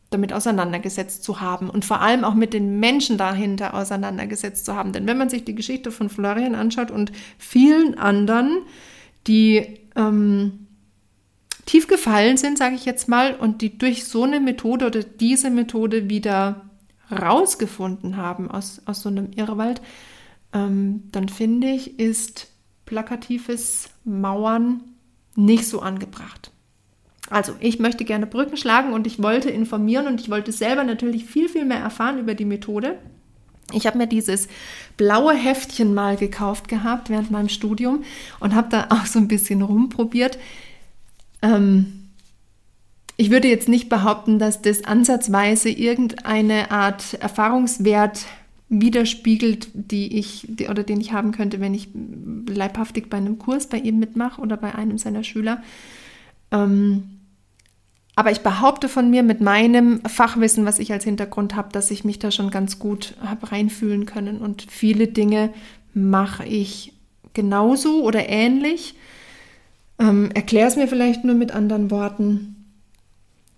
damit 0.10 0.34
auseinandergesetzt 0.34 1.24
zu 1.24 1.39
haben 1.39 1.70
und 1.70 1.86
vor 1.86 2.01
allem 2.01 2.24
auch 2.24 2.34
mit 2.34 2.53
den 2.53 2.80
Menschen 2.80 3.18
dahinter 3.18 3.76
auseinandergesetzt 3.76 4.66
zu 4.66 4.76
haben. 4.76 4.91
Denn 4.91 5.05
wenn 5.05 5.18
man 5.18 5.30
sich 5.30 5.45
die 5.45 5.53
Geschichte 5.53 5.91
von 5.91 6.10
Florian 6.10 6.55
anschaut 6.55 6.89
und 6.91 7.12
vielen 7.38 7.97
anderen, 7.97 8.60
die 9.28 9.80
ähm, 9.95 10.67
tief 11.65 11.88
gefallen 11.88 12.38
sind, 12.38 12.57
sage 12.57 12.76
ich 12.76 12.86
jetzt 12.86 13.07
mal, 13.07 13.36
und 13.36 13.61
die 13.61 13.78
durch 13.78 14.05
so 14.05 14.24
eine 14.24 14.39
Methode 14.39 14.88
oder 14.88 15.03
diese 15.03 15.49
Methode 15.49 16.09
wieder 16.09 16.70
rausgefunden 17.11 18.17
haben 18.17 18.49
aus, 18.49 18.82
aus 18.86 19.01
so 19.01 19.09
einem 19.09 19.32
Irrwald, 19.36 19.82
ähm, 20.53 21.03
dann 21.11 21.30
finde 21.30 21.70
ich, 21.70 21.99
ist 21.99 22.47
plakatives 22.86 23.89
Mauern 24.03 24.82
nicht 25.36 25.65
so 25.67 25.82
angebracht. 25.82 26.51
Also, 27.30 27.53
ich 27.59 27.80
möchte 27.80 28.05
gerne 28.05 28.26
Brücken 28.26 28.57
schlagen 28.57 28.93
und 28.93 29.05
ich 29.05 29.22
wollte 29.22 29.51
informieren 29.51 30.07
und 30.07 30.20
ich 30.20 30.32
wollte 30.32 30.51
selber 30.51 30.84
natürlich 30.84 31.26
viel, 31.26 31.47
viel 31.47 31.65
mehr 31.65 31.80
erfahren 31.80 32.17
über 32.17 32.34
die 32.34 32.45
Methode. 32.45 32.97
Ich 33.74 33.88
habe 33.88 33.97
mir 33.97 34.07
dieses 34.07 34.47
blaue 34.97 35.34
Heftchen 35.34 35.93
mal 35.93 36.17
gekauft 36.17 36.67
gehabt 36.67 37.09
während 37.09 37.32
meinem 37.32 37.49
Studium 37.49 38.03
und 38.39 38.55
habe 38.55 38.70
da 38.70 38.88
auch 38.89 39.05
so 39.05 39.20
ein 39.20 39.28
bisschen 39.28 39.61
rumprobiert. 39.61 40.38
Ähm, 41.41 42.09
ich 43.17 43.32
würde 43.32 43.49
jetzt 43.49 43.67
nicht 43.67 43.89
behaupten, 43.89 44.39
dass 44.39 44.61
das 44.61 44.86
ansatzweise 44.86 45.70
irgendeine 45.70 46.72
Art 46.72 47.15
Erfahrungswert 47.15 48.26
widerspiegelt, 48.70 49.70
die 49.74 50.17
ich 50.20 50.45
die, 50.47 50.67
oder 50.67 50.84
den 50.84 51.01
ich 51.01 51.11
haben 51.11 51.32
könnte, 51.32 51.59
wenn 51.59 51.74
ich 51.74 51.89
leibhaftig 52.47 53.09
bei 53.09 53.17
einem 53.17 53.39
Kurs 53.39 53.67
bei 53.67 53.78
ihm 53.78 53.99
mitmache 53.99 54.39
oder 54.39 54.57
bei 54.57 54.76
einem 54.76 54.97
seiner 54.97 55.24
Schüler. 55.24 55.61
Ähm, 56.51 57.18
aber 58.20 58.32
ich 58.32 58.41
behaupte 58.41 58.89
von 58.89 59.09
mir 59.09 59.24
mit 59.24 59.39
meinem 59.39 60.01
Fachwissen, 60.03 60.65
was 60.65 60.78
ich 60.80 60.91
als 60.91 61.05
Hintergrund 61.05 61.55
habe, 61.55 61.70
dass 61.72 61.89
ich 61.89 62.03
mich 62.03 62.20
da 62.20 62.32
schon 62.32 62.49
ganz 62.49 62.78
gut 62.78 63.15
habe 63.22 63.49
reinfühlen 63.49 64.05
können. 64.05 64.39
Und 64.39 64.65
viele 64.70 65.07
Dinge 65.07 65.53
mache 65.93 66.45
ich 66.45 66.91
genauso 67.34 68.03
oder 68.03 68.28
ähnlich. 68.28 68.95
Ähm, 69.99 70.32
Erkläre 70.34 70.67
es 70.67 70.76
mir 70.76 70.89
vielleicht 70.89 71.24
nur 71.24 71.34
mit 71.34 71.53
anderen 71.53 71.91
Worten. 71.91 72.65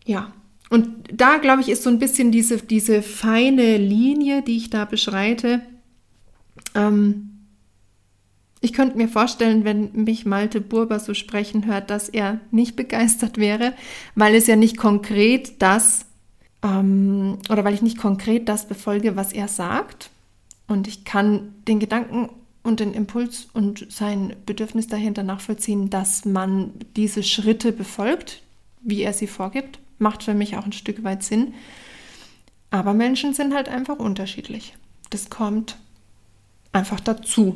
Ja, 0.05 0.31
und 0.69 0.89
da, 1.11 1.37
glaube 1.37 1.61
ich, 1.61 1.69
ist 1.69 1.81
so 1.81 1.89
ein 1.89 1.97
bisschen 1.97 2.31
diese, 2.31 2.57
diese 2.57 3.01
feine 3.01 3.77
Linie, 3.77 4.43
die 4.43 4.57
ich 4.57 4.69
da 4.69 4.85
beschreite. 4.85 5.61
Ähm, 6.75 7.30
ich 8.61 8.73
könnte 8.73 8.95
mir 8.95 9.09
vorstellen, 9.09 9.65
wenn 9.65 9.91
mich 9.93 10.25
Malte 10.25 10.61
Burber 10.61 10.99
so 10.99 11.15
sprechen 11.15 11.65
hört, 11.65 11.89
dass 11.89 12.09
er 12.09 12.39
nicht 12.51 12.75
begeistert 12.75 13.37
wäre, 13.39 13.73
weil 14.13 14.35
es 14.35 14.45
ja 14.45 14.55
nicht 14.55 14.77
konkret 14.77 15.61
das 15.61 16.05
ähm, 16.63 17.39
oder 17.49 17.63
weil 17.63 17.73
ich 17.73 17.81
nicht 17.81 17.97
konkret 17.97 18.47
das 18.47 18.67
befolge, 18.67 19.15
was 19.15 19.33
er 19.33 19.47
sagt. 19.47 20.11
Und 20.67 20.87
ich 20.87 21.03
kann 21.05 21.55
den 21.67 21.79
Gedanken 21.79 22.29
und 22.61 22.79
den 22.79 22.93
Impuls 22.93 23.47
und 23.53 23.91
sein 23.91 24.35
Bedürfnis 24.45 24.87
dahinter 24.87 25.23
nachvollziehen, 25.23 25.89
dass 25.89 26.25
man 26.25 26.71
diese 26.95 27.23
Schritte 27.23 27.71
befolgt, 27.71 28.43
wie 28.81 29.01
er 29.01 29.13
sie 29.13 29.27
vorgibt. 29.27 29.79
Macht 29.97 30.21
für 30.23 30.35
mich 30.35 30.55
auch 30.55 30.65
ein 30.65 30.71
Stück 30.71 31.03
weit 31.03 31.23
Sinn. 31.23 31.55
Aber 32.69 32.93
Menschen 32.93 33.33
sind 33.33 33.55
halt 33.55 33.69
einfach 33.69 33.97
unterschiedlich. 33.97 34.75
Das 35.09 35.31
kommt 35.31 35.77
einfach 36.71 36.99
dazu. 36.99 37.55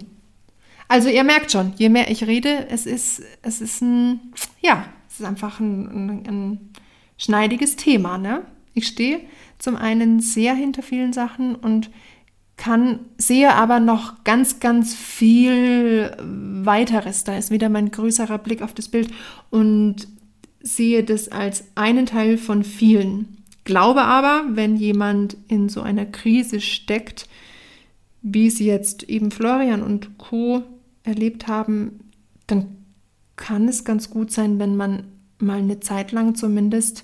Also 0.87 1.09
ihr 1.09 1.23
merkt 1.23 1.51
schon, 1.51 1.73
je 1.77 1.89
mehr 1.89 2.11
ich 2.11 2.25
rede, 2.25 2.67
es 2.69 2.85
ist, 2.85 3.23
es 3.41 3.61
ist 3.61 3.81
ein, 3.81 4.19
ja, 4.61 4.85
es 5.09 5.19
ist 5.19 5.25
einfach 5.25 5.59
ein, 5.59 5.87
ein, 5.87 6.27
ein 6.27 6.69
schneidiges 7.17 7.75
Thema. 7.75 8.17
Ne? 8.17 8.43
Ich 8.73 8.87
stehe 8.87 9.21
zum 9.57 9.75
einen 9.75 10.19
sehr 10.19 10.53
hinter 10.53 10.83
vielen 10.83 11.13
Sachen 11.13 11.55
und 11.55 11.89
kann, 12.57 12.99
sehe 13.17 13.53
aber 13.53 13.79
noch 13.79 14.23
ganz, 14.23 14.59
ganz 14.59 14.93
viel 14.93 16.15
weiteres. 16.21 17.23
Da 17.23 17.37
ist 17.37 17.51
wieder 17.51 17.69
mein 17.69 17.91
größerer 17.91 18.37
Blick 18.37 18.61
auf 18.61 18.73
das 18.73 18.87
Bild 18.87 19.09
und 19.49 20.07
sehe 20.61 21.03
das 21.03 21.29
als 21.29 21.65
einen 21.75 22.05
Teil 22.05 22.37
von 22.37 22.63
vielen. 22.63 23.43
Glaube 23.65 24.03
aber, 24.03 24.45
wenn 24.49 24.75
jemand 24.75 25.37
in 25.47 25.69
so 25.69 25.81
einer 25.81 26.05
Krise 26.05 26.61
steckt, 26.61 27.27
wie 28.21 28.49
sie 28.49 28.65
jetzt 28.65 29.03
eben 29.03 29.31
Florian 29.31 29.83
und 29.83 30.17
Co 30.17 30.63
erlebt 31.05 31.47
haben, 31.47 32.11
dann 32.47 32.77
kann 33.35 33.67
es 33.67 33.83
ganz 33.83 34.09
gut 34.09 34.31
sein, 34.31 34.59
wenn 34.59 34.75
man 34.75 35.03
mal 35.39 35.59
eine 35.59 35.79
Zeit 35.79 36.11
lang 36.11 36.35
zumindest 36.35 37.03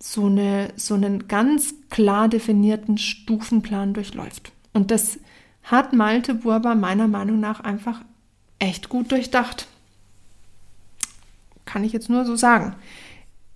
so, 0.00 0.26
eine, 0.26 0.72
so 0.76 0.94
einen 0.94 1.28
ganz 1.28 1.74
klar 1.90 2.28
definierten 2.28 2.98
Stufenplan 2.98 3.94
durchläuft. 3.94 4.52
Und 4.72 4.90
das 4.90 5.18
hat 5.62 5.92
Malte 5.92 6.34
Burber 6.34 6.74
meiner 6.74 7.08
Meinung 7.08 7.40
nach 7.40 7.60
einfach 7.60 8.02
echt 8.58 8.88
gut 8.88 9.10
durchdacht. 9.12 9.66
Kann 11.64 11.84
ich 11.84 11.92
jetzt 11.92 12.08
nur 12.08 12.24
so 12.24 12.36
sagen. 12.36 12.74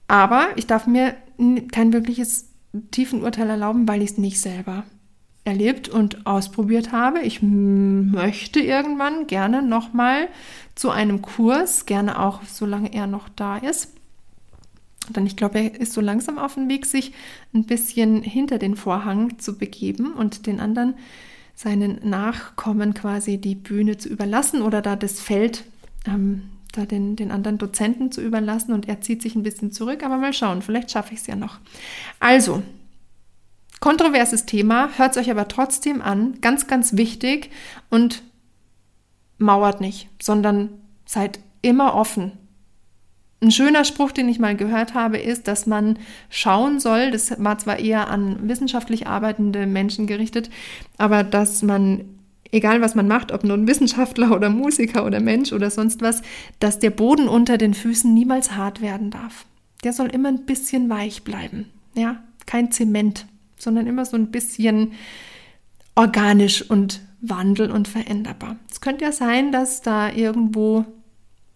Aber 0.09 0.48
ich 0.57 0.66
darf 0.66 0.86
mir 0.86 1.16
kein 1.70 1.92
wirkliches 1.92 2.48
Tiefenurteil 2.90 3.48
erlauben, 3.48 3.88
weil 3.88 4.03
ich 4.03 4.12
es 4.12 4.18
nicht 4.18 4.40
selber 4.40 4.84
erlebt 5.45 5.88
und 5.88 6.26
ausprobiert 6.26 6.93
habe. 6.93 7.20
Ich 7.20 7.43
möchte 7.43 8.61
irgendwann 8.61 9.26
gerne 9.26 9.62
nochmal 9.62 10.28
zu 10.74 10.90
einem 10.90 11.20
Kurs, 11.20 11.86
gerne 11.86 12.20
auch 12.20 12.43
solange 12.45 12.93
er 12.93 13.07
noch 13.07 13.28
da 13.28 13.57
ist. 13.57 13.93
Denn 15.09 15.26
ich 15.26 15.36
glaube, 15.36 15.59
er 15.59 15.80
ist 15.80 15.93
so 15.93 16.01
langsam 16.01 16.38
auf 16.38 16.55
dem 16.55 16.68
Weg, 16.68 16.86
sich 16.86 17.12
ein 17.53 17.64
bisschen 17.64 18.22
hinter 18.22 18.59
den 18.59 18.76
Vorhang 18.76 19.38
zu 19.38 19.59
begeben 19.59 20.12
und 20.12 20.47
den 20.47 20.61
anderen, 20.61 20.95
seinen 21.55 22.09
Nachkommen 22.09 22.95
quasi 22.95 23.38
die 23.38 23.55
Bühne 23.55 23.99
zu 23.99 24.09
überlassen 24.09 24.62
oder 24.62 24.80
da 24.80 24.97
das 24.97 25.20
Feld, 25.20 25.64
ähm, 26.07 26.45
da 26.72 26.86
den, 26.86 27.16
den 27.16 27.30
anderen 27.30 27.59
Dozenten 27.59 28.11
zu 28.11 28.22
überlassen 28.22 28.72
und 28.72 28.88
er 28.88 29.01
zieht 29.01 29.20
sich 29.20 29.34
ein 29.34 29.43
bisschen 29.43 29.72
zurück. 29.72 30.05
Aber 30.05 30.16
mal 30.16 30.32
schauen, 30.32 30.62
vielleicht 30.62 30.93
schaffe 30.93 31.12
ich 31.14 31.20
es 31.20 31.26
ja 31.26 31.36
noch. 31.36 31.59
Also, 32.20 32.62
Kontroverses 33.83 34.47
Thema, 34.47 34.91
hört 34.97 35.11
es 35.11 35.16
euch 35.16 35.28
aber 35.28 35.49
trotzdem 35.49 36.03
an, 36.03 36.41
ganz, 36.41 36.68
ganz 36.68 36.97
wichtig 36.97 37.51
und 37.91 38.22
mauert 39.39 39.80
nicht, 39.80 40.09
sondern 40.22 40.68
seid 41.05 41.41
immer 41.62 41.97
offen. 41.97 42.30
Ein 43.43 43.51
schöner 43.51 43.85
Spruch, 43.85 44.12
den 44.12 44.28
ich 44.28 44.39
mal 44.39 44.55
gehört 44.55 44.95
habe, 44.95 45.18
ist, 45.18 45.49
dass 45.49 45.66
man 45.66 45.99
schauen 46.30 46.78
soll, 46.78 47.11
das 47.11 47.35
war 47.43 47.59
zwar 47.59 47.80
eher 47.80 48.09
an 48.09 48.49
wissenschaftlich 48.49 49.09
arbeitende 49.09 49.66
Menschen 49.66 50.07
gerichtet, 50.07 50.49
aber 50.97 51.24
dass 51.24 51.62
man, 51.62 52.05
egal 52.53 52.83
was 52.83 52.95
man 52.95 53.09
macht, 53.09 53.33
ob 53.33 53.43
nun 53.43 53.66
Wissenschaftler 53.66 54.30
oder 54.30 54.49
Musiker 54.49 55.05
oder 55.05 55.18
Mensch 55.18 55.53
oder 55.53 55.70
sonst 55.70 56.03
was, 56.03 56.22
dass 56.61 56.78
der 56.78 56.91
Boden 56.91 57.26
unter 57.26 57.59
den 57.59 57.74
Füßen 57.74 58.14
niemals 58.14 58.53
hart 58.53 58.80
werden 58.80 59.11
darf. 59.11 59.45
Der 59.83 59.93
soll 59.93 60.07
immer 60.07 60.28
ein 60.28 60.47
bisschen 60.47 60.89
weich 60.89 61.24
bleiben. 61.24 61.66
Ja, 61.97 62.22
kein 62.47 62.70
Zement 62.70 63.26
sondern 63.62 63.86
immer 63.86 64.04
so 64.04 64.16
ein 64.16 64.30
bisschen 64.30 64.92
organisch 65.94 66.68
und 66.68 67.00
wandel- 67.20 67.70
und 67.70 67.86
veränderbar. 67.86 68.56
Es 68.70 68.80
könnte 68.80 69.04
ja 69.04 69.12
sein, 69.12 69.52
dass 69.52 69.82
da 69.82 70.10
irgendwo 70.10 70.84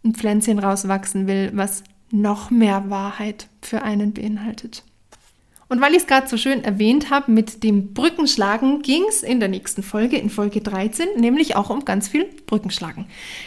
ein 0.05 0.15
Pflänzchen 0.15 0.59
rauswachsen 0.59 1.27
will, 1.27 1.51
was 1.55 1.83
noch 2.11 2.51
mehr 2.51 2.89
Wahrheit 2.89 3.49
für 3.61 3.83
einen 3.83 4.13
beinhaltet. 4.13 4.85
Und 5.69 5.81
weil 5.81 5.93
ich 5.93 6.03
es 6.03 6.07
gerade 6.07 6.29
so 6.29 6.37
schön 6.37 6.63
erwähnt 6.63 7.11
habe 7.11 7.33
mit 7.33 7.65
dem 7.65 7.93
Brückenschlagen, 7.93 8.83
ging 8.83 9.03
es 9.09 9.25
in 9.25 9.41
der 9.41 9.49
nächsten 9.49 9.83
Folge, 9.83 10.17
in 10.17 10.31
Folge 10.31 10.61
13, 10.61 11.09
nämlich 11.17 11.57
auch 11.57 11.71
um 11.71 11.85
ganz 11.85 12.07
viel 12.07 12.25
Brückenschlagen. 12.47 13.07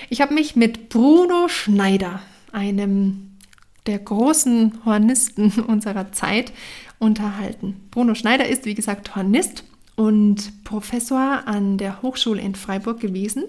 Ich 0.10 0.20
habe 0.20 0.34
mich 0.34 0.58
mit 0.58 0.90
Bruno 0.90 1.48
Schneider, 1.48 2.22
einem 2.52 3.38
der 3.86 4.00
großen 4.00 4.80
Hornisten 4.84 5.62
unserer 5.68 6.12
Zeit, 6.12 6.52
unterhalten. 7.00 7.88
Bruno 7.92 8.14
Schneider 8.14 8.48
ist, 8.48 8.66
wie 8.66 8.76
gesagt, 8.76 9.16
Hornist 9.16 9.64
und 9.96 10.64
Professor 10.64 11.44
an 11.46 11.78
der 11.78 12.02
Hochschule 12.02 12.42
in 12.42 12.56
Freiburg 12.56 13.00
gewesen. 13.00 13.46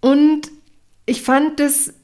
Und 0.00 0.50
ich 1.06 1.22
fand 1.22 1.60
das, 1.60 1.94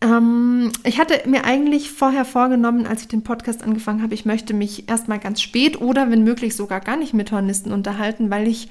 ähm, 0.00 0.72
ich 0.84 0.98
hatte 0.98 1.28
mir 1.28 1.44
eigentlich 1.44 1.90
vorher 1.90 2.24
vorgenommen, 2.24 2.86
als 2.86 3.02
ich 3.02 3.08
den 3.08 3.22
Podcast 3.22 3.62
angefangen 3.62 4.02
habe, 4.02 4.14
ich 4.14 4.24
möchte 4.24 4.54
mich 4.54 4.88
erstmal 4.88 5.18
ganz 5.18 5.42
spät 5.42 5.80
oder 5.80 6.10
wenn 6.10 6.24
möglich 6.24 6.56
sogar 6.56 6.80
gar 6.80 6.96
nicht 6.96 7.14
mit 7.14 7.30
Hornisten 7.32 7.72
unterhalten, 7.72 8.30
weil 8.30 8.48
ich 8.48 8.68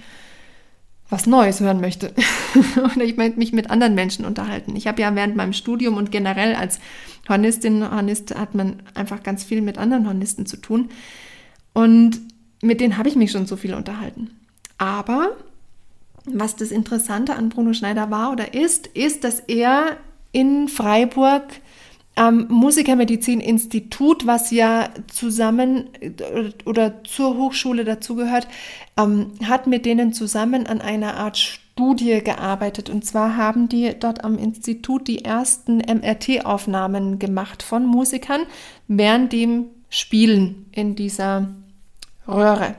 was 1.09 1.25
Neues 1.25 1.59
hören 1.59 1.79
möchte. 1.79 2.13
Oder 2.77 3.03
ich 3.03 3.17
möchte 3.17 3.39
mich 3.39 3.53
mit 3.53 3.69
anderen 3.69 3.95
Menschen 3.95 4.25
unterhalten. 4.25 4.75
Ich 4.75 4.87
habe 4.87 5.01
ja 5.01 5.15
während 5.15 5.35
meinem 5.35 5.53
Studium 5.53 5.95
und 5.97 6.11
generell 6.11 6.55
als 6.55 6.79
Hornistin, 7.29 7.89
Hornist 7.89 8.35
hat 8.35 8.55
man 8.55 8.81
einfach 8.93 9.23
ganz 9.23 9.43
viel 9.43 9.61
mit 9.61 9.77
anderen 9.77 10.05
Hornisten 10.05 10.45
zu 10.45 10.57
tun. 10.57 10.89
Und 11.73 12.19
mit 12.61 12.81
denen 12.81 12.97
habe 12.97 13.09
ich 13.09 13.15
mich 13.15 13.31
schon 13.31 13.45
so 13.45 13.55
viel 13.55 13.73
unterhalten. 13.73 14.31
Aber 14.77 15.35
was 16.25 16.55
das 16.55 16.71
Interessante 16.71 17.35
an 17.35 17.49
Bruno 17.49 17.73
Schneider 17.73 18.11
war 18.11 18.31
oder 18.31 18.53
ist, 18.53 18.87
ist, 18.87 19.23
dass 19.23 19.39
er 19.39 19.97
in 20.31 20.67
Freiburg 20.67 21.43
am 22.17 22.47
Musikermedizin-Institut, 22.49 24.25
was 24.25 24.51
ja 24.51 24.89
zusammen 25.07 25.89
oder 26.65 27.03
zur 27.03 27.37
Hochschule 27.37 27.85
dazugehört, 27.85 28.47
ähm, 28.97 29.31
hat 29.45 29.67
mit 29.67 29.85
denen 29.85 30.13
zusammen 30.13 30.67
an 30.67 30.81
einer 30.81 31.15
Art 31.17 31.37
Studie 31.37 32.21
gearbeitet. 32.23 32.89
Und 32.89 33.05
zwar 33.05 33.37
haben 33.37 33.69
die 33.69 33.93
dort 33.99 34.23
am 34.23 34.37
Institut 34.37 35.07
die 35.07 35.23
ersten 35.23 35.77
MRT-Aufnahmen 35.77 37.19
gemacht 37.19 37.61
von 37.61 37.85
Musikern 37.85 38.41
während 38.87 39.31
dem 39.31 39.65
Spielen 39.89 40.65
in 40.71 40.95
dieser 40.95 41.49
Röhre. 42.27 42.75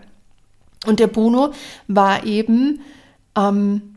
Und 0.86 1.00
der 1.00 1.06
Bruno 1.06 1.52
war 1.86 2.24
eben 2.24 2.80
ähm, 3.36 3.87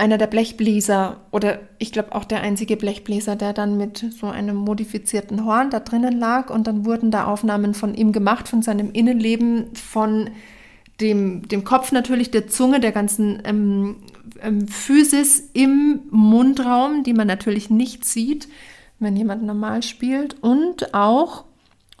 einer 0.00 0.18
der 0.18 0.26
Blechbläser 0.26 1.18
oder 1.30 1.60
ich 1.78 1.92
glaube 1.92 2.14
auch 2.14 2.24
der 2.24 2.40
einzige 2.40 2.76
Blechbläser, 2.76 3.36
der 3.36 3.52
dann 3.52 3.76
mit 3.76 3.98
so 3.98 4.26
einem 4.26 4.56
modifizierten 4.56 5.44
Horn 5.44 5.70
da 5.70 5.80
drinnen 5.80 6.18
lag. 6.18 6.50
Und 6.50 6.66
dann 6.66 6.86
wurden 6.86 7.10
da 7.10 7.26
Aufnahmen 7.26 7.74
von 7.74 7.94
ihm 7.94 8.10
gemacht, 8.10 8.48
von 8.48 8.62
seinem 8.62 8.90
Innenleben, 8.92 9.74
von 9.74 10.30
dem, 11.00 11.46
dem 11.48 11.64
Kopf 11.64 11.92
natürlich, 11.92 12.30
der 12.30 12.48
Zunge, 12.48 12.80
der 12.80 12.92
ganzen 12.92 13.42
ähm, 13.44 13.96
ähm, 14.42 14.66
Physis 14.68 15.50
im 15.52 16.00
Mundraum, 16.10 17.04
die 17.04 17.14
man 17.14 17.26
natürlich 17.26 17.68
nicht 17.68 18.04
sieht, 18.04 18.48
wenn 18.98 19.16
jemand 19.16 19.42
normal 19.42 19.82
spielt. 19.82 20.42
Und 20.42 20.94
auch 20.94 21.44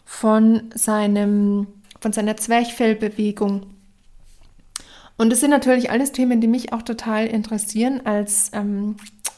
von 0.06 0.70
seinem, 0.74 1.66
von 2.00 2.12
seiner 2.12 2.38
Zwerchfellbewegung 2.38 3.66
und 5.20 5.32
es 5.34 5.40
sind 5.40 5.50
natürlich 5.50 5.90
alles 5.90 6.12
Themen, 6.12 6.40
die 6.40 6.46
mich 6.46 6.72
auch 6.72 6.80
total 6.80 7.26
interessieren 7.26 8.06
als 8.06 8.50
ähm, 8.54 8.96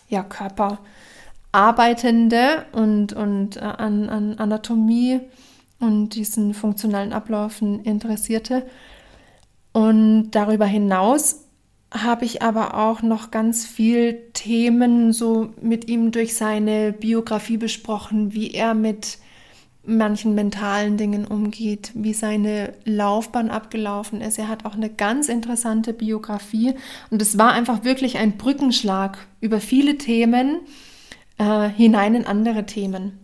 ja, 0.08 0.22
Körperarbeitende 0.22 2.66
und, 2.70 3.14
und 3.14 3.56
äh, 3.56 3.62
an, 3.62 4.08
an 4.08 4.38
Anatomie 4.38 5.18
und 5.80 6.10
diesen 6.10 6.54
funktionalen 6.54 7.12
Abläufen 7.12 7.82
Interessierte. 7.82 8.64
Und 9.72 10.30
darüber 10.30 10.66
hinaus 10.66 11.46
habe 11.90 12.26
ich 12.26 12.42
aber 12.42 12.76
auch 12.76 13.02
noch 13.02 13.32
ganz 13.32 13.66
viel 13.66 14.30
Themen 14.34 15.12
so 15.12 15.52
mit 15.60 15.88
ihm 15.88 16.12
durch 16.12 16.36
seine 16.36 16.92
Biografie 16.92 17.56
besprochen, 17.56 18.34
wie 18.34 18.52
er 18.52 18.74
mit 18.74 19.18
manchen 19.84 20.34
mentalen 20.34 20.96
Dingen 20.96 21.26
umgeht, 21.26 21.90
wie 21.94 22.14
seine 22.14 22.74
Laufbahn 22.84 23.50
abgelaufen 23.50 24.20
ist. 24.20 24.38
Er 24.38 24.48
hat 24.48 24.64
auch 24.64 24.74
eine 24.74 24.90
ganz 24.90 25.28
interessante 25.28 25.92
Biografie 25.92 26.74
und 27.10 27.20
es 27.20 27.36
war 27.36 27.52
einfach 27.52 27.84
wirklich 27.84 28.18
ein 28.18 28.36
Brückenschlag 28.36 29.18
über 29.40 29.60
viele 29.60 29.98
Themen 29.98 30.60
äh, 31.38 31.68
hinein 31.68 32.14
in 32.14 32.26
andere 32.26 32.64
Themen 32.64 33.18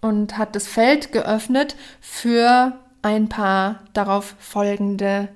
und 0.00 0.36
hat 0.36 0.56
das 0.56 0.66
Feld 0.66 1.12
geöffnet 1.12 1.76
für 2.00 2.76
ein 3.02 3.28
paar 3.28 3.84
darauf 3.92 4.34
folgende 4.38 5.28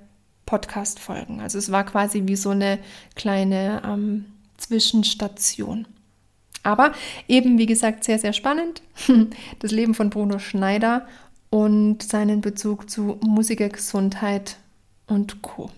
Podcast-Folgen. 0.47 1.41
Also 1.41 1.59
es 1.59 1.71
war 1.71 1.85
quasi 1.85 2.23
wie 2.27 2.37
so 2.37 2.51
eine 2.51 2.79
kleine 3.15 3.83
ähm, 3.85 4.27
Zwischenstation. 4.57 5.87
Aber 6.67 6.93
eben, 7.29 7.59
wie 7.59 7.67
gesagt, 7.67 8.03
sehr, 8.03 8.19
sehr 8.19 8.33
spannend. 8.33 8.83
Das 9.61 9.71
Leben 9.71 9.95
von 9.95 10.11
Bruno 10.11 10.39
Schneider 10.41 11.07
und 11.49 12.03
seinen 12.03 12.41
Bezug 12.41 12.91
zu 12.91 13.19
Musikergesundheit 13.25 14.57
und 15.07 15.43
Co. 15.43 15.71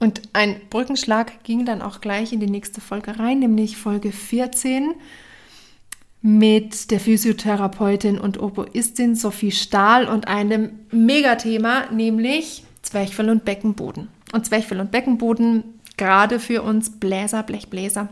Und 0.00 0.20
ein 0.32 0.56
Brückenschlag 0.68 1.44
ging 1.44 1.64
dann 1.64 1.80
auch 1.80 2.00
gleich 2.00 2.32
in 2.32 2.40
die 2.40 2.50
nächste 2.50 2.80
Folge 2.80 3.20
rein, 3.20 3.38
nämlich 3.38 3.76
Folge 3.76 4.10
14 4.10 4.94
mit 6.22 6.90
der 6.90 6.98
Physiotherapeutin 6.98 8.18
und 8.18 8.40
Oboistin 8.40 9.14
Sophie 9.14 9.52
Stahl 9.52 10.08
und 10.08 10.26
einem 10.26 10.70
Megathema, 10.90 11.84
nämlich 11.92 12.64
Zwerchfell 12.82 13.30
und 13.30 13.44
Beckenboden. 13.44 14.08
Und 14.32 14.46
Zwerchfell 14.46 14.80
und 14.80 14.90
Beckenboden 14.90 15.62
gerade 15.96 16.40
für 16.40 16.62
uns 16.62 16.90
Bläser, 16.90 17.44
Blechbläser 17.44 18.08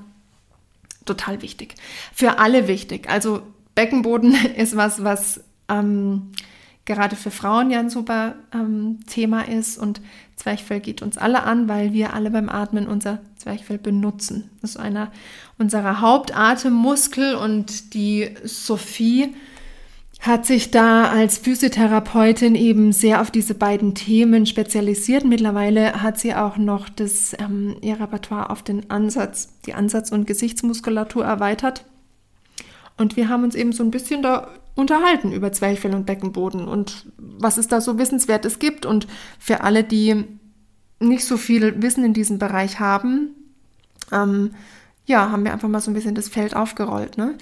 total 1.05 1.43
wichtig. 1.43 1.75
Für 2.13 2.39
alle 2.39 2.69
wichtig. 2.69 3.09
Also 3.09 3.43
Beckenboden 3.75 4.35
ist 4.57 4.77
was, 4.77 5.05
was 5.05 5.43
ähm, 5.69 6.33
gerade 6.85 7.17
für 7.17 7.31
Frauen 7.31 7.71
ja 7.71 7.81
ein 7.81 7.91
super 7.91 8.35
ähm, 8.53 9.01
Thema 9.07 9.43
ist 9.43 9.79
und 9.79 10.01
Zwerchfell 10.37 10.81
geht 10.81 11.03
uns 11.03 11.19
alle 11.19 11.43
an, 11.43 11.69
weil 11.69 11.93
wir 11.93 12.15
alle 12.15 12.31
beim 12.31 12.49
Atmen 12.49 12.89
unser 12.89 13.19
Zwerchfell 13.37 13.79
benutzen. 13.79 14.51
Das 14.61 14.71
ist 14.71 14.77
einer 14.79 15.13
unserer 15.59 16.01
Hauptatemmuskel 16.01 17.35
und 17.35 17.95
die 17.95 18.35
Sophie 18.45 19.35
hat 20.21 20.45
sich 20.45 20.71
da 20.71 21.09
als 21.09 21.39
Physiotherapeutin 21.39 22.55
eben 22.55 22.93
sehr 22.93 23.23
auf 23.23 23.31
diese 23.31 23.55
beiden 23.55 23.95
Themen 23.95 24.45
spezialisiert. 24.45 25.25
Mittlerweile 25.25 26.03
hat 26.03 26.19
sie 26.19 26.35
auch 26.35 26.59
noch 26.59 26.91
das, 26.91 27.35
ähm, 27.39 27.77
ihr 27.81 27.99
Repertoire 27.99 28.51
auf 28.51 28.63
den 28.63 28.91
Ansatz, 28.91 29.49
die 29.65 29.73
Ansatz- 29.73 30.13
und 30.13 30.27
Gesichtsmuskulatur 30.27 31.25
erweitert. 31.25 31.87
Und 32.99 33.17
wir 33.17 33.31
haben 33.31 33.45
uns 33.45 33.55
eben 33.55 33.73
so 33.73 33.83
ein 33.83 33.91
bisschen 33.91 34.23
da 34.23 34.49
unterhalten 34.75 35.33
über 35.33 35.53
Zwerchfell 35.53 35.95
und 35.95 36.05
Beckenboden 36.05 36.69
und 36.69 37.07
was 37.17 37.57
es 37.57 37.67
da 37.67 37.81
so 37.81 37.99
Wissenswertes 37.99 38.59
gibt. 38.59 38.85
Und 38.85 39.07
für 39.39 39.63
alle, 39.63 39.85
die 39.85 40.25
nicht 40.99 41.25
so 41.25 41.39
viel 41.39 41.83
Wissen 41.83 42.05
in 42.05 42.13
diesem 42.13 42.39
Bereich 42.39 42.79
haben, 42.79 43.31
ähm, 44.13 44.51
ja, 45.07 45.31
haben 45.31 45.45
wir 45.45 45.53
einfach 45.55 45.69
mal 45.69 45.81
so 45.81 45.91
ein 45.91 45.95
bisschen 45.95 46.15
das 46.15 46.29
Feld 46.29 46.55
aufgerollt. 46.55 47.17
Ne? 47.17 47.39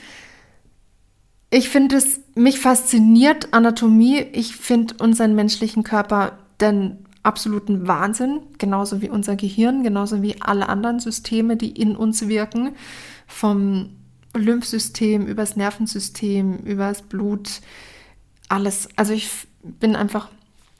Ich 1.50 1.70
finde 1.70 1.96
es, 1.96 2.20
mich 2.34 2.60
fasziniert 2.60 3.54
Anatomie. 3.54 4.20
Ich 4.32 4.54
finde 4.56 4.94
unseren 4.98 5.34
menschlichen 5.34 5.82
Körper 5.82 6.38
den 6.60 6.98
absoluten 7.22 7.86
Wahnsinn, 7.86 8.40
genauso 8.58 9.00
wie 9.00 9.08
unser 9.08 9.36
Gehirn, 9.36 9.82
genauso 9.82 10.22
wie 10.22 10.40
alle 10.40 10.68
anderen 10.68 11.00
Systeme, 11.00 11.56
die 11.56 11.70
in 11.70 11.96
uns 11.96 12.28
wirken, 12.28 12.74
vom 13.26 13.90
Lymphsystem 14.34 15.26
übers 15.26 15.56
Nervensystem, 15.56 16.58
übers 16.58 17.02
Blut, 17.02 17.60
alles. 18.48 18.88
Also 18.96 19.12
ich 19.12 19.30
bin 19.62 19.96
einfach, 19.96 20.28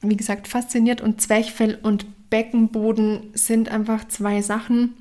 wie 0.00 0.16
gesagt, 0.16 0.48
fasziniert 0.48 1.00
und 1.00 1.20
Zwerchfell 1.20 1.78
und 1.82 2.06
Beckenboden 2.30 3.30
sind 3.34 3.70
einfach 3.70 4.06
zwei 4.08 4.42
Sachen, 4.42 4.94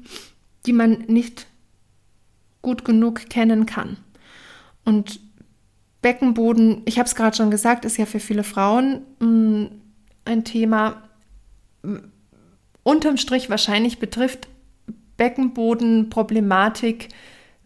die 0.65 0.73
man 0.73 1.05
nicht 1.07 1.47
gut 2.61 2.83
genug 2.83 3.29
kennen 3.29 3.65
kann. 3.65 3.97
Und 4.85 5.19
Beckenboden, 6.01 6.83
ich 6.85 6.99
habe 6.99 7.07
es 7.07 7.15
gerade 7.15 7.35
schon 7.35 7.51
gesagt, 7.51 7.85
ist 7.85 7.97
ja 7.97 8.05
für 8.05 8.19
viele 8.19 8.43
Frauen 8.43 9.01
mh, 9.19 9.27
mm, 9.27 9.71
ein 10.25 10.43
Thema. 10.43 11.01
Unterm 12.83 13.17
Strich 13.17 13.49
wahrscheinlich 13.49 13.99
betrifft 13.99 14.47
Beckenbodenproblematik 15.17 17.09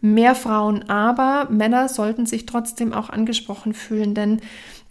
mehr 0.00 0.34
Frauen, 0.34 0.88
aber 0.88 1.48
Männer 1.50 1.88
sollten 1.88 2.26
sich 2.26 2.46
trotzdem 2.46 2.92
auch 2.92 3.08
angesprochen 3.08 3.72
fühlen, 3.72 4.14
denn 4.14 4.40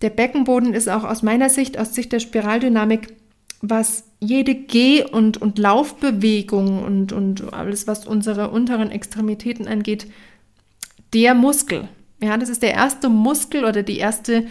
der 0.02 0.10
Beckenboden 0.10 0.74
ist 0.74 0.90
auch 0.90 1.04
aus 1.04 1.22
meiner 1.22 1.50
Sicht, 1.50 1.78
aus 1.78 1.94
Sicht 1.94 2.12
der 2.12 2.20
Spiraldynamik, 2.20 3.14
was 3.62 4.06
jede 4.20 4.56
Geh- 4.56 5.04
und, 5.04 5.38
und 5.38 5.60
Laufbewegung 5.60 6.84
und, 6.84 7.12
und 7.12 7.54
alles, 7.54 7.88
was 7.88 8.08
unsere 8.08 8.50
unteren 8.50 8.90
Extremitäten 8.90 9.68
angeht, 9.68 10.08
der 11.14 11.36
Muskel. 11.36 11.90
Ja, 12.22 12.38
das 12.38 12.50
ist 12.50 12.62
der 12.62 12.74
erste 12.74 13.10
Muskel 13.10 13.66
oder 13.66 13.84
die 13.84 13.98
erste 13.98 14.46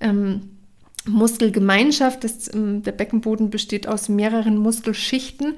ähm, 0.00 0.58
Muskelgemeinschaft. 1.06 2.24
Das, 2.24 2.52
ähm, 2.52 2.82
der 2.82 2.92
Beckenboden 2.92 3.50
besteht 3.50 3.86
aus 3.86 4.08
mehreren 4.08 4.56
Muskelschichten. 4.58 5.54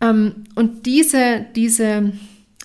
Ähm, 0.00 0.44
und 0.54 0.86
diese, 0.86 1.46
diese 1.56 2.12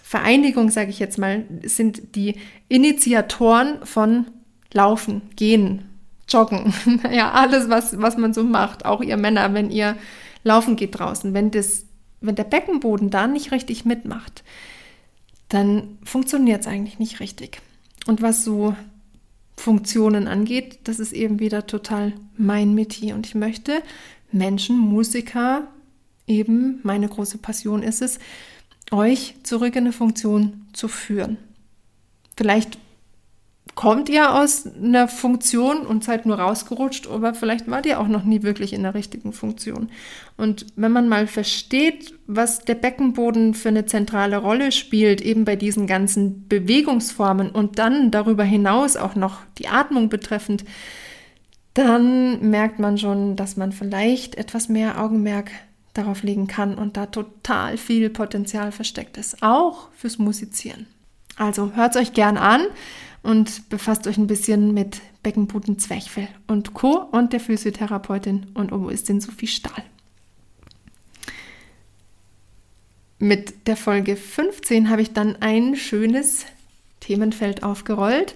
Vereinigung, 0.04 0.70
sage 0.70 0.92
ich 0.92 1.00
jetzt 1.00 1.18
mal, 1.18 1.46
sind 1.64 2.16
die 2.16 2.36
Initiatoren 2.70 3.84
von 3.84 4.28
Laufen, 4.72 5.24
Gehen, 5.36 5.86
Joggen. 6.30 6.74
ja, 7.12 7.32
alles, 7.32 7.70
was, 7.70 8.00
was 8.00 8.18
man 8.18 8.34
so 8.34 8.44
macht. 8.44 8.86
Auch 8.86 9.02
ihr 9.02 9.18
Männer, 9.18 9.54
wenn 9.54 9.72
ihr 9.72 9.98
laufen 10.44 10.76
geht 10.76 11.00
draußen, 11.00 11.34
wenn, 11.34 11.50
das, 11.50 11.86
wenn 12.22 12.36
der 12.36 12.44
Beckenboden 12.44 13.10
da 13.10 13.26
nicht 13.26 13.52
richtig 13.52 13.86
mitmacht, 13.86 14.44
dann 15.50 15.98
funktioniert 16.04 16.62
es 16.62 16.68
eigentlich 16.68 17.00
nicht 17.00 17.20
richtig. 17.20 17.62
Und 18.08 18.22
was 18.22 18.44
so 18.44 18.76
Funktionen 19.58 20.28
angeht, 20.28 20.80
das 20.84 21.00
ist 21.00 21.14
eben 21.14 21.40
wieder 21.40 21.66
total 21.66 22.14
mein 22.38 22.74
Metier. 22.74 23.16
Und 23.16 23.26
ich 23.26 23.36
möchte 23.36 23.82
Menschen, 24.32 24.78
Musiker, 24.78 25.68
eben 26.28 26.80
meine 26.84 27.08
große 27.08 27.38
Passion 27.38 27.82
ist 27.84 28.02
es, 28.02 28.20
euch 28.92 29.36
zurück 29.44 29.76
in 29.76 29.86
eine 29.86 29.94
Funktion 29.94 30.68
zu 30.74 30.88
führen. 30.88 31.38
Vielleicht 32.38 32.78
kommt 33.76 34.08
ihr 34.08 34.34
aus 34.34 34.66
einer 34.66 35.10
Funktion 35.10 35.86
und 35.86 36.04
seid 36.04 36.26
nur 36.26 36.40
rausgerutscht, 36.40 37.08
aber 37.08 37.34
vielleicht 37.34 37.70
wart 37.70 37.86
ihr 37.86 38.00
auch 38.00 38.08
noch 38.08 38.24
nie 38.24 38.42
wirklich 38.42 38.72
in 38.72 38.84
der 38.84 38.96
richtigen 38.96 39.34
Funktion. 39.34 39.90
Und 40.38 40.66
wenn 40.78 40.94
man 40.94 41.10
mal 41.10 41.28
versteht, 41.28 42.14
was 42.26 42.60
der 42.60 42.76
Beckenboden 42.76 43.54
für 43.54 43.70
eine 43.70 43.86
zentrale 43.86 44.38
Rolle 44.38 44.72
spielt, 44.72 45.20
eben 45.20 45.44
bei 45.44 45.58
diesen 45.58 45.88
ganzen 45.88 46.48
Bewegungsformen 46.48 47.50
und 47.50 47.78
dann 47.78 48.12
darüber 48.12 48.46
hinaus 48.46 48.96
auch 48.96 49.16
noch 49.16 49.40
die 49.58 49.68
Atmung 49.68 50.08
betreffend, 50.08 50.64
dann 51.74 52.50
merkt 52.50 52.80
man 52.80 52.98
schon, 52.98 53.36
dass 53.36 53.58
man 53.58 53.74
vielleicht 53.74 54.36
etwas 54.36 54.70
mehr 54.70 55.02
Augenmerk 55.02 55.52
darauf 55.94 56.24
legen 56.24 56.48
kann 56.48 56.76
und 56.76 56.96
da 56.96 57.08
total 57.08 57.78
viel 57.78 58.10
Potenzial 58.10 58.72
versteckt 58.72 59.18
ist, 59.18 59.44
auch 59.44 59.90
fürs 59.98 60.18
Musizieren. 60.18 60.88
Also 61.36 61.74
hört 61.76 61.96
es 61.96 62.02
euch 62.02 62.14
gern 62.14 62.38
an 62.38 62.62
und 63.26 63.70
befasst 63.70 64.06
euch 64.08 64.18
ein 64.18 64.28
bisschen 64.28 64.74
mit 64.74 65.02
Beckenboden, 65.24 65.80
Zwerchfell 65.80 66.28
und 66.48 66.76
Co. 66.76 67.08
und 67.12 67.34
der 67.34 67.40
Physiotherapeutin 67.40 68.48
und 68.54 68.72
Oboistin 68.72 69.20
Sophie 69.20 69.48
Stahl. 69.48 69.84
Mit 73.18 73.68
der 73.68 73.78
Folge 73.78 74.16
15 74.16 74.90
habe 74.92 75.02
ich 75.02 75.14
dann 75.14 75.38
ein 75.40 75.76
schönes 75.76 76.46
Themenfeld 77.00 77.64
aufgerollt, 77.64 78.36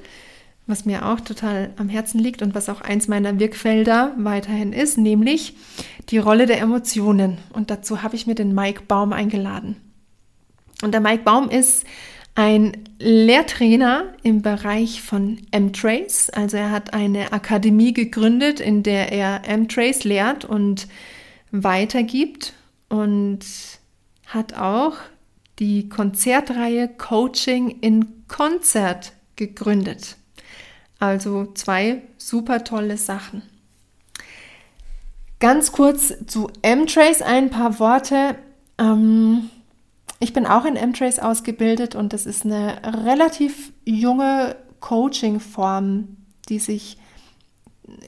was 0.66 0.86
mir 0.86 1.06
auch 1.06 1.20
total 1.20 1.72
am 1.78 1.90
Herzen 1.90 2.20
liegt 2.20 2.42
und 2.42 2.56
was 2.56 2.70
auch 2.70 2.82
eins 2.82 3.08
meiner 3.08 3.40
Wirkfelder 3.40 4.14
weiterhin 4.18 4.74
ist, 4.74 4.98
nämlich 4.98 5.56
die 6.10 6.18
Rolle 6.18 6.48
der 6.48 6.62
Emotionen. 6.62 7.38
Und 7.54 7.70
dazu 7.70 8.02
habe 8.02 8.16
ich 8.16 8.26
mir 8.26 8.36
den 8.36 8.56
Mike 8.56 8.84
Baum 8.88 9.14
eingeladen. 9.14 9.76
Und 10.82 10.94
der 10.94 11.02
Mike 11.02 11.24
Baum 11.24 11.50
ist 11.50 11.86
ein 12.36 12.78
Lehrtrainer 13.00 14.14
im 14.24 14.42
Bereich 14.42 15.02
von 15.02 15.40
M-Trace. 15.52 16.30
Also 16.30 16.58
er 16.58 16.72
hat 16.72 16.94
eine 16.94 17.34
Akademie 17.34 17.94
gegründet, 17.94 18.60
in 18.60 18.84
der 18.84 19.12
er 19.12 19.48
M-Trace 19.48 20.04
lehrt 20.04 20.46
und 20.46 20.88
weitergibt 21.52 22.54
und 22.88 23.40
hat 24.28 24.54
auch 24.54 24.96
die 25.60 25.90
Konzertreihe 25.90 26.88
Coaching 26.88 27.80
in 27.82 28.28
Konzert 28.28 29.14
gegründet. 29.36 30.16
Also 31.00 31.52
zwei 31.54 32.02
super 32.18 32.64
tolle 32.64 32.98
Sachen. 32.98 33.42
Ganz 35.40 35.72
kurz 35.72 36.14
zu 36.28 36.50
M-Trace 36.62 37.22
ein 37.22 37.50
paar 37.50 37.80
Worte. 37.80 38.36
Ähm, 38.78 39.50
ich 40.20 40.34
bin 40.34 40.46
auch 40.46 40.66
in 40.66 40.76
M-Trace 40.76 41.20
ausgebildet 41.20 41.96
und 41.96 42.14
das 42.14 42.26
ist 42.26 42.46
eine 42.46 42.82
relativ 43.06 43.72
junge 43.86 44.56
Coaching-Form, 44.82 46.18
die 46.50 46.60
sich 46.60 46.98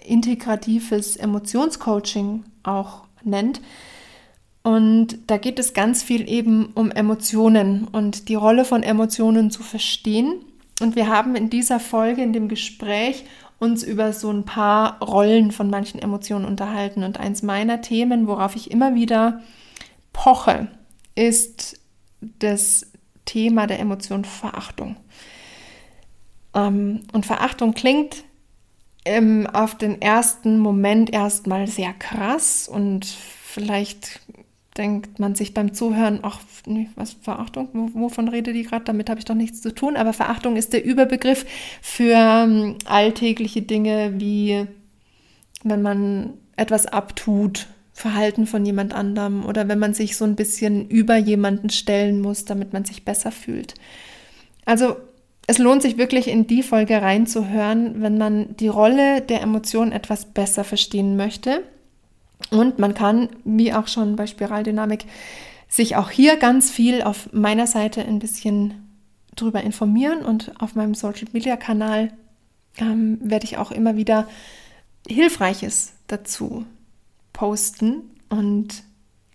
integratives 0.06 1.16
Emotionscoaching 1.16 2.44
auch 2.64 3.04
nennt. 3.24 3.62
Und 4.64 5.18
da 5.28 5.38
geht 5.38 5.58
es 5.58 5.74
ganz 5.74 6.04
viel 6.04 6.30
eben 6.30 6.68
um 6.76 6.92
Emotionen 6.92 7.88
und 7.88 8.30
die 8.30 8.36
Rolle 8.36 8.66
von 8.66 8.84
Emotionen 8.84 9.50
zu 9.50 9.64
verstehen. 9.64 10.46
Und 10.82 10.96
wir 10.96 11.08
haben 11.08 11.36
in 11.36 11.50
dieser 11.50 11.80
Folge, 11.80 12.22
in 12.22 12.34
dem 12.34 12.48
Gespräch, 12.48 13.26
uns 13.58 13.84
über 13.84 14.14
so 14.14 14.30
ein 14.32 14.44
paar 14.44 15.02
Rollen 15.02 15.52
von 15.52 15.70
manchen 15.70 16.02
Emotionen 16.02 16.46
unterhalten. 16.46 17.04
Und 17.04 17.20
eins 17.20 17.42
meiner 17.42 17.82
Themen, 17.82 18.28
worauf 18.28 18.56
ich 18.56 18.70
immer 18.70 18.96
wieder 18.96 19.42
poche, 20.14 20.68
ist 21.16 21.81
das 22.22 22.92
Thema 23.26 23.68
der 23.68 23.80
Emotion 23.80 24.26
Verachtung. 24.26 24.98
Ähm, 26.54 27.02
und 27.14 27.26
Verachtung 27.26 27.74
klingt 27.74 28.24
ähm, 29.06 29.48
auf 29.48 29.78
den 29.78 30.02
ersten 30.02 30.60
Moment 30.60 31.12
erstmal 31.12 31.68
sehr 31.68 31.94
krass 31.94 32.68
und 32.68 33.06
vielleicht 33.06 34.22
denkt 34.78 35.20
man 35.20 35.36
sich 35.36 35.54
beim 35.54 35.74
Zuhören, 35.74 36.20
ach, 36.22 36.40
was 36.96 37.14
Verachtung, 37.14 37.92
wovon 37.94 38.28
rede 38.30 38.54
die 38.54 38.64
gerade? 38.64 38.86
Damit 38.86 39.10
habe 39.10 39.20
ich 39.20 39.26
doch 39.26 39.36
nichts 39.36 39.62
zu 39.62 39.74
tun. 39.74 39.98
Aber 39.98 40.14
Verachtung 40.14 40.56
ist 40.56 40.72
der 40.72 40.86
Überbegriff 40.86 41.46
für 41.82 42.14
ähm, 42.14 42.78
alltägliche 42.86 43.62
Dinge, 43.62 44.14
wie 44.20 44.66
wenn 45.64 45.82
man 45.82 46.34
etwas 46.56 46.86
abtut, 46.86 47.68
Verhalten 48.02 48.48
von 48.48 48.66
jemand 48.66 48.94
anderem 48.94 49.46
oder 49.46 49.68
wenn 49.68 49.78
man 49.78 49.94
sich 49.94 50.18
so 50.18 50.26
ein 50.26 50.36
bisschen 50.36 50.90
über 50.90 51.18
jemanden 51.18 51.70
stellen 51.70 52.20
muss, 52.20 52.46
damit 52.46 52.74
man 52.74 52.84
sich 52.84 53.06
besser 53.06 53.32
fühlt. 53.32 53.76
Also 54.66 54.96
es 55.46 55.60
lohnt 55.60 55.84
sich 55.84 55.98
wirklich 55.98 56.28
in 56.28 56.48
die 56.48 56.64
Folge 56.64 57.02
reinzuhören, 57.02 58.02
wenn 58.02 58.18
man 58.18 58.58
die 58.58 58.70
Rolle 58.70 59.22
der 59.22 59.42
Emotionen 59.42 59.92
etwas 59.92 60.26
besser 60.26 60.64
verstehen 60.64 61.16
möchte. 61.16 61.64
Und 62.50 62.80
man 62.80 62.96
kann, 62.96 63.30
wie 63.44 63.72
auch 63.72 63.88
schon 63.88 64.16
bei 64.16 64.26
Spiraldynamik, 64.26 65.06
sich 65.68 65.96
auch 65.96 66.10
hier 66.10 66.38
ganz 66.38 66.72
viel 66.72 67.04
auf 67.04 67.32
meiner 67.32 67.68
Seite 67.68 68.02
ein 68.02 68.20
bisschen 68.20 68.74
drüber 69.36 69.62
informieren 69.62 70.26
und 70.26 70.60
auf 70.60 70.74
meinem 70.76 70.96
Social 70.96 71.28
Media 71.34 71.56
Kanal 71.56 72.12
ähm, 72.78 73.20
werde 73.22 73.46
ich 73.46 73.58
auch 73.58 73.72
immer 73.72 73.96
wieder 73.96 74.28
Hilfreiches 75.08 75.94
dazu 76.08 76.66
posten. 77.34 78.12
Und 78.30 78.84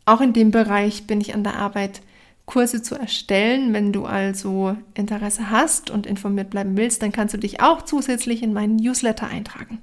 auch 0.04 0.20
in 0.20 0.32
dem 0.32 0.50
Bereich 0.50 1.06
bin 1.06 1.20
ich 1.20 1.34
an 1.34 1.44
der 1.44 1.56
Arbeit, 1.56 2.02
Kurse 2.46 2.80
zu 2.80 2.94
erstellen. 2.94 3.72
Wenn 3.72 3.92
du 3.92 4.06
also 4.06 4.76
Interesse 4.94 5.50
hast 5.50 5.90
und 5.90 6.06
informiert 6.06 6.50
bleiben 6.50 6.76
willst, 6.76 7.02
dann 7.02 7.12
kannst 7.12 7.34
du 7.34 7.38
dich 7.38 7.60
auch 7.60 7.82
zusätzlich 7.82 8.42
in 8.42 8.52
meinen 8.52 8.76
Newsletter 8.76 9.26
eintragen. 9.26 9.80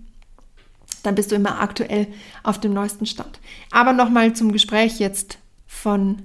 Dann 1.04 1.16
bist 1.16 1.32
du 1.32 1.36
immer 1.36 1.60
aktuell 1.60 2.08
auf 2.42 2.60
dem 2.60 2.74
neuesten 2.74 3.06
Stand. 3.06 3.40
Aber 3.72 3.92
nochmal 3.92 4.34
zum 4.34 4.54
Gespräch 4.54 5.00
jetzt 5.00 5.38
von 5.68 6.22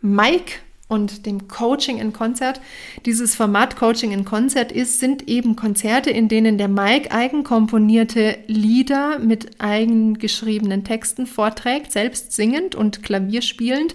Mike 0.00 0.54
und 0.88 1.26
dem 1.26 1.48
Coaching 1.48 1.98
in 1.98 2.12
Konzert. 2.12 2.60
Dieses 3.04 3.34
Format 3.34 3.76
Coaching 3.76 4.10
in 4.10 4.24
Konzert 4.24 4.72
ist, 4.72 5.00
sind 5.00 5.28
eben 5.28 5.54
Konzerte, 5.54 6.10
in 6.10 6.28
denen 6.28 6.56
der 6.56 6.68
Mike 6.68 7.12
eigenkomponierte 7.12 8.38
Lieder 8.46 9.18
mit 9.18 9.60
eigengeschriebenen 9.60 10.84
Texten 10.84 11.26
vorträgt, 11.26 11.92
selbst 11.92 12.32
singend 12.32 12.74
und 12.74 13.02
Klavier 13.02 13.42
spielend. 13.42 13.94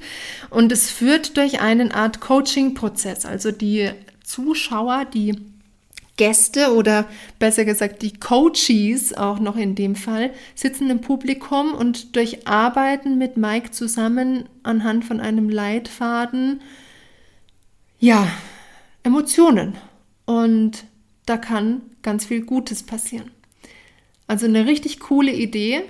Und 0.52 0.72
es 0.72 0.92
führt 0.92 1.36
durch 1.36 1.62
eine 1.62 1.94
Art 1.94 2.20
Coaching-Prozess. 2.20 3.26
Also 3.26 3.52
die 3.52 3.90
Zuschauer, 4.24 5.06
die 5.06 5.36
Gäste 6.16 6.76
oder 6.76 7.08
besser 7.40 7.66
gesagt 7.66 8.04
die 8.04 8.14
Coaches 8.14 9.18
auch 9.18 9.40
noch 9.40 9.56
in 9.56 9.74
dem 9.74 9.96
Fall 9.96 10.30
sitzen 10.54 10.92
im 10.92 11.02
Publikum 11.02 11.74
und 11.74 12.16
durcharbeiten 12.16 13.18
mit 13.18 13.36
Mike 13.36 13.72
zusammen 13.72 14.46
anhand 14.62 15.06
von 15.06 15.20
einem 15.20 15.50
Leitfaden 15.50 16.62
ja, 18.04 18.28
Emotionen. 19.04 19.78
Und 20.26 20.84
da 21.26 21.38
kann 21.38 21.84
ganz 22.02 22.26
viel 22.26 22.42
Gutes 22.42 22.84
passieren. 22.84 23.32
Also 24.28 24.46
eine 24.46 24.66
richtig 24.66 25.00
coole 25.00 25.32
Idee 25.32 25.84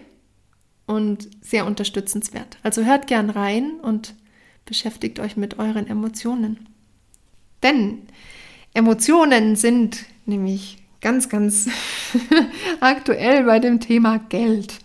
und 0.86 1.28
sehr 1.42 1.66
unterstützenswert. 1.66 2.58
Also 2.62 2.86
hört 2.86 3.08
gern 3.08 3.32
rein 3.32 3.80
und 3.82 4.14
beschäftigt 4.66 5.20
euch 5.20 5.38
mit 5.38 5.58
euren 5.58 5.88
Emotionen. 5.88 6.70
Denn 7.64 8.04
Emotionen 8.76 9.56
sind 9.56 10.06
nämlich 10.28 10.84
ganz, 11.02 11.30
ganz 11.30 11.68
aktuell 12.80 13.46
bei 13.46 13.58
dem 13.58 13.80
Thema 13.80 14.20
Geld. 14.20 14.76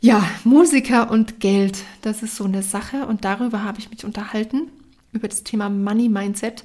Ja, 0.00 0.28
Musiker 0.42 1.08
und 1.08 1.38
Geld, 1.38 1.84
das 2.02 2.24
ist 2.24 2.34
so 2.34 2.44
eine 2.44 2.64
Sache 2.64 3.06
und 3.06 3.24
darüber 3.24 3.62
habe 3.62 3.78
ich 3.78 3.90
mich 3.90 4.04
unterhalten 4.04 4.72
über 5.16 5.28
das 5.28 5.42
Thema 5.42 5.68
Money 5.68 6.08
Mindset 6.08 6.64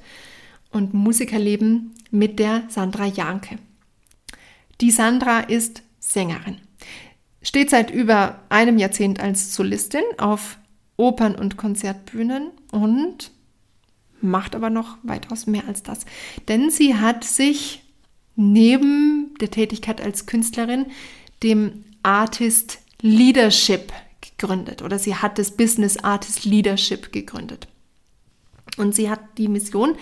und 0.72 0.93
Musikerleben 0.93 1.95
mit 2.12 2.38
der 2.39 2.64
Sandra 2.70 3.06
Janke. 3.08 3.58
Die 4.80 4.91
Sandra 4.91 5.39
ist 5.39 5.84
Sängerin, 5.99 6.58
steht 7.41 7.70
seit 7.70 7.91
über 7.91 8.39
einem 8.49 8.78
Jahrzehnt 8.78 9.20
als 9.20 9.56
Solistin 9.56 10.04
auf 10.18 10.58
Opern- 10.97 11.36
und 11.36 11.58
Konzertbühnen 11.58 12.52
und 12.72 13.32
macht 14.22 14.56
aber 14.56 14.70
noch 14.70 14.97
weitaus 15.04 15.47
mehr 15.47 15.68
als 15.68 15.84
das. 15.84 16.06
Denn 16.47 16.70
sie 16.70 16.95
hat 16.95 17.24
sich 17.24 17.84
neben 18.36 19.34
der 19.39 19.52
Tätigkeit 19.52 20.02
als 20.02 20.26
Künstlerin 20.26 20.86
dem 21.43 21.84
Artist 22.04 22.80
Leadership 23.02 23.91
gegründet 24.22 24.82
oder 24.82 24.99
sie 24.99 25.16
hat 25.16 25.39
das 25.39 25.52
Business 25.52 25.97
Artist 25.97 26.45
Leadership 26.45 27.12
gegründet. 27.12 27.68
Und 28.78 28.95
sie 28.95 29.09
hat 29.09 29.19
die 29.38 29.47
Mission, 29.47 29.95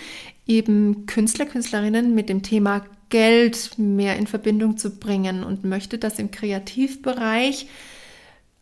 eben 0.46 1.06
Künstler, 1.06 1.46
Künstlerinnen 1.46 2.14
mit 2.14 2.30
dem 2.30 2.44
Thema 2.44 2.86
Geld 3.10 3.78
mehr 3.78 4.18
in 4.18 4.28
Verbindung 4.28 4.78
zu 4.78 4.92
bringen 4.92 5.44
und 5.44 5.64
möchte, 5.64 5.98
dass 5.98 6.20
im 6.20 6.32
Kreativbereich 6.32 7.68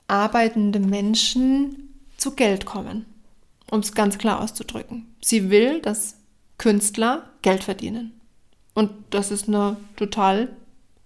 arbeitende 0.08 0.80
Menschen 0.80 1.90
zu 2.16 2.32
Geld 2.32 2.66
kommen, 2.66 3.06
um 3.70 3.82
es 3.82 3.94
ganz 3.94 4.18
klar 4.18 4.42
auszudrücken. 4.42 5.06
Sie 5.22 5.50
will, 5.50 5.82
dass 5.82 6.16
Künstler 6.58 7.30
Geld 7.42 7.64
verdienen. 7.64 8.14
Und 8.74 8.92
das 9.10 9.32
ist 9.32 9.48
eine 9.48 9.78
total 9.96 10.50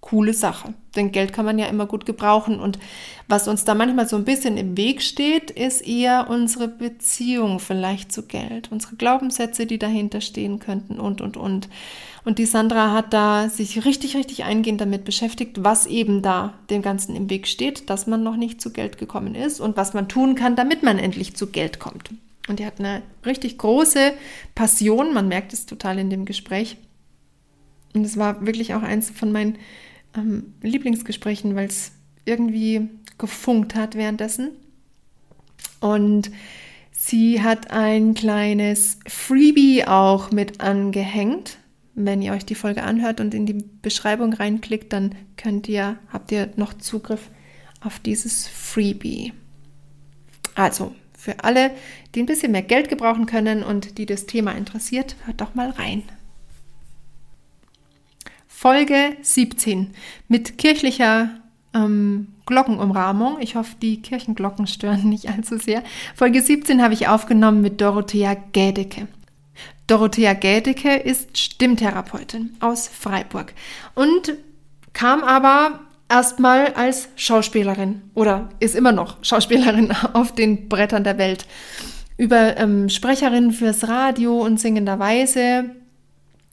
coole 0.02 0.34
Sache. 0.34 0.74
Denn 0.94 1.12
Geld 1.12 1.32
kann 1.32 1.46
man 1.46 1.58
ja 1.58 1.66
immer 1.66 1.86
gut 1.86 2.04
gebrauchen. 2.04 2.60
Und 2.60 2.78
was 3.28 3.48
uns 3.48 3.64
da 3.64 3.74
manchmal 3.74 4.06
so 4.06 4.16
ein 4.16 4.24
bisschen 4.24 4.58
im 4.58 4.76
Weg 4.76 5.00
steht, 5.00 5.50
ist 5.50 5.80
eher 5.86 6.28
unsere 6.28 6.68
Beziehung 6.68 7.60
vielleicht 7.60 8.12
zu 8.12 8.24
Geld, 8.26 8.70
unsere 8.70 8.96
Glaubenssätze, 8.96 9.64
die 9.64 9.78
dahinter 9.78 10.20
stehen 10.20 10.58
könnten 10.58 11.00
und, 11.00 11.22
und, 11.22 11.38
und. 11.38 11.70
Und 12.24 12.38
die 12.38 12.46
Sandra 12.46 12.92
hat 12.92 13.12
da 13.14 13.48
sich 13.48 13.84
richtig, 13.84 14.16
richtig 14.16 14.44
eingehend 14.44 14.80
damit 14.80 15.04
beschäftigt, 15.04 15.64
was 15.64 15.86
eben 15.86 16.20
da 16.20 16.54
dem 16.68 16.82
Ganzen 16.82 17.16
im 17.16 17.30
Weg 17.30 17.48
steht, 17.48 17.88
dass 17.88 18.06
man 18.06 18.22
noch 18.22 18.36
nicht 18.36 18.60
zu 18.60 18.72
Geld 18.72 18.98
gekommen 18.98 19.34
ist 19.34 19.60
und 19.60 19.76
was 19.76 19.94
man 19.94 20.08
tun 20.08 20.34
kann, 20.34 20.56
damit 20.56 20.82
man 20.82 20.98
endlich 20.98 21.34
zu 21.34 21.46
Geld 21.46 21.78
kommt. 21.78 22.10
Und 22.48 22.58
die 22.58 22.66
hat 22.66 22.80
eine 22.80 23.02
richtig 23.24 23.56
große 23.56 24.12
Passion, 24.54 25.14
man 25.14 25.28
merkt 25.28 25.52
es 25.52 25.64
total 25.64 25.98
in 25.98 26.10
dem 26.10 26.24
Gespräch. 26.24 26.76
Und 27.94 28.04
es 28.04 28.16
war 28.16 28.44
wirklich 28.44 28.74
auch 28.74 28.82
eins 28.82 29.10
von 29.10 29.32
meinen 29.32 29.58
ähm, 30.16 30.54
Lieblingsgesprächen, 30.62 31.54
weil 31.54 31.66
es 31.66 31.92
irgendwie 32.24 32.88
gefunkt 33.18 33.74
hat 33.74 33.94
währenddessen. 33.94 34.50
Und 35.80 36.30
sie 36.92 37.42
hat 37.42 37.70
ein 37.70 38.14
kleines 38.14 38.98
Freebie 39.06 39.84
auch 39.86 40.30
mit 40.30 40.60
angehängt. 40.60 41.58
Wenn 41.94 42.22
ihr 42.22 42.32
euch 42.32 42.46
die 42.46 42.54
Folge 42.54 42.84
anhört 42.84 43.20
und 43.20 43.34
in 43.34 43.44
die 43.44 43.64
Beschreibung 43.82 44.32
reinklickt, 44.32 44.92
dann 44.92 45.14
könnt 45.36 45.68
ihr, 45.68 45.98
habt 46.10 46.32
ihr 46.32 46.50
noch 46.56 46.72
Zugriff 46.74 47.28
auf 47.80 47.98
dieses 47.98 48.48
Freebie. 48.48 49.32
Also, 50.54 50.94
für 51.16 51.44
alle, 51.44 51.70
die 52.14 52.20
ein 52.20 52.26
bisschen 52.26 52.52
mehr 52.52 52.62
Geld 52.62 52.88
gebrauchen 52.88 53.26
können 53.26 53.62
und 53.62 53.98
die 53.98 54.06
das 54.06 54.26
Thema 54.26 54.52
interessiert, 54.52 55.16
hört 55.24 55.40
doch 55.40 55.54
mal 55.54 55.70
rein. 55.70 56.02
Folge 58.62 59.16
17 59.22 59.90
mit 60.28 60.56
kirchlicher 60.56 61.30
ähm, 61.74 62.28
Glockenumrahmung. 62.46 63.38
Ich 63.40 63.56
hoffe, 63.56 63.74
die 63.82 64.00
Kirchenglocken 64.00 64.68
stören 64.68 65.08
nicht 65.08 65.28
allzu 65.28 65.58
sehr. 65.58 65.82
Folge 66.14 66.40
17 66.40 66.80
habe 66.80 66.94
ich 66.94 67.08
aufgenommen 67.08 67.60
mit 67.60 67.80
Dorothea 67.80 68.36
Gädecke. 68.52 69.08
Dorothea 69.88 70.34
Gädecke 70.34 70.94
ist 70.94 71.36
Stimmtherapeutin 71.36 72.54
aus 72.60 72.86
Freiburg 72.86 73.52
und 73.96 74.34
kam 74.92 75.24
aber 75.24 75.80
erstmal 76.08 76.68
als 76.74 77.08
Schauspielerin 77.16 78.02
oder 78.14 78.48
ist 78.60 78.76
immer 78.76 78.92
noch 78.92 79.16
Schauspielerin 79.24 79.92
auf 80.12 80.36
den 80.36 80.68
Brettern 80.68 81.02
der 81.02 81.18
Welt. 81.18 81.46
Über 82.16 82.56
ähm, 82.58 82.88
Sprecherin 82.88 83.50
fürs 83.50 83.88
Radio 83.88 84.38
und 84.38 84.60
singenderweise 84.60 85.81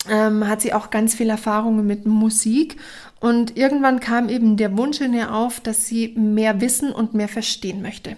ähm, 0.07 0.47
hat 0.47 0.61
sie 0.61 0.73
auch 0.73 0.89
ganz 0.89 1.15
viel 1.15 1.29
Erfahrungen 1.29 1.85
mit 1.85 2.05
Musik. 2.05 2.77
Und 3.19 3.57
irgendwann 3.57 3.99
kam 3.99 4.29
eben 4.29 4.55
der 4.55 4.77
Wunsch 4.77 5.01
in 5.01 5.13
ihr 5.13 5.33
auf, 5.33 5.59
dass 5.59 5.87
sie 5.87 6.09
mehr 6.15 6.61
wissen 6.61 6.91
und 6.91 7.13
mehr 7.13 7.27
verstehen 7.27 7.81
möchte. 7.81 8.15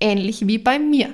Ähnlich 0.00 0.46
wie 0.46 0.58
bei 0.58 0.78
mir. 0.78 1.08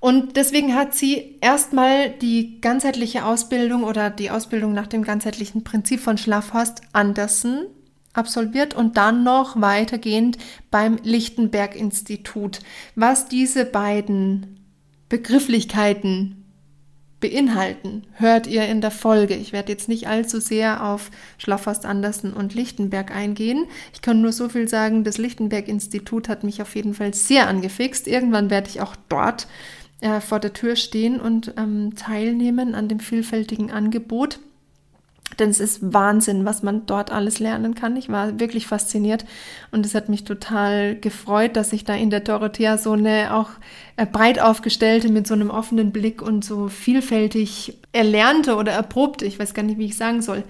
Und 0.00 0.36
deswegen 0.36 0.74
hat 0.74 0.94
sie 0.94 1.36
erstmal 1.40 2.10
die 2.10 2.60
ganzheitliche 2.60 3.24
Ausbildung 3.24 3.84
oder 3.84 4.10
die 4.10 4.30
Ausbildung 4.30 4.72
nach 4.72 4.88
dem 4.88 5.04
ganzheitlichen 5.04 5.62
Prinzip 5.62 6.00
von 6.00 6.18
Schlafhorst 6.18 6.80
Andersen 6.92 7.66
absolviert 8.12 8.74
und 8.74 8.96
dann 8.96 9.22
noch 9.22 9.60
weitergehend 9.60 10.38
beim 10.70 10.98
Lichtenberg 11.02 11.76
Institut. 11.76 12.60
Was 12.94 13.28
diese 13.28 13.64
beiden 13.64 14.60
Begrifflichkeiten 15.08 16.41
beinhalten, 17.22 18.02
hört 18.12 18.46
ihr 18.46 18.66
in 18.66 18.82
der 18.82 18.90
Folge. 18.90 19.34
Ich 19.34 19.54
werde 19.54 19.72
jetzt 19.72 19.88
nicht 19.88 20.08
allzu 20.08 20.40
sehr 20.40 20.84
auf 20.84 21.10
Schlafhorst 21.38 21.86
Andersen 21.86 22.34
und 22.34 22.54
Lichtenberg 22.54 23.14
eingehen. 23.16 23.66
Ich 23.94 24.02
kann 24.02 24.20
nur 24.20 24.32
so 24.32 24.50
viel 24.50 24.68
sagen, 24.68 25.04
das 25.04 25.16
Lichtenberg-Institut 25.16 26.28
hat 26.28 26.44
mich 26.44 26.60
auf 26.60 26.74
jeden 26.76 26.92
Fall 26.92 27.14
sehr 27.14 27.48
angefixt. 27.48 28.06
Irgendwann 28.06 28.50
werde 28.50 28.68
ich 28.68 28.82
auch 28.82 28.94
dort 29.08 29.46
äh, 30.02 30.20
vor 30.20 30.40
der 30.40 30.52
Tür 30.52 30.76
stehen 30.76 31.18
und 31.18 31.54
ähm, 31.56 31.94
teilnehmen 31.94 32.74
an 32.74 32.88
dem 32.88 33.00
vielfältigen 33.00 33.70
Angebot. 33.70 34.40
Denn 35.38 35.50
es 35.50 35.60
ist 35.60 35.92
Wahnsinn, 35.92 36.44
was 36.44 36.62
man 36.62 36.86
dort 36.86 37.10
alles 37.10 37.38
lernen 37.38 37.74
kann. 37.74 37.96
Ich 37.96 38.08
war 38.08 38.38
wirklich 38.38 38.66
fasziniert 38.66 39.24
und 39.70 39.86
es 39.86 39.94
hat 39.94 40.08
mich 40.08 40.24
total 40.24 40.96
gefreut, 40.96 41.56
dass 41.56 41.72
ich 41.72 41.84
da 41.84 41.94
in 41.94 42.10
der 42.10 42.20
Dorothea 42.20 42.78
so 42.78 42.92
eine 42.92 43.34
auch 43.34 43.50
äh, 43.96 44.06
breit 44.06 44.40
aufgestellte, 44.40 45.08
mit 45.08 45.26
so 45.26 45.34
einem 45.34 45.50
offenen 45.50 45.92
Blick 45.92 46.22
und 46.22 46.44
so 46.44 46.68
vielfältig 46.68 47.78
erlernte 47.92 48.56
oder 48.56 48.72
erprobte, 48.72 49.24
ich 49.24 49.38
weiß 49.38 49.54
gar 49.54 49.62
nicht, 49.62 49.78
wie 49.78 49.86
ich 49.86 49.96
sagen 49.96 50.22
soll, 50.22 50.44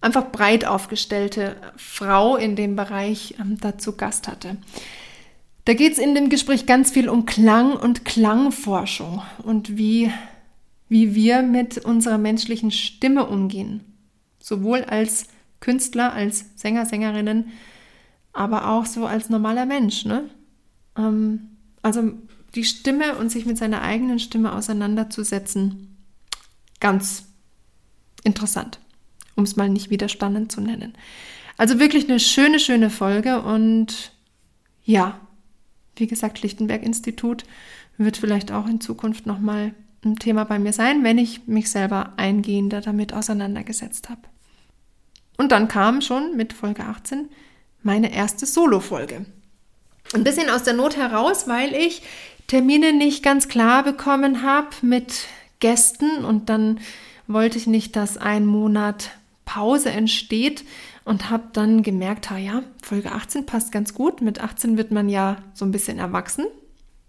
einfach 0.00 0.30
breit 0.30 0.64
aufgestellte 0.64 1.56
Frau 1.76 2.36
in 2.36 2.56
dem 2.56 2.76
Bereich 2.76 3.34
ähm, 3.40 3.58
dazu 3.60 3.96
Gast 3.96 4.28
hatte. 4.28 4.56
Da 5.64 5.74
geht 5.74 5.92
es 5.92 5.98
in 5.98 6.16
dem 6.16 6.28
Gespräch 6.28 6.66
ganz 6.66 6.90
viel 6.90 7.08
um 7.08 7.24
Klang 7.24 7.74
und 7.74 8.04
Klangforschung 8.04 9.22
und 9.44 9.76
wie, 9.76 10.10
wie 10.88 11.14
wir 11.14 11.42
mit 11.42 11.78
unserer 11.78 12.18
menschlichen 12.18 12.72
Stimme 12.72 13.26
umgehen 13.26 13.91
sowohl 14.42 14.84
als 14.84 15.28
Künstler, 15.60 16.12
als 16.12 16.44
Sänger, 16.56 16.84
Sängerinnen, 16.84 17.52
aber 18.32 18.68
auch 18.68 18.84
so 18.84 19.06
als 19.06 19.30
normaler 19.30 19.64
Mensch. 19.64 20.04
Ne? 20.04 20.28
Ähm, 20.96 21.50
also 21.82 22.12
die 22.54 22.64
Stimme 22.64 23.16
und 23.16 23.30
sich 23.30 23.46
mit 23.46 23.56
seiner 23.56 23.82
eigenen 23.82 24.18
Stimme 24.18 24.52
auseinanderzusetzen, 24.52 25.96
ganz 26.80 27.24
interessant, 28.24 28.78
um 29.36 29.44
es 29.44 29.56
mal 29.56 29.68
nicht 29.68 29.90
widerstanden 29.90 30.50
zu 30.50 30.60
nennen. 30.60 30.94
Also 31.56 31.78
wirklich 31.78 32.08
eine 32.08 32.20
schöne, 32.20 32.58
schöne 32.58 32.90
Folge 32.90 33.40
und 33.40 34.12
ja, 34.84 35.20
wie 35.96 36.06
gesagt, 36.06 36.42
Lichtenberg-Institut 36.42 37.44
wird 37.98 38.16
vielleicht 38.16 38.50
auch 38.50 38.66
in 38.66 38.80
Zukunft 38.80 39.26
nochmal 39.26 39.74
ein 40.04 40.16
Thema 40.16 40.44
bei 40.44 40.58
mir 40.58 40.72
sein, 40.72 41.04
wenn 41.04 41.18
ich 41.18 41.46
mich 41.46 41.70
selber 41.70 42.14
eingehender 42.16 42.80
damit 42.80 43.12
auseinandergesetzt 43.12 44.08
habe. 44.08 44.22
Und 45.42 45.50
dann 45.50 45.66
kam 45.66 46.02
schon 46.02 46.36
mit 46.36 46.52
Folge 46.52 46.84
18 46.84 47.28
meine 47.82 48.14
erste 48.14 48.46
Solo-Folge. 48.46 49.26
Ein 50.14 50.22
bisschen 50.22 50.48
aus 50.48 50.62
der 50.62 50.72
Not 50.72 50.96
heraus, 50.96 51.48
weil 51.48 51.74
ich 51.74 52.02
Termine 52.46 52.92
nicht 52.92 53.24
ganz 53.24 53.48
klar 53.48 53.82
bekommen 53.82 54.42
habe 54.44 54.68
mit 54.82 55.26
Gästen 55.58 56.24
und 56.24 56.48
dann 56.48 56.78
wollte 57.26 57.58
ich 57.58 57.66
nicht, 57.66 57.96
dass 57.96 58.18
ein 58.18 58.46
Monat 58.46 59.10
Pause 59.44 59.90
entsteht 59.90 60.62
und 61.04 61.28
habe 61.28 61.48
dann 61.52 61.82
gemerkt, 61.82 62.30
ha 62.30 62.38
ja, 62.38 62.62
Folge 62.80 63.10
18 63.10 63.44
passt 63.44 63.72
ganz 63.72 63.94
gut. 63.94 64.20
Mit 64.20 64.40
18 64.40 64.78
wird 64.78 64.92
man 64.92 65.08
ja 65.08 65.38
so 65.54 65.64
ein 65.64 65.72
bisschen 65.72 65.98
erwachsen. 65.98 66.46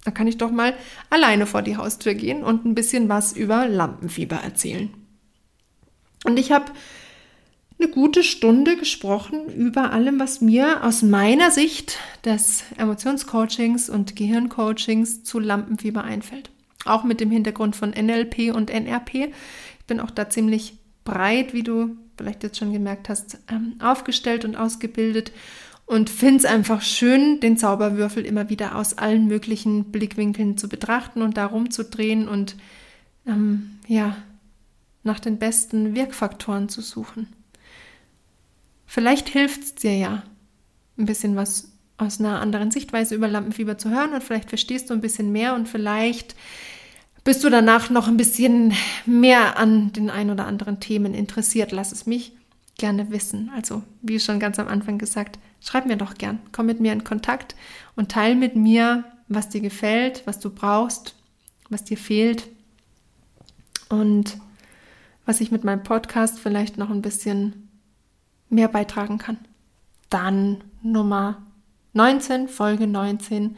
Da 0.05 0.09
kann 0.09 0.25
ich 0.25 0.39
doch 0.39 0.49
mal 0.49 0.73
alleine 1.11 1.45
vor 1.45 1.61
die 1.61 1.77
Haustür 1.77 2.15
gehen 2.15 2.43
und 2.43 2.65
ein 2.65 2.73
bisschen 2.73 3.09
was 3.09 3.33
über 3.33 3.67
Lampenfieber 3.67 4.37
erzählen. 4.37 4.91
Und 6.25 6.39
ich 6.39 6.51
habe 6.51 6.71
eine 7.83 7.91
gute 7.91 8.23
Stunde 8.23 8.77
gesprochen 8.77 9.47
über 9.55 9.91
allem, 9.91 10.19
was 10.19 10.41
mir 10.41 10.83
aus 10.83 11.01
meiner 11.01 11.51
Sicht 11.51 11.97
des 12.23 12.63
Emotionscoachings 12.77 13.89
und 13.89 14.15
Gehirncoachings 14.15 15.23
zu 15.23 15.39
Lampenfieber 15.39 16.03
einfällt. 16.03 16.49
Auch 16.85 17.03
mit 17.03 17.19
dem 17.19 17.29
Hintergrund 17.29 17.75
von 17.75 17.91
NLP 17.91 18.53
und 18.53 18.69
NRP. 18.69 19.15
Ich 19.79 19.85
bin 19.85 19.99
auch 19.99 20.11
da 20.11 20.29
ziemlich 20.29 20.77
breit, 21.03 21.53
wie 21.53 21.63
du 21.63 21.97
vielleicht 22.17 22.43
jetzt 22.43 22.57
schon 22.57 22.71
gemerkt 22.71 23.09
hast, 23.09 23.39
ähm, 23.51 23.73
aufgestellt 23.79 24.45
und 24.45 24.55
ausgebildet 24.55 25.31
und 25.85 26.09
finde 26.09 26.37
es 26.37 26.45
einfach 26.45 26.81
schön, 26.81 27.41
den 27.41 27.57
Zauberwürfel 27.57 28.25
immer 28.25 28.49
wieder 28.49 28.75
aus 28.75 28.97
allen 28.97 29.27
möglichen 29.27 29.91
Blickwinkeln 29.91 30.57
zu 30.57 30.69
betrachten 30.69 31.21
und 31.21 31.35
da 31.35 31.47
rumzudrehen 31.47 32.29
und 32.29 32.55
ähm, 33.27 33.79
ja, 33.87 34.15
nach 35.03 35.19
den 35.19 35.37
besten 35.37 35.95
Wirkfaktoren 35.95 36.69
zu 36.69 36.81
suchen. 36.81 37.27
Vielleicht 38.93 39.27
hilft 39.27 39.63
es 39.63 39.73
dir 39.73 39.97
ja, 39.97 40.21
ein 40.99 41.07
bisschen 41.07 41.35
was 41.35 41.71
aus 41.97 42.19
einer 42.19 42.39
anderen 42.39 42.69
Sichtweise 42.69 43.15
über 43.15 43.27
Lampenfieber 43.27 43.79
zu 43.79 43.89
hören 43.89 44.13
und 44.13 44.23
vielleicht 44.23 44.49
verstehst 44.49 44.87
du 44.87 44.93
ein 44.93 45.01
bisschen 45.01 45.31
mehr 45.31 45.55
und 45.55 45.67
vielleicht 45.67 46.35
bist 47.23 47.43
du 47.43 47.49
danach 47.49 47.89
noch 47.89 48.07
ein 48.07 48.17
bisschen 48.17 48.71
mehr 49.07 49.57
an 49.57 49.91
den 49.93 50.11
ein 50.11 50.29
oder 50.29 50.45
anderen 50.45 50.79
Themen 50.79 51.15
interessiert. 51.15 51.71
Lass 51.71 51.91
es 51.91 52.05
mich 52.05 52.33
gerne 52.77 53.09
wissen. 53.09 53.49
Also, 53.55 53.81
wie 54.03 54.19
schon 54.19 54.39
ganz 54.39 54.59
am 54.59 54.67
Anfang 54.67 54.99
gesagt, 54.99 55.39
schreib 55.59 55.87
mir 55.87 55.97
doch 55.97 56.13
gern, 56.13 56.37
komm 56.51 56.67
mit 56.67 56.79
mir 56.79 56.93
in 56.93 57.03
Kontakt 57.03 57.55
und 57.95 58.11
teil 58.11 58.35
mit 58.35 58.55
mir, 58.55 59.05
was 59.27 59.49
dir 59.49 59.61
gefällt, 59.61 60.21
was 60.25 60.39
du 60.39 60.51
brauchst, 60.51 61.15
was 61.67 61.83
dir 61.83 61.97
fehlt 61.97 62.47
und 63.89 64.37
was 65.25 65.41
ich 65.41 65.49
mit 65.49 65.63
meinem 65.63 65.81
Podcast 65.81 66.39
vielleicht 66.39 66.77
noch 66.77 66.91
ein 66.91 67.01
bisschen 67.01 67.62
mehr 68.53 68.67
beitragen 68.67 69.17
kann. 69.17 69.37
Dann 70.09 70.63
Nummer 70.81 71.43
19, 71.93 72.47
Folge 72.47 72.87
19. 72.87 73.57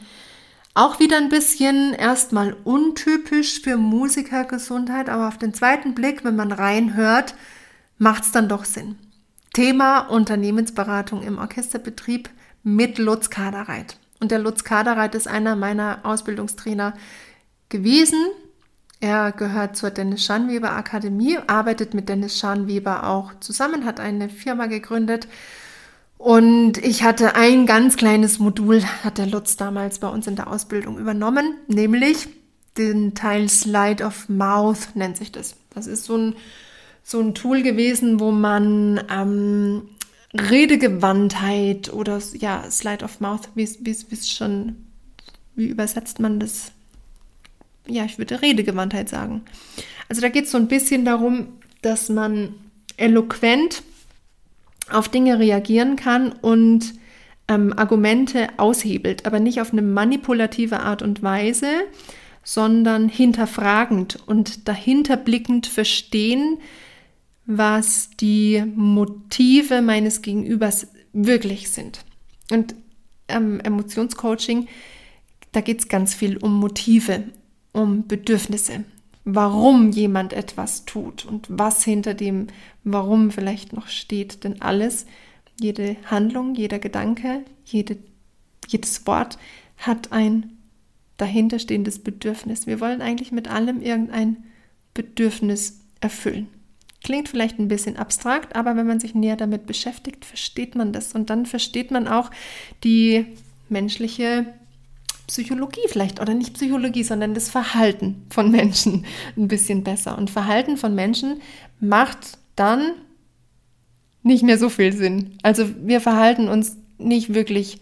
Auch 0.74 1.00
wieder 1.00 1.16
ein 1.16 1.30
bisschen 1.30 1.94
erstmal 1.94 2.54
untypisch 2.64 3.62
für 3.62 3.76
Musikergesundheit, 3.76 5.08
aber 5.08 5.28
auf 5.28 5.38
den 5.38 5.54
zweiten 5.54 5.94
Blick, 5.94 6.24
wenn 6.24 6.36
man 6.36 6.52
reinhört, 6.52 7.34
macht 7.98 8.24
es 8.24 8.32
dann 8.32 8.48
doch 8.48 8.64
Sinn. 8.64 8.98
Thema 9.54 10.00
Unternehmensberatung 10.00 11.22
im 11.22 11.38
Orchesterbetrieb 11.38 12.28
mit 12.62 12.98
Lutz 12.98 13.30
Kaderreit. 13.30 13.98
Und 14.20 14.30
der 14.30 14.38
Lutz 14.38 14.64
Kaderreit 14.64 15.14
ist 15.14 15.28
einer 15.28 15.56
meiner 15.56 16.00
Ausbildungstrainer 16.02 16.94
gewesen. 17.70 18.20
Er 19.00 19.32
gehört 19.32 19.76
zur 19.76 19.90
Dennis 19.90 20.24
Schanweber 20.24 20.72
Akademie, 20.72 21.38
arbeitet 21.46 21.92
mit 21.92 22.08
Dennis 22.08 22.38
Schanweber 22.38 23.06
auch 23.06 23.32
zusammen, 23.40 23.84
hat 23.84 24.00
eine 24.00 24.28
Firma 24.28 24.66
gegründet. 24.66 25.28
Und 26.18 26.78
ich 26.78 27.02
hatte 27.02 27.34
ein 27.34 27.66
ganz 27.66 27.96
kleines 27.96 28.38
Modul, 28.38 28.82
hat 29.04 29.18
der 29.18 29.26
Lutz 29.26 29.56
damals 29.56 29.98
bei 29.98 30.08
uns 30.08 30.26
in 30.26 30.36
der 30.36 30.50
Ausbildung 30.50 30.98
übernommen, 30.98 31.56
nämlich 31.68 32.28
den 32.78 33.14
Teil 33.14 33.48
Slide 33.48 34.02
of 34.04 34.28
Mouth 34.28 34.94
nennt 34.94 35.16
sich 35.16 35.30
das. 35.30 35.56
Das 35.70 35.86
ist 35.86 36.04
so 36.04 36.16
ein, 36.16 36.34
so 37.02 37.20
ein 37.20 37.34
Tool 37.34 37.62
gewesen, 37.62 38.18
wo 38.18 38.30
man 38.30 39.00
ähm, 39.10 39.82
Redegewandtheit 40.34 41.92
oder 41.92 42.20
ja, 42.34 42.70
Slide 42.70 43.04
of 43.04 43.20
Mouth, 43.20 43.50
wie 43.54 43.64
ist 43.64 44.32
schon, 44.32 44.76
wie 45.54 45.66
übersetzt 45.66 46.18
man 46.18 46.40
das? 46.40 46.72
Ja, 47.88 48.04
ich 48.04 48.18
würde 48.18 48.42
Redegewandtheit 48.42 49.08
sagen. 49.08 49.42
Also 50.08 50.20
da 50.20 50.28
geht 50.28 50.44
es 50.44 50.50
so 50.50 50.58
ein 50.58 50.68
bisschen 50.68 51.04
darum, 51.04 51.48
dass 51.82 52.08
man 52.08 52.54
eloquent 52.96 53.82
auf 54.90 55.08
Dinge 55.08 55.38
reagieren 55.38 55.96
kann 55.96 56.32
und 56.32 56.94
ähm, 57.48 57.72
Argumente 57.76 58.48
aushebelt, 58.56 59.26
aber 59.26 59.40
nicht 59.40 59.60
auf 59.60 59.72
eine 59.72 59.82
manipulative 59.82 60.80
Art 60.80 61.02
und 61.02 61.22
Weise, 61.22 61.68
sondern 62.42 63.08
hinterfragend 63.08 64.18
und 64.26 64.68
dahinterblickend 64.68 65.66
verstehen, 65.66 66.58
was 67.46 68.10
die 68.20 68.64
Motive 68.74 69.82
meines 69.82 70.22
Gegenübers 70.22 70.88
wirklich 71.12 71.70
sind. 71.70 72.04
Und 72.50 72.74
ähm, 73.28 73.60
Emotionscoaching, 73.60 74.68
da 75.52 75.60
geht 75.60 75.80
es 75.80 75.88
ganz 75.88 76.14
viel 76.14 76.36
um 76.36 76.54
Motive, 76.54 77.24
um 77.76 78.06
Bedürfnisse, 78.06 78.84
warum 79.24 79.90
jemand 79.90 80.32
etwas 80.32 80.84
tut 80.86 81.24
und 81.26 81.46
was 81.48 81.84
hinter 81.84 82.14
dem 82.14 82.48
Warum 82.84 83.30
vielleicht 83.30 83.72
noch 83.72 83.88
steht. 83.88 84.44
Denn 84.44 84.62
alles, 84.62 85.06
jede 85.60 85.96
Handlung, 86.06 86.54
jeder 86.54 86.78
Gedanke, 86.78 87.42
jede, 87.64 87.98
jedes 88.68 89.06
Wort 89.06 89.38
hat 89.76 90.12
ein 90.12 90.56
dahinterstehendes 91.16 91.98
Bedürfnis. 91.98 92.66
Wir 92.66 92.80
wollen 92.80 93.02
eigentlich 93.02 93.32
mit 93.32 93.48
allem 93.48 93.82
irgendein 93.82 94.44
Bedürfnis 94.94 95.80
erfüllen. 96.00 96.48
Klingt 97.02 97.28
vielleicht 97.28 97.58
ein 97.58 97.68
bisschen 97.68 97.96
abstrakt, 97.96 98.56
aber 98.56 98.76
wenn 98.76 98.86
man 98.86 99.00
sich 99.00 99.14
näher 99.14 99.36
damit 99.36 99.66
beschäftigt, 99.66 100.24
versteht 100.24 100.74
man 100.74 100.92
das. 100.92 101.14
Und 101.14 101.30
dann 101.30 101.46
versteht 101.46 101.90
man 101.90 102.08
auch 102.08 102.30
die 102.84 103.26
menschliche 103.68 104.46
Psychologie 105.26 105.88
vielleicht 105.88 106.20
oder 106.20 106.34
nicht 106.34 106.54
Psychologie, 106.54 107.02
sondern 107.02 107.34
das 107.34 107.48
Verhalten 107.48 108.26
von 108.30 108.50
Menschen 108.50 109.04
ein 109.36 109.48
bisschen 109.48 109.84
besser. 109.84 110.16
Und 110.16 110.30
Verhalten 110.30 110.76
von 110.76 110.94
Menschen 110.94 111.40
macht 111.80 112.38
dann 112.54 112.92
nicht 114.22 114.42
mehr 114.42 114.58
so 114.58 114.68
viel 114.68 114.92
Sinn. 114.92 115.38
Also 115.42 115.66
wir 115.84 116.00
verhalten 116.00 116.48
uns 116.48 116.76
nicht 116.98 117.34
wirklich 117.34 117.80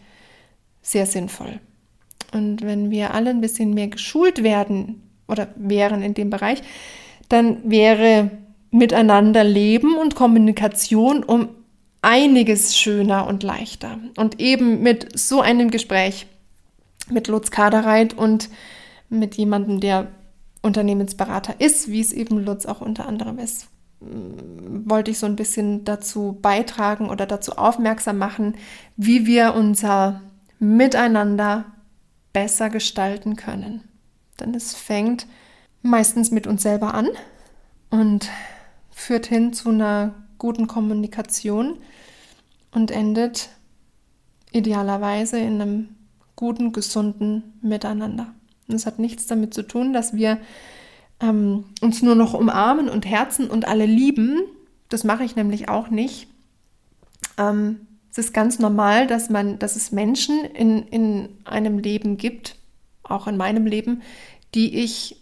sehr 0.83 1.07
sinnvoll. 1.07 1.61
Und 2.33 2.63
wenn 2.63 2.91
wir 2.91 3.15
alle 3.15 3.31
ein 3.31 3.41
bisschen 3.41 3.75
mehr 3.75 3.89
geschult 3.89 4.43
werden 4.43 5.03
oder 5.29 5.49
wären 5.57 6.03
in 6.03 6.15
dem 6.15 6.31
Bereich, 6.31 6.63
dann 7.29 7.59
wäre 7.71 8.31
Miteinander 8.71 9.45
leben 9.45 9.97
und 9.97 10.17
Kommunikation 10.17 11.23
um 11.23 11.49
einiges 12.03 12.77
schöner 12.77 13.27
und 13.27 13.43
leichter. 13.43 13.99
Und 14.17 14.41
eben 14.41 14.83
mit 14.83 15.17
so 15.19 15.41
einem 15.41 15.71
Gespräch 15.71 16.27
mit 17.11 17.29
Lutz 17.29 17.51
Kadereit 17.51 18.15
und 18.15 18.49
mit 19.09 19.37
jemandem, 19.37 19.81
der 19.81 20.09
Unternehmensberater 20.63 21.61
ist, 21.61 21.89
wie 21.89 22.01
es 22.01 22.13
eben 22.13 22.39
Lutz 22.39 22.67
auch 22.67 22.81
unter 22.81 23.07
anderem 23.07 23.39
ist, 23.39 23.69
wollte 24.01 25.11
ich 25.11 25.19
so 25.19 25.27
ein 25.27 25.37
bisschen 25.37 25.85
dazu 25.85 26.39
beitragen 26.41 27.11
oder 27.11 27.27
dazu 27.27 27.53
aufmerksam 27.53 28.19
machen, 28.19 28.57
wie 28.97 29.27
wir 29.27 29.55
unser 29.55 30.21
Miteinander 30.59 31.67
besser 32.33 32.71
gestalten 32.71 33.37
können. 33.37 33.85
Denn 34.41 34.55
es 34.55 34.75
fängt 34.75 35.27
meistens 35.83 36.31
mit 36.31 36.47
uns 36.47 36.63
selber 36.63 36.95
an 36.95 37.09
und 37.91 38.29
führt 38.91 39.27
hin 39.27 39.53
zu 39.53 39.71
einer 39.71 40.15
guten 40.39 40.67
Kommunikation 40.67 41.79
und 42.73 42.91
endet 42.91 43.51
idealerweise 44.53 45.39
in 45.39 45.61
einem 45.61 45.89
guten, 46.37 46.73
gesunden 46.73 47.55
Miteinander. 47.63 48.33
Und 48.69 48.75
es 48.75 48.87
hat 48.87 48.99
nichts 48.99 49.27
damit 49.27 49.55
zu 49.55 49.63
tun, 49.63 49.93
dass 49.93 50.15
wir 50.15 50.39
ähm, 51.21 51.65
uns 51.81 52.03
nur 52.03 52.15
noch 52.15 52.35
umarmen 52.35 52.89
und 52.89 53.07
Herzen 53.07 53.49
und 53.49 53.67
alle 53.67 53.87
lieben. 53.87 54.43
Das 54.89 55.05
mache 55.05 55.25
ich 55.25 55.37
nämlich 55.37 55.69
auch 55.69 55.91
nicht. 55.91 56.29
Ähm, 57.39 57.87
es 58.11 58.19
ist 58.19 58.35
ganz 58.35 58.59
normal, 58.59 59.07
dass 59.07 59.29
man, 59.29 59.59
dass 59.59 59.77
es 59.77 59.93
Menschen 59.93 60.45
in, 60.45 60.87
in 60.89 61.29
einem 61.45 61.79
Leben 61.79 62.17
gibt, 62.17 62.57
auch 63.03 63.27
in 63.27 63.37
meinem 63.37 63.67
Leben, 63.67 64.03
die 64.55 64.79
ich 64.79 65.17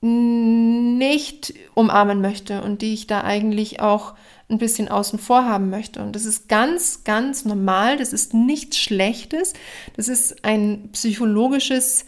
nicht 0.00 1.54
umarmen 1.74 2.20
möchte 2.20 2.62
und 2.62 2.82
die 2.82 2.92
ich 2.92 3.06
da 3.06 3.22
eigentlich 3.22 3.80
auch 3.80 4.14
ein 4.48 4.58
bisschen 4.58 4.88
außen 4.88 5.18
vor 5.18 5.44
haben 5.44 5.70
möchte. 5.70 6.02
Und 6.02 6.14
das 6.14 6.24
ist 6.24 6.48
ganz, 6.48 7.04
ganz 7.04 7.44
normal. 7.44 7.96
Das 7.96 8.12
ist 8.12 8.32
nichts 8.32 8.78
Schlechtes. 8.78 9.54
Das 9.96 10.08
ist 10.08 10.44
ein 10.44 10.90
psychologisches 10.92 12.06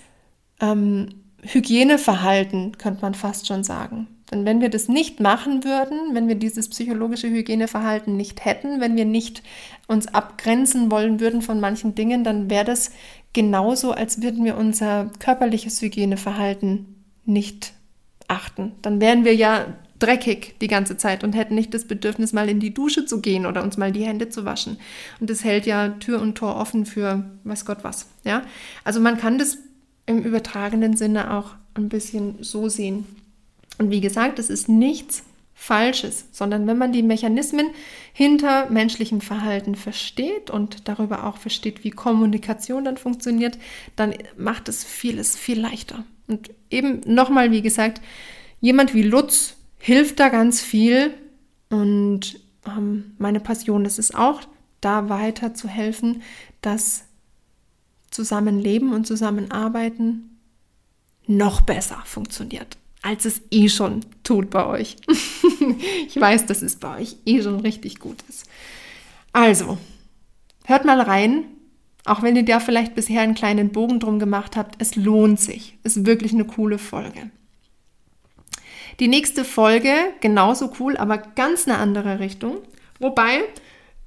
ähm, 0.61 1.09
Hygieneverhalten, 1.43 2.78
könnte 2.78 3.03
man 3.03 3.14
fast 3.14 3.47
schon 3.47 3.64
sagen. 3.64 4.09
Denn 4.30 4.45
wenn 4.45 4.61
wir 4.61 4.68
das 4.68 4.89
nicht 4.89 5.20
machen 5.20 5.64
würden, 5.64 6.14
wenn 6.14 6.28
wir 6.28 6.34
dieses 6.34 6.68
psychologische 6.68 7.28
Hygieneverhalten 7.28 8.16
nicht 8.16 8.45
hätten, 8.45 8.80
wenn 8.80 8.97
wir 8.97 9.07
nicht 9.07 9.43
uns 9.86 10.07
abgrenzen 10.07 10.91
wollen 10.91 11.18
würden 11.18 11.41
von 11.41 11.61
manchen 11.61 11.95
Dingen, 11.95 12.24
dann 12.24 12.51
wäre 12.51 12.64
das 12.64 12.91
genauso, 13.32 13.93
als 13.93 14.20
würden 14.20 14.45
wir 14.45 14.57
unser 14.57 15.11
körperliches 15.18 15.80
Hygieneverhalten 15.80 17.05
nicht 17.24 17.72
achten. 18.26 18.72
Dann 18.82 19.01
wären 19.01 19.24
wir 19.24 19.34
ja 19.34 19.66
dreckig 19.99 20.55
die 20.61 20.68
ganze 20.68 20.96
Zeit 20.96 21.24
und 21.24 21.34
hätten 21.34 21.55
nicht 21.55 21.74
das 21.74 21.84
Bedürfnis, 21.84 22.32
mal 22.32 22.49
in 22.49 22.61
die 22.61 22.74
Dusche 22.74 23.05
zu 23.07 23.20
gehen 23.20 23.46
oder 23.46 23.62
uns 23.62 23.76
mal 23.76 23.92
die 23.92 24.05
Hände 24.05 24.28
zu 24.28 24.44
waschen. 24.44 24.78
Und 25.20 25.30
das 25.30 25.44
hält 25.44 25.66
ja 25.66 25.88
Tür 26.01 26.20
und 26.20 26.36
Tor 26.36 26.57
offen 26.57 26.86
für 26.86 27.24
weiß 27.44 27.64
Gott 27.64 27.78
was. 27.82 28.07
Ja, 28.24 28.42
also 28.84 29.01
man 29.01 29.18
kann 29.18 29.38
das 29.38 29.59
im 30.07 30.22
übertragenen 30.22 30.96
Sinne 30.96 31.34
auch 31.34 31.55
ein 31.74 31.88
bisschen 31.88 32.36
so 32.42 32.68
sehen. 32.68 33.07
Und 33.78 33.90
wie 33.90 34.01
gesagt, 34.01 34.38
es 34.38 34.51
ist 34.51 34.68
nichts 34.68 35.22
Falsches, 35.61 36.26
sondern 36.30 36.68
wenn 36.68 36.78
man 36.78 36.92
die 36.92 37.03
Mechanismen 37.03 37.70
hinter 38.12 38.70
menschlichem 38.70 39.20
Verhalten 39.20 39.74
versteht 39.74 40.51
und 40.51 40.88
darüber 40.88 41.24
auch 41.24 41.36
versteht, 41.36 41.82
wie 41.82 41.90
Kommunikation 41.90 42.84
dann 42.84 42.96
funktioniert, 42.96 43.59
dann 43.96 44.14
macht 44.36 44.68
es 44.68 44.84
vieles 44.84 45.36
viel 45.36 45.61
leichter. 45.61 46.05
Und 46.28 46.51
eben 46.70 47.01
nochmal, 47.07 47.51
wie 47.51 47.61
gesagt, 47.61 48.01
jemand 48.61 48.94
wie 48.94 49.03
Lutz 49.03 49.57
hilft 49.79 50.20
da 50.20 50.29
ganz 50.29 50.61
viel 50.61 51.14
und 51.70 52.41
ähm, 52.66 53.14
meine 53.18 53.41
Passion 53.41 53.85
ist 53.85 53.99
es 53.99 54.14
auch, 54.14 54.43
da 54.81 55.09
weiter 55.09 55.55
zu 55.55 55.68
helfen, 55.68 56.22
dass 56.61 57.05
Zusammenleben 58.11 58.93
und 58.93 59.07
Zusammenarbeiten 59.07 60.39
noch 61.26 61.61
besser 61.61 62.03
funktioniert, 62.05 62.79
als 63.03 63.24
es 63.24 63.43
eh 63.51 63.68
schon 63.68 64.01
tut 64.24 64.51
bei 64.51 64.66
euch. 64.66 64.97
ich 66.07 66.18
weiß, 66.18 66.47
dass 66.47 66.62
es 66.62 66.76
bei 66.76 67.01
euch 67.01 67.16
eh 67.26 67.43
schon 67.43 67.61
richtig 67.61 67.99
gut 67.99 68.16
ist. 68.29 68.47
Also, 69.33 69.79
hört 70.64 70.85
mal 70.85 71.01
rein, 71.01 71.45
auch 72.05 72.22
wenn 72.22 72.37
ihr 72.37 72.45
da 72.45 72.61
vielleicht 72.61 72.95
bisher 72.95 73.20
einen 73.20 73.35
kleinen 73.35 73.70
Bogen 73.70 74.01
drum 74.01 74.18
gemacht 74.18 74.57
habt, 74.57 74.81
es 74.81 74.97
lohnt 74.97 75.39
sich. 75.39 75.76
Ist 75.83 76.07
wirklich 76.07 76.33
eine 76.33 76.47
coole 76.47 76.79
Folge. 76.79 77.31
Die 79.01 79.09
nächste 79.09 79.44
Folge, 79.44 79.92
genauso 80.20 80.72
cool, 80.80 80.96
aber 80.96 81.18
ganz 81.18 81.68
eine 81.68 81.78
andere 81.78 82.18
Richtung. 82.18 82.59
Wobei, 82.99 83.42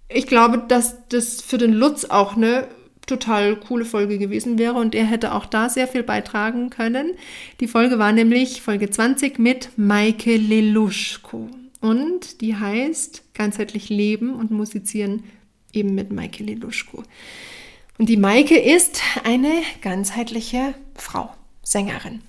ich 0.09 0.27
glaube, 0.27 0.63
dass 0.67 1.07
das 1.07 1.41
für 1.41 1.57
den 1.57 1.71
Lutz 1.71 2.05
auch 2.05 2.35
eine 2.35 2.67
total 3.07 3.55
coole 3.55 3.85
Folge 3.85 4.17
gewesen 4.17 4.57
wäre 4.57 4.73
und 4.73 4.93
er 4.95 5.05
hätte 5.05 5.33
auch 5.33 5.45
da 5.45 5.69
sehr 5.69 5.87
viel 5.87 6.03
beitragen 6.03 6.69
können. 6.69 7.13
Die 7.59 7.67
Folge 7.67 7.99
war 7.99 8.11
nämlich 8.11 8.61
Folge 8.61 8.89
20 8.89 9.39
mit 9.39 9.69
Maike 9.77 10.35
Leluschko 10.37 11.49
und 11.79 12.41
die 12.41 12.55
heißt 12.55 13.33
ganzheitlich 13.33 13.89
Leben 13.89 14.33
und 14.35 14.51
musizieren 14.51 15.23
eben 15.73 15.95
mit 15.95 16.11
Maike 16.11 16.43
Leluschko. 16.43 17.03
Und 17.97 18.09
die 18.09 18.17
Maike 18.17 18.57
ist 18.57 19.01
eine 19.23 19.51
ganzheitliche 19.81 20.73
Frau, 20.95 21.29
Sängerin. 21.63 22.21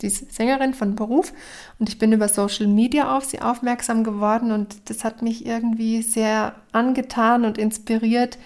Sie 0.00 0.06
ist 0.06 0.32
Sängerin 0.34 0.74
von 0.74 0.96
Beruf 0.96 1.32
und 1.78 1.88
ich 1.88 1.98
bin 1.98 2.12
über 2.12 2.28
Social 2.28 2.66
Media 2.66 3.16
auf 3.16 3.24
sie 3.24 3.40
aufmerksam 3.40 4.04
geworden 4.04 4.52
und 4.52 4.90
das 4.90 5.04
hat 5.04 5.22
mich 5.22 5.46
irgendwie 5.46 6.02
sehr 6.02 6.54
angetan 6.72 7.44
und 7.44 7.58
inspiriert. 7.58 8.38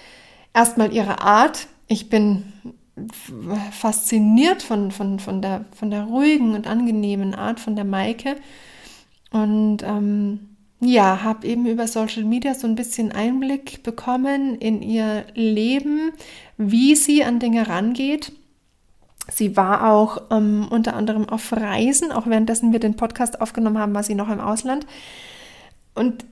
Erstmal 0.52 0.92
ihre 0.92 1.20
Art. 1.20 1.66
Ich 1.86 2.08
bin 2.08 2.44
fasziniert 3.72 4.62
von, 4.62 4.90
von, 4.90 5.18
von, 5.18 5.42
der, 5.42 5.64
von 5.74 5.90
der 5.90 6.04
ruhigen 6.04 6.54
und 6.54 6.66
angenehmen 6.66 7.34
Art 7.34 7.58
von 7.58 7.74
der 7.74 7.84
Maike 7.84 8.36
und 9.32 9.78
ähm, 9.82 10.54
ja, 10.80 11.22
habe 11.22 11.46
eben 11.46 11.66
über 11.66 11.88
Social 11.88 12.24
Media 12.24 12.54
so 12.54 12.66
ein 12.66 12.76
bisschen 12.76 13.10
Einblick 13.10 13.82
bekommen 13.82 14.56
in 14.56 14.82
ihr 14.82 15.24
Leben, 15.34 16.12
wie 16.56 16.94
sie 16.94 17.24
an 17.24 17.40
Dinge 17.40 17.68
rangeht. 17.68 18.32
Sie 19.30 19.56
war 19.56 19.90
auch 19.90 20.22
ähm, 20.30 20.66
unter 20.70 20.94
anderem 20.94 21.28
auf 21.28 21.52
Reisen, 21.52 22.12
auch 22.12 22.26
währenddessen 22.26 22.72
wir 22.72 22.80
den 22.80 22.96
Podcast 22.96 23.40
aufgenommen 23.40 23.78
haben, 23.78 23.94
war 23.94 24.02
sie 24.02 24.14
noch 24.14 24.28
im 24.28 24.40
Ausland. 24.40 24.86
Und 25.94 26.24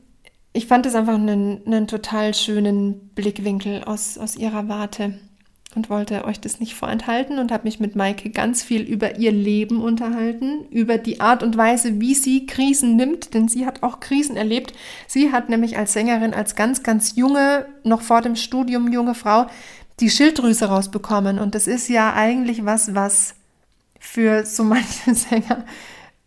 ich 0.53 0.67
fand 0.67 0.85
es 0.85 0.95
einfach 0.95 1.15
einen, 1.15 1.67
einen 1.67 1.87
total 1.87 2.35
schönen 2.35 3.09
Blickwinkel 3.15 3.85
aus, 3.85 4.19
aus 4.19 4.37
ihrer 4.37 4.69
Warte 4.69 5.15
und 5.75 5.89
wollte 5.89 6.25
euch 6.25 6.39
das 6.39 6.61
nicht 6.61 6.75
vorenthalten 6.75 7.39
und 7.39 7.51
habe 7.51 7.65
mich 7.65 7.81
mit 7.81 7.97
Maike 7.97 8.29
ganz 8.31 8.63
viel 8.63 8.83
über 8.83 9.17
ihr 9.17 9.33
Leben 9.33 9.81
unterhalten, 9.81 10.67
über 10.71 10.99
die 10.99 11.21
Art 11.21 11.43
und 11.43 11.57
Weise, 11.57 12.01
wie 12.01 12.15
sie 12.15 12.45
Krisen 12.45 12.97
nimmt, 12.97 13.33
denn 13.33 13.49
sie 13.49 13.65
hat 13.65 13.83
auch 13.83 14.01
Krisen 14.01 14.37
erlebt. 14.37 14.75
Sie 15.07 15.33
hat 15.33 15.49
nämlich 15.49 15.79
als 15.79 15.95
Sängerin, 15.95 16.35
als 16.35 16.57
ganz, 16.57 16.83
ganz 16.83 17.17
junge, 17.17 17.67
noch 17.85 18.03
vor 18.03 18.21
dem 18.21 18.37
Studium 18.37 18.93
junge 18.93 19.15
Frau, 19.15 19.47
die 20.01 20.11
Schilddrüse 20.11 20.67
rausbekommen. 20.67 21.39
Und 21.39 21.55
das 21.55 21.67
ist 21.67 21.89
ja 21.89 22.13
eigentlich 22.15 22.65
was, 22.65 22.95
was 22.95 23.35
für 23.99 24.45
so 24.45 24.65
manche 24.65 25.15
Sänger 25.15 25.65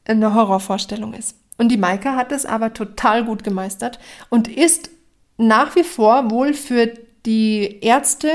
eine 0.05 0.33
Horrorvorstellung 0.33 1.13
ist. 1.13 1.35
Und 1.57 1.69
die 1.69 1.77
Maike 1.77 2.15
hat 2.15 2.31
es 2.31 2.45
aber 2.45 2.73
total 2.73 3.25
gut 3.25 3.43
gemeistert 3.43 3.99
und 4.29 4.47
ist 4.47 4.89
nach 5.37 5.75
wie 5.75 5.83
vor 5.83 6.29
wohl 6.31 6.53
für 6.53 6.91
die 7.25 7.79
Ärzte, 7.81 8.29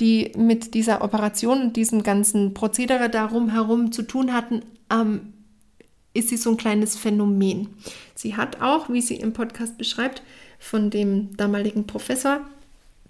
die 0.00 0.32
mit 0.36 0.74
dieser 0.74 1.02
Operation 1.02 1.60
und 1.62 1.76
diesem 1.76 2.02
ganzen 2.02 2.54
Prozedere 2.54 3.10
darum 3.10 3.50
herum 3.50 3.92
zu 3.92 4.02
tun 4.02 4.32
hatten, 4.32 4.62
ähm, 4.90 5.32
ist 6.14 6.28
sie 6.28 6.36
so 6.36 6.50
ein 6.50 6.56
kleines 6.56 6.96
Phänomen. 6.96 7.68
Sie 8.14 8.36
hat 8.36 8.60
auch, 8.60 8.88
wie 8.88 9.02
sie 9.02 9.16
im 9.16 9.32
Podcast 9.32 9.76
beschreibt, 9.76 10.22
von 10.58 10.90
dem 10.90 11.36
damaligen 11.36 11.86
Professor, 11.86 12.40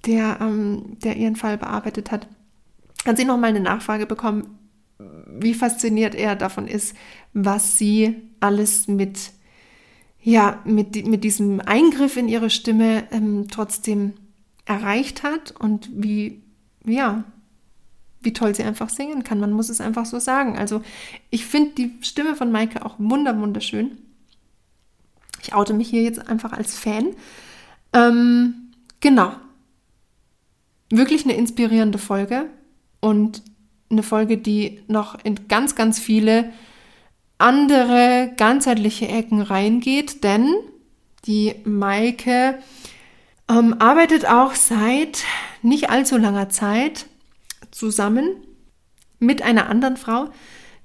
der, 0.06 0.38
ähm, 0.40 0.98
der 1.02 1.16
ihren 1.16 1.36
Fall 1.36 1.58
bearbeitet 1.58 2.10
hat, 2.10 2.28
hat 3.04 3.16
sie 3.16 3.24
nochmal 3.24 3.50
eine 3.50 3.60
Nachfrage 3.60 4.06
bekommen, 4.06 4.58
wie 4.98 5.54
fasziniert 5.54 6.14
er 6.14 6.34
davon 6.34 6.66
ist, 6.66 6.96
was 7.32 7.78
sie 7.78 8.16
alles 8.40 8.88
mit, 8.88 9.30
ja, 10.20 10.60
mit, 10.64 11.06
mit 11.06 11.24
diesem 11.24 11.60
Eingriff 11.60 12.16
in 12.16 12.28
ihre 12.28 12.50
Stimme 12.50 13.04
ähm, 13.12 13.46
trotzdem 13.50 14.14
erreicht 14.66 15.22
hat 15.22 15.54
und 15.58 15.88
wie 15.92 16.42
ja, 16.84 17.24
wie 18.20 18.32
toll 18.32 18.54
sie 18.54 18.64
einfach 18.64 18.88
singen 18.88 19.22
kann. 19.24 19.40
Man 19.40 19.52
muss 19.52 19.68
es 19.68 19.80
einfach 19.80 20.06
so 20.06 20.18
sagen. 20.18 20.58
Also 20.58 20.82
ich 21.30 21.46
finde 21.46 21.74
die 21.74 21.92
Stimme 22.00 22.34
von 22.34 22.50
Maike 22.50 22.84
auch 22.84 22.96
wunder 22.98 23.38
wunderschön. 23.38 23.98
Ich 25.42 25.54
oute 25.54 25.72
mich 25.72 25.88
hier 25.88 26.02
jetzt 26.02 26.28
einfach 26.28 26.52
als 26.52 26.76
Fan. 26.76 27.14
Ähm, 27.92 28.72
genau. 29.00 29.32
Wirklich 30.90 31.24
eine 31.24 31.36
inspirierende 31.36 31.98
Folge 31.98 32.46
und 33.00 33.42
eine 33.90 34.02
Folge, 34.02 34.38
die 34.38 34.80
noch 34.86 35.22
in 35.22 35.48
ganz, 35.48 35.74
ganz 35.74 35.98
viele 35.98 36.50
andere 37.38 38.32
ganzheitliche 38.36 39.08
Ecken 39.08 39.40
reingeht, 39.40 40.24
denn 40.24 40.52
die 41.26 41.54
Maike 41.64 42.58
ähm, 43.48 43.76
arbeitet 43.78 44.26
auch 44.26 44.54
seit 44.54 45.24
nicht 45.62 45.90
allzu 45.90 46.16
langer 46.16 46.48
Zeit 46.48 47.06
zusammen 47.70 48.28
mit 49.18 49.42
einer 49.42 49.68
anderen 49.68 49.96
Frau, 49.96 50.28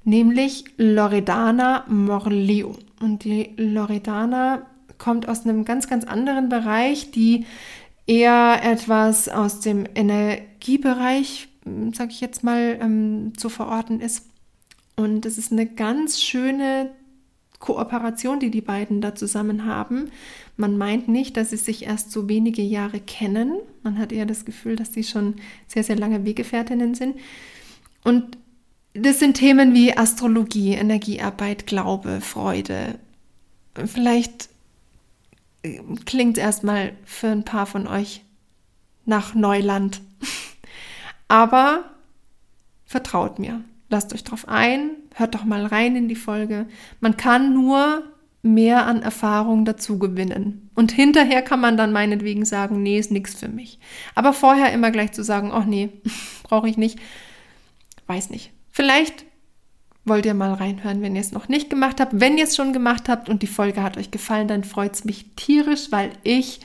nämlich 0.03 0.65
Loredana 0.77 1.85
Morleo. 1.87 2.75
Und 2.99 3.23
die 3.23 3.53
Loredana 3.57 4.65
kommt 4.97 5.27
aus 5.27 5.45
einem 5.45 5.65
ganz, 5.65 5.89
ganz 5.89 6.05
anderen 6.05 6.49
Bereich, 6.49 7.11
die 7.11 7.45
eher 8.05 8.59
etwas 8.63 9.29
aus 9.29 9.59
dem 9.59 9.85
Energiebereich, 9.95 11.47
sage 11.93 12.11
ich 12.11 12.21
jetzt 12.21 12.43
mal, 12.43 12.77
ähm, 12.81 13.33
zu 13.37 13.49
verorten 13.49 13.99
ist. 13.99 14.25
Und 14.95 15.25
es 15.25 15.37
ist 15.37 15.51
eine 15.51 15.65
ganz 15.65 16.21
schöne 16.21 16.91
Kooperation, 17.59 18.39
die 18.39 18.51
die 18.51 18.61
beiden 18.61 18.99
da 18.99 19.15
zusammen 19.15 19.65
haben. 19.65 20.11
Man 20.57 20.77
meint 20.77 21.07
nicht, 21.07 21.37
dass 21.37 21.51
sie 21.51 21.57
sich 21.57 21.85
erst 21.85 22.11
so 22.11 22.27
wenige 22.27 22.61
Jahre 22.61 22.99
kennen. 22.99 23.53
Man 23.83 23.97
hat 23.97 24.11
eher 24.11 24.25
das 24.25 24.45
Gefühl, 24.45 24.75
dass 24.75 24.93
sie 24.93 25.03
schon 25.03 25.35
sehr, 25.67 25.83
sehr 25.83 25.95
lange 25.95 26.25
Weggefährtinnen 26.25 26.93
sind. 26.93 27.15
Und 28.03 28.37
das 28.93 29.19
sind 29.19 29.35
Themen 29.35 29.73
wie 29.73 29.95
Astrologie, 29.95 30.73
Energiearbeit, 30.73 31.65
Glaube, 31.65 32.19
Freude. 32.21 32.99
Vielleicht 33.85 34.49
klingt 36.05 36.37
erstmal 36.37 36.93
für 37.05 37.27
ein 37.27 37.45
paar 37.45 37.65
von 37.65 37.87
euch 37.87 38.23
nach 39.05 39.33
Neuland. 39.33 40.01
Aber 41.27 41.85
vertraut 42.85 43.39
mir. 43.39 43.63
Lasst 43.89 44.13
euch 44.13 44.23
drauf 44.23 44.47
ein, 44.47 44.91
hört 45.15 45.35
doch 45.35 45.43
mal 45.43 45.65
rein 45.65 45.95
in 45.95 46.07
die 46.07 46.15
Folge. 46.15 46.67
Man 46.99 47.17
kann 47.17 47.53
nur 47.53 48.03
mehr 48.41 48.85
an 48.85 49.01
Erfahrung 49.01 49.65
dazu 49.65 49.97
gewinnen. 49.99 50.69
Und 50.75 50.91
hinterher 50.91 51.41
kann 51.41 51.61
man 51.61 51.77
dann 51.77 51.93
meinetwegen 51.93 52.43
sagen, 52.43 52.83
nee, 52.83 52.99
ist 52.99 53.11
nichts 53.11 53.35
für 53.35 53.47
mich. 53.47 53.79
Aber 54.15 54.33
vorher 54.33 54.73
immer 54.73 54.91
gleich 54.91 55.13
zu 55.13 55.23
sagen, 55.23 55.51
ach 55.53 55.65
nee, 55.65 55.89
brauche 56.43 56.67
ich 56.67 56.77
nicht, 56.77 56.99
weiß 58.07 58.29
nicht. 58.29 58.51
Vielleicht 58.69 59.25
wollt 60.05 60.25
ihr 60.25 60.33
mal 60.33 60.53
reinhören, 60.53 61.01
wenn 61.01 61.15
ihr 61.15 61.21
es 61.21 61.31
noch 61.31 61.47
nicht 61.47 61.69
gemacht 61.69 61.99
habt. 61.99 62.19
Wenn 62.19 62.37
ihr 62.37 62.43
es 62.43 62.55
schon 62.55 62.73
gemacht 62.73 63.07
habt 63.07 63.29
und 63.29 63.41
die 63.41 63.47
Folge 63.47 63.83
hat 63.83 63.97
euch 63.97 64.11
gefallen, 64.11 64.47
dann 64.47 64.63
freut 64.63 64.93
es 64.93 65.05
mich 65.05 65.27
tierisch, 65.35 65.91
weil 65.91 66.11
ich 66.23 66.59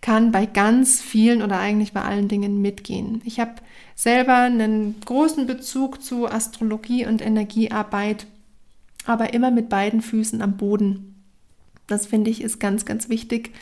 kann 0.00 0.32
bei 0.32 0.46
ganz 0.46 1.00
vielen 1.00 1.42
oder 1.42 1.58
eigentlich 1.58 1.92
bei 1.92 2.02
allen 2.02 2.28
Dingen 2.28 2.60
mitgehen. 2.60 3.22
Ich 3.24 3.40
habe 3.40 3.54
selber 3.94 4.36
einen 4.36 5.00
großen 5.04 5.46
Bezug 5.46 6.02
zu 6.02 6.28
Astrologie 6.28 7.06
und 7.06 7.22
Energiearbeit, 7.22 8.26
aber 9.06 9.34
immer 9.34 9.50
mit 9.50 9.68
beiden 9.68 10.02
Füßen 10.02 10.42
am 10.42 10.56
Boden. 10.56 11.14
Das 11.86 12.06
finde 12.06 12.30
ich 12.30 12.42
ist 12.42 12.60
ganz, 12.60 12.84
ganz 12.84 13.08
wichtig, 13.08 13.52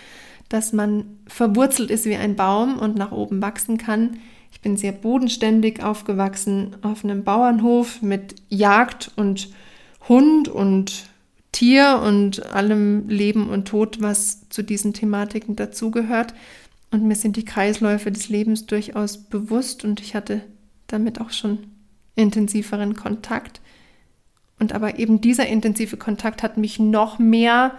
dass 0.48 0.72
man 0.72 1.04
verwurzelt 1.26 1.90
ist 1.90 2.04
wie 2.04 2.16
ein 2.16 2.36
Baum 2.36 2.78
und 2.78 2.96
nach 2.96 3.12
oben 3.12 3.40
wachsen 3.40 3.78
kann. 3.78 4.18
Ich 4.62 4.64
bin 4.64 4.76
sehr 4.76 4.92
bodenständig 4.92 5.82
aufgewachsen 5.82 6.76
auf 6.82 7.02
einem 7.02 7.24
Bauernhof 7.24 8.00
mit 8.00 8.36
Jagd 8.48 9.10
und 9.16 9.48
Hund 10.08 10.46
und 10.46 11.06
Tier 11.50 12.00
und 12.06 12.46
allem 12.54 13.08
Leben 13.08 13.50
und 13.50 13.66
Tod, 13.66 14.00
was 14.00 14.48
zu 14.50 14.62
diesen 14.62 14.92
Thematiken 14.92 15.56
dazugehört. 15.56 16.32
Und 16.92 17.02
mir 17.02 17.16
sind 17.16 17.34
die 17.36 17.44
Kreisläufe 17.44 18.12
des 18.12 18.28
Lebens 18.28 18.66
durchaus 18.66 19.18
bewusst 19.18 19.82
und 19.82 20.00
ich 20.00 20.14
hatte 20.14 20.42
damit 20.86 21.20
auch 21.20 21.30
schon 21.30 21.58
intensiveren 22.14 22.94
Kontakt. 22.94 23.60
Und 24.60 24.72
aber 24.72 24.96
eben 25.00 25.20
dieser 25.20 25.48
intensive 25.48 25.96
Kontakt 25.96 26.44
hat 26.44 26.56
mich 26.56 26.78
noch 26.78 27.18
mehr 27.18 27.76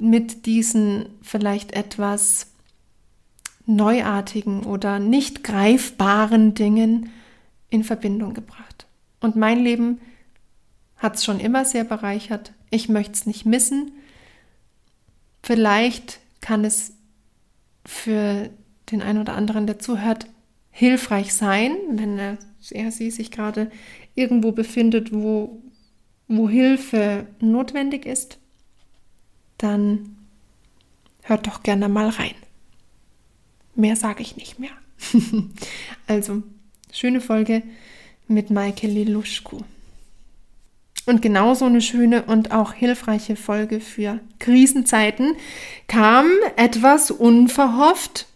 mit 0.00 0.46
diesen 0.46 1.06
vielleicht 1.22 1.74
etwas 1.74 2.51
neuartigen 3.66 4.64
oder 4.64 4.98
nicht 4.98 5.44
greifbaren 5.44 6.54
Dingen 6.54 7.10
in 7.70 7.84
Verbindung 7.84 8.34
gebracht. 8.34 8.86
Und 9.20 9.36
mein 9.36 9.62
Leben 9.62 10.00
hat 10.96 11.16
es 11.16 11.24
schon 11.24 11.40
immer 11.40 11.64
sehr 11.64 11.84
bereichert. 11.84 12.52
Ich 12.70 12.88
möchte 12.88 13.12
es 13.12 13.26
nicht 13.26 13.46
missen. 13.46 13.92
Vielleicht 15.42 16.20
kann 16.40 16.64
es 16.64 16.92
für 17.84 18.50
den 18.90 19.02
einen 19.02 19.20
oder 19.20 19.34
anderen, 19.34 19.66
der 19.66 19.78
zuhört, 19.78 20.26
hilfreich 20.70 21.34
sein, 21.34 21.76
wenn 21.90 22.18
er, 22.18 22.38
er 22.70 22.90
sie 22.90 23.10
sich 23.10 23.30
gerade 23.30 23.70
irgendwo 24.14 24.52
befindet, 24.52 25.12
wo, 25.12 25.62
wo 26.28 26.48
Hilfe 26.48 27.26
notwendig 27.40 28.06
ist, 28.06 28.38
dann 29.58 30.16
hört 31.22 31.46
doch 31.46 31.62
gerne 31.62 31.88
mal 31.88 32.08
rein. 32.08 32.34
Mehr 33.74 33.96
sage 33.96 34.22
ich 34.22 34.36
nicht 34.36 34.58
mehr. 34.58 34.70
also 36.06 36.42
schöne 36.92 37.20
Folge 37.20 37.62
mit 38.28 38.50
Maike 38.50 38.86
Leluschku. 38.86 39.58
Und 41.04 41.20
genauso 41.20 41.64
eine 41.64 41.80
schöne 41.80 42.22
und 42.22 42.52
auch 42.52 42.74
hilfreiche 42.74 43.34
Folge 43.34 43.80
für 43.80 44.20
Krisenzeiten 44.38 45.34
kam 45.88 46.26
etwas 46.56 47.10
unverhofft 47.10 48.26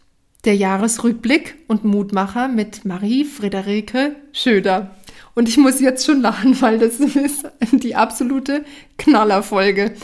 der 0.45 0.57
Jahresrückblick 0.57 1.57
und 1.69 1.85
Mutmacher 1.85 2.49
mit 2.49 2.85
Marie-Friederike 2.85 4.17
Schöder. 4.33 4.97
Und 5.35 5.49
ich 5.49 5.59
muss 5.59 5.81
jetzt 5.81 6.07
schon 6.07 6.23
lachen, 6.23 6.61
weil 6.61 6.79
das 6.79 6.99
ist 6.99 7.49
die 7.73 7.95
absolute 7.95 8.65
Knallerfolge. 8.99 9.95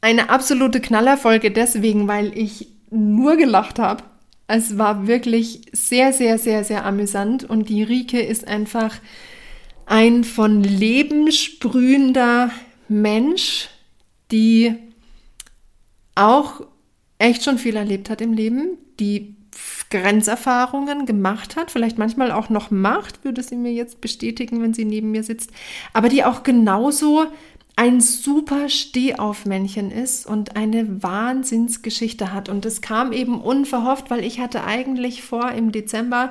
Eine 0.00 0.30
absolute 0.30 0.80
Knallerfolge 0.80 1.50
deswegen, 1.50 2.06
weil 2.06 2.36
ich 2.38 2.68
nur 2.90 3.36
gelacht 3.36 3.78
habe. 3.78 4.04
Es 4.52 4.78
war 4.78 5.06
wirklich 5.06 5.62
sehr, 5.70 6.12
sehr, 6.12 6.36
sehr, 6.36 6.64
sehr 6.64 6.84
amüsant 6.84 7.44
und 7.44 7.68
die 7.68 7.84
Rike 7.84 8.20
ist 8.20 8.48
einfach 8.48 8.96
ein 9.86 10.24
von 10.24 10.64
Leben 10.64 11.30
sprühender 11.30 12.50
Mensch, 12.88 13.68
die 14.32 14.74
auch 16.16 16.62
echt 17.18 17.44
schon 17.44 17.58
viel 17.58 17.76
erlebt 17.76 18.10
hat 18.10 18.20
im 18.20 18.32
Leben, 18.32 18.76
die 18.98 19.36
Grenzerfahrungen 19.88 21.06
gemacht 21.06 21.54
hat, 21.54 21.70
vielleicht 21.70 21.98
manchmal 21.98 22.32
auch 22.32 22.48
noch 22.48 22.72
macht, 22.72 23.24
würde 23.24 23.44
sie 23.44 23.56
mir 23.56 23.72
jetzt 23.72 24.00
bestätigen, 24.00 24.62
wenn 24.62 24.74
sie 24.74 24.84
neben 24.84 25.12
mir 25.12 25.22
sitzt, 25.22 25.50
aber 25.92 26.08
die 26.08 26.24
auch 26.24 26.42
genauso 26.42 27.26
ein 27.80 28.02
super 28.02 28.68
Stehaufmännchen 28.68 29.90
ist 29.90 30.26
und 30.26 30.54
eine 30.54 31.02
Wahnsinnsgeschichte 31.02 32.30
hat. 32.30 32.50
Und 32.50 32.66
es 32.66 32.82
kam 32.82 33.10
eben 33.10 33.40
unverhofft, 33.40 34.10
weil 34.10 34.22
ich 34.22 34.38
hatte 34.38 34.64
eigentlich 34.64 35.22
vor, 35.22 35.52
im 35.52 35.72
Dezember 35.72 36.30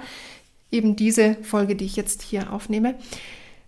eben 0.70 0.96
diese 0.96 1.38
Folge, 1.42 1.76
die 1.76 1.86
ich 1.86 1.96
jetzt 1.96 2.22
hier 2.22 2.54
aufnehme, 2.54 2.94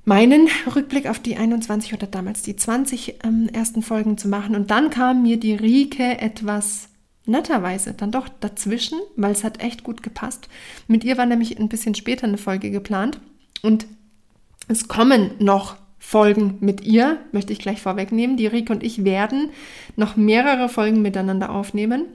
meinen 0.05 0.47
Rückblick 0.75 1.07
auf 1.07 1.17
die 1.17 1.37
21 1.37 1.95
oder 1.95 2.05
damals 2.05 2.43
die 2.43 2.55
20 2.55 3.15
ähm, 3.23 3.49
ersten 3.51 3.81
Folgen 3.81 4.15
zu 4.15 4.27
machen. 4.27 4.55
Und 4.55 4.69
dann 4.69 4.91
kam 4.91 5.23
mir 5.23 5.39
die 5.39 5.55
Rike 5.55 6.19
etwas 6.19 6.89
netterweise 7.25 7.93
dann 7.93 8.11
doch 8.11 8.29
dazwischen, 8.41 8.99
weil 9.15 9.31
es 9.31 9.43
hat 9.43 9.59
echt 9.59 9.83
gut 9.83 10.03
gepasst. 10.03 10.49
Mit 10.87 11.03
ihr 11.03 11.17
war 11.17 11.25
nämlich 11.25 11.57
ein 11.57 11.67
bisschen 11.67 11.95
später 11.95 12.27
eine 12.27 12.37
Folge 12.37 12.69
geplant 12.69 13.19
und 13.63 13.87
es 14.67 14.87
kommen 14.87 15.31
noch 15.39 15.80
Folgen 16.03 16.57
mit 16.61 16.81
ihr, 16.81 17.19
möchte 17.31 17.53
ich 17.53 17.59
gleich 17.59 17.79
vorwegnehmen. 17.79 18.35
Die 18.35 18.47
Rike 18.47 18.73
und 18.73 18.81
ich 18.81 19.05
werden 19.05 19.51
noch 19.95 20.15
mehrere 20.15 20.67
Folgen 20.67 21.03
miteinander 21.03 21.51
aufnehmen. 21.51 22.05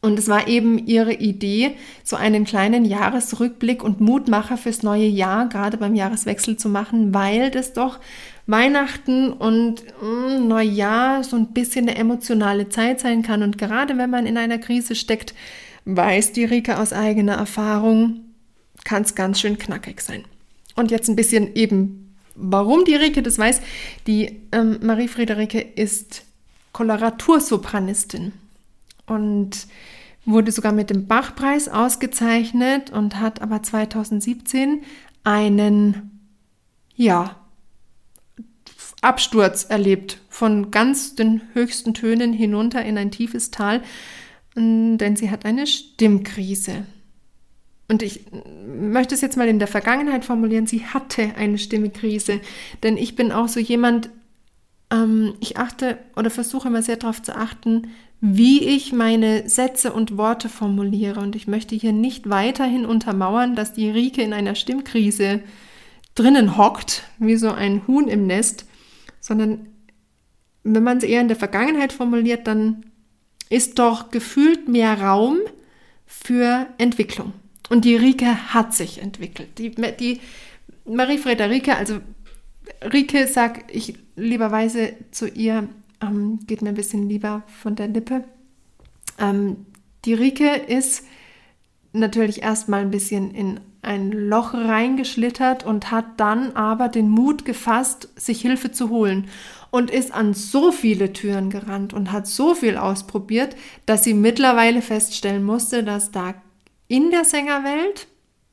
Und 0.00 0.18
es 0.18 0.28
war 0.28 0.48
eben 0.48 0.84
ihre 0.86 1.12
Idee, 1.12 1.76
so 2.02 2.16
einen 2.16 2.44
kleinen 2.44 2.86
Jahresrückblick 2.86 3.84
und 3.84 4.00
Mutmacher 4.00 4.56
fürs 4.56 4.82
neue 4.82 5.06
Jahr, 5.06 5.48
gerade 5.48 5.76
beim 5.76 5.94
Jahreswechsel 5.94 6.56
zu 6.56 6.70
machen, 6.70 7.14
weil 7.14 7.50
das 7.50 7.74
doch 7.74 8.00
Weihnachten 8.46 9.30
und 9.30 9.84
mh, 10.02 10.38
mm, 10.38 10.48
Neujahr 10.48 11.22
so 11.22 11.36
ein 11.36 11.52
bisschen 11.52 11.88
eine 11.88 11.98
emotionale 11.98 12.70
Zeit 12.70 12.98
sein 12.98 13.22
kann. 13.22 13.42
Und 13.42 13.58
gerade 13.58 13.98
wenn 13.98 14.10
man 14.10 14.26
in 14.26 14.38
einer 14.38 14.58
Krise 14.58 14.94
steckt, 14.94 15.34
weiß 15.84 16.32
die 16.32 16.46
Rike 16.46 16.78
aus 16.78 16.94
eigener 16.94 17.34
Erfahrung, 17.34 18.22
kann 18.84 19.02
es 19.02 19.14
ganz 19.14 19.38
schön 19.38 19.58
knackig 19.58 20.00
sein. 20.00 20.24
Und 20.74 20.90
jetzt 20.90 21.08
ein 21.08 21.16
bisschen 21.16 21.54
eben, 21.54 22.01
warum 22.34 22.84
die 22.84 22.94
Rike 22.94 23.22
das 23.22 23.38
weiß. 23.38 23.60
Die 24.06 24.42
ähm, 24.52 24.78
Marie 24.82 25.08
Friederike 25.08 25.60
ist 25.60 26.24
Koloratursopranistin 26.72 28.32
und 29.06 29.66
wurde 30.24 30.52
sogar 30.52 30.72
mit 30.72 30.90
dem 30.90 31.06
Bachpreis 31.06 31.68
ausgezeichnet 31.68 32.90
und 32.90 33.18
hat 33.18 33.42
aber 33.42 33.62
2017 33.62 34.82
einen, 35.24 36.20
ja, 36.94 37.36
Absturz 39.00 39.64
erlebt, 39.64 40.20
von 40.28 40.70
ganz 40.70 41.16
den 41.16 41.42
höchsten 41.54 41.92
Tönen 41.92 42.32
hinunter 42.32 42.84
in 42.84 42.96
ein 42.96 43.10
tiefes 43.10 43.50
Tal, 43.50 43.82
denn 44.54 45.16
sie 45.16 45.30
hat 45.30 45.44
eine 45.44 45.66
Stimmkrise. 45.66 46.86
Und 47.92 48.02
ich 48.02 48.24
möchte 48.66 49.14
es 49.14 49.20
jetzt 49.20 49.36
mal 49.36 49.48
in 49.48 49.58
der 49.58 49.68
Vergangenheit 49.68 50.24
formulieren, 50.24 50.66
sie 50.66 50.86
hatte 50.86 51.34
eine 51.36 51.58
Stimmkrise, 51.58 52.40
denn 52.82 52.96
ich 52.96 53.16
bin 53.16 53.32
auch 53.32 53.48
so 53.48 53.60
jemand, 53.60 54.08
ähm, 54.90 55.34
ich 55.40 55.58
achte 55.58 55.98
oder 56.16 56.30
versuche 56.30 56.68
immer 56.68 56.80
sehr 56.80 56.96
darauf 56.96 57.20
zu 57.20 57.36
achten, 57.36 57.88
wie 58.22 58.64
ich 58.64 58.94
meine 58.94 59.46
Sätze 59.46 59.92
und 59.92 60.16
Worte 60.16 60.48
formuliere. 60.48 61.20
Und 61.20 61.36
ich 61.36 61.46
möchte 61.48 61.74
hier 61.74 61.92
nicht 61.92 62.30
weiterhin 62.30 62.86
untermauern, 62.86 63.56
dass 63.56 63.74
die 63.74 63.90
Rike 63.90 64.22
in 64.22 64.32
einer 64.32 64.54
Stimmkrise 64.54 65.42
drinnen 66.14 66.56
hockt, 66.56 67.02
wie 67.18 67.36
so 67.36 67.50
ein 67.50 67.86
Huhn 67.86 68.08
im 68.08 68.26
Nest, 68.26 68.64
sondern 69.20 69.66
wenn 70.64 70.82
man 70.82 70.96
es 70.96 71.04
eher 71.04 71.20
in 71.20 71.28
der 71.28 71.36
Vergangenheit 71.36 71.92
formuliert, 71.92 72.46
dann 72.46 72.86
ist 73.50 73.78
doch 73.78 74.10
gefühlt 74.10 74.66
mehr 74.66 74.98
Raum 74.98 75.40
für 76.06 76.68
Entwicklung. 76.78 77.34
Und 77.72 77.86
die 77.86 77.96
Rike 77.96 78.52
hat 78.52 78.74
sich 78.74 79.00
entwickelt. 79.00 79.58
Die, 79.58 79.70
die 79.70 80.20
Marie 80.84 81.16
Frederike, 81.16 81.74
also 81.74 82.00
Rike 82.82 83.26
sagt 83.26 83.74
ich 83.74 83.94
lieberweise 84.14 84.92
zu 85.10 85.26
ihr, 85.26 85.70
ähm, 86.02 86.40
geht 86.46 86.60
mir 86.60 86.68
ein 86.68 86.74
bisschen 86.74 87.08
lieber 87.08 87.44
von 87.62 87.74
der 87.74 87.88
Lippe. 87.88 88.24
Ähm, 89.18 89.64
die 90.04 90.12
Rike 90.12 90.54
ist 90.54 91.06
natürlich 91.94 92.42
erstmal 92.42 92.82
ein 92.82 92.90
bisschen 92.90 93.32
in 93.34 93.60
ein 93.80 94.12
Loch 94.12 94.52
reingeschlittert 94.52 95.64
und 95.64 95.90
hat 95.90 96.04
dann 96.18 96.52
aber 96.52 96.90
den 96.90 97.08
Mut 97.08 97.46
gefasst, 97.46 98.10
sich 98.16 98.42
Hilfe 98.42 98.72
zu 98.72 98.90
holen 98.90 99.28
und 99.70 99.90
ist 99.90 100.12
an 100.12 100.34
so 100.34 100.72
viele 100.72 101.14
Türen 101.14 101.48
gerannt 101.48 101.94
und 101.94 102.12
hat 102.12 102.26
so 102.26 102.54
viel 102.54 102.76
ausprobiert, 102.76 103.56
dass 103.86 104.04
sie 104.04 104.12
mittlerweile 104.12 104.82
feststellen 104.82 105.42
musste, 105.42 105.82
dass 105.82 106.10
da 106.10 106.34
in 106.92 107.10
der 107.10 107.24
Sängerwelt, 107.24 108.06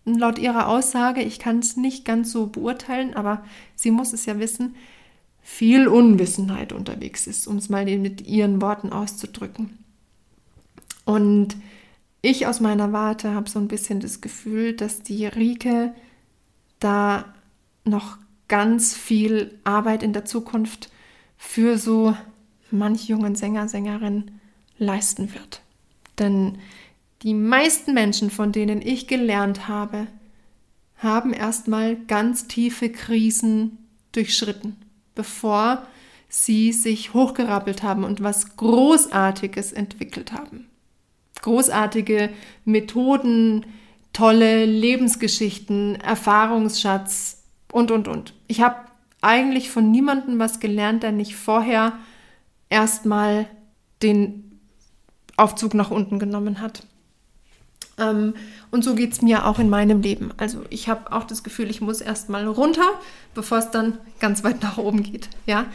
laut 0.05 0.39
ihrer 0.39 0.69
Aussage, 0.69 1.21
ich 1.21 1.39
kann 1.39 1.59
es 1.59 1.75
nicht 1.75 2.05
ganz 2.05 2.31
so 2.31 2.47
beurteilen, 2.47 3.13
aber 3.13 3.43
sie 3.75 3.91
muss 3.91 4.13
es 4.13 4.25
ja 4.25 4.39
wissen, 4.39 4.75
viel 5.41 5.89
Unwissenheit 5.89 6.71
unterwegs 6.71 7.27
ist, 7.27 7.47
um 7.47 7.57
es 7.57 7.67
mal 7.67 7.83
mit 7.97 8.25
ihren 8.25 8.61
Worten 8.61 8.93
auszudrücken. 8.93 9.77
Und 11.03 11.57
ich 12.21 12.47
aus 12.47 12.61
meiner 12.61 12.93
Warte 12.93 13.33
habe 13.33 13.49
so 13.49 13.59
ein 13.59 13.67
bisschen 13.67 13.99
das 13.99 14.21
Gefühl, 14.21 14.71
dass 14.71 15.03
die 15.03 15.25
Rike 15.25 15.93
da 16.79 17.25
noch 17.83 18.17
ganz 18.47 18.95
viel 18.95 19.59
Arbeit 19.65 20.01
in 20.01 20.13
der 20.13 20.23
Zukunft 20.23 20.89
für 21.37 21.77
so 21.77 22.15
manch 22.71 23.09
jungen 23.09 23.35
Sänger, 23.35 23.67
Sängerin 23.67 24.31
leisten 24.77 25.33
wird. 25.33 25.59
Denn 26.19 26.57
die 27.23 27.33
meisten 27.33 27.93
Menschen, 27.93 28.29
von 28.29 28.51
denen 28.51 28.81
ich 28.81 29.07
gelernt 29.07 29.67
habe, 29.67 30.07
haben 30.97 31.33
erstmal 31.33 31.95
ganz 31.95 32.47
tiefe 32.47 32.91
Krisen 32.91 33.77
durchschritten 34.11 34.75
bevor 35.19 35.85
sie 36.29 36.71
sich 36.71 37.13
hochgerappelt 37.13 37.83
haben 37.83 38.05
und 38.05 38.23
was 38.23 38.55
Großartiges 38.55 39.73
entwickelt 39.73 40.31
haben. 40.31 40.69
Großartige 41.41 42.29
Methoden, 42.63 43.65
tolle 44.13 44.63
Lebensgeschichten, 44.63 45.95
Erfahrungsschatz 45.95 47.43
und, 47.69 47.91
und, 47.91 48.07
und. 48.07 48.33
Ich 48.47 48.61
habe 48.61 48.77
eigentlich 49.19 49.69
von 49.69 49.91
niemandem 49.91 50.39
was 50.39 50.61
gelernt, 50.61 51.03
der 51.03 51.11
nicht 51.11 51.35
vorher 51.35 51.99
erstmal 52.69 53.47
den 54.01 54.57
Aufzug 55.35 55.73
nach 55.73 55.91
unten 55.91 56.17
genommen 56.17 56.61
hat. 56.61 56.83
Ähm, 57.99 58.33
und 58.71 58.83
so 58.83 58.95
geht 58.95 59.13
es 59.13 59.21
mir 59.21 59.45
auch 59.45 59.59
in 59.59 59.69
meinem 59.69 60.01
Leben. 60.01 60.31
Also 60.37 60.63
ich 60.69 60.89
habe 60.89 61.11
auch 61.11 61.23
das 61.23 61.43
Gefühl, 61.43 61.69
ich 61.69 61.81
muss 61.81 62.01
erstmal 62.01 62.47
runter, 62.47 62.87
bevor 63.33 63.59
es 63.59 63.71
dann 63.71 63.97
ganz 64.19 64.43
weit 64.43 64.61
nach 64.61 64.77
oben 64.77 65.03
geht. 65.03 65.29
Ja, 65.45 65.65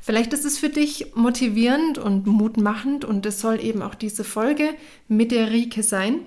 vielleicht 0.00 0.32
ist 0.32 0.44
es 0.44 0.58
für 0.58 0.68
dich 0.68 1.14
motivierend 1.14 1.98
und 1.98 2.26
mutmachend 2.26 3.04
und 3.04 3.24
es 3.26 3.40
soll 3.40 3.60
eben 3.60 3.82
auch 3.82 3.94
diese 3.94 4.24
Folge 4.24 4.70
mit 5.08 5.32
der 5.32 5.50
Rike 5.50 5.82
sein. 5.82 6.20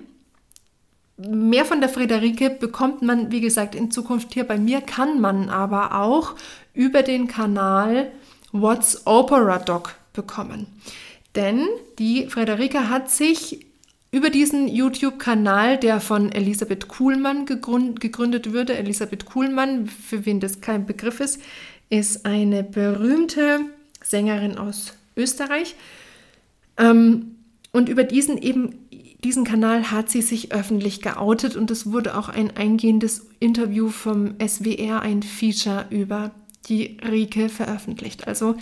Mehr 1.18 1.64
von 1.64 1.80
der 1.80 1.88
Friederike 1.88 2.50
bekommt 2.50 3.00
man, 3.00 3.32
wie 3.32 3.40
gesagt, 3.40 3.74
in 3.74 3.90
Zukunft 3.90 4.34
hier 4.34 4.44
bei 4.44 4.58
mir, 4.58 4.82
kann 4.82 5.20
man 5.20 5.48
aber 5.48 5.98
auch 5.98 6.34
über 6.74 7.02
den 7.02 7.26
Kanal 7.26 8.12
What's 8.52 9.06
Opera 9.06 9.58
Doc 9.58 9.94
bekommen. 10.12 10.66
Denn 11.34 11.66
die 11.98 12.28
Friederike 12.28 12.88
hat 12.88 13.10
sich 13.10 13.65
über 14.16 14.30
diesen 14.30 14.66
YouTube-Kanal, 14.66 15.76
der 15.76 16.00
von 16.00 16.32
Elisabeth 16.32 16.88
Kuhlmann 16.88 17.44
gegründet 17.44 18.52
würde. 18.52 18.74
Elisabeth 18.76 19.26
Kuhlmann, 19.26 19.86
für 19.86 20.24
wen 20.24 20.40
das 20.40 20.62
kein 20.62 20.86
Begriff 20.86 21.20
ist, 21.20 21.38
ist 21.90 22.24
eine 22.24 22.64
berühmte 22.64 23.60
Sängerin 24.02 24.56
aus 24.56 24.94
Österreich. 25.18 25.74
Ähm, 26.78 27.36
und 27.72 27.90
über 27.90 28.04
diesen 28.04 28.38
eben 28.38 28.86
diesen 29.22 29.44
Kanal 29.44 29.90
hat 29.90 30.08
sie 30.08 30.22
sich 30.22 30.52
öffentlich 30.52 31.02
geoutet 31.02 31.56
und 31.56 31.70
es 31.70 31.90
wurde 31.90 32.16
auch 32.16 32.28
ein 32.28 32.56
eingehendes 32.56 33.26
Interview 33.38 33.88
vom 33.90 34.34
SWR, 34.40 35.00
ein 35.00 35.22
Feature 35.22 35.86
über 35.90 36.30
die 36.68 36.96
Rike 37.06 37.48
veröffentlicht. 37.48 38.28
Also 38.28 38.56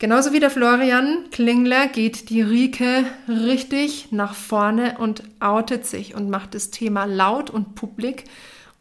genauso 0.00 0.32
wie 0.32 0.40
der 0.40 0.50
Florian 0.50 1.30
Klingler 1.30 1.86
geht 1.86 2.30
die 2.30 2.42
Rike 2.42 3.04
richtig 3.28 4.10
nach 4.10 4.34
vorne 4.34 4.98
und 4.98 5.22
outet 5.38 5.86
sich 5.86 6.16
und 6.16 6.28
macht 6.28 6.54
das 6.54 6.72
Thema 6.72 7.04
laut 7.04 7.50
und 7.50 7.76
publik 7.76 8.24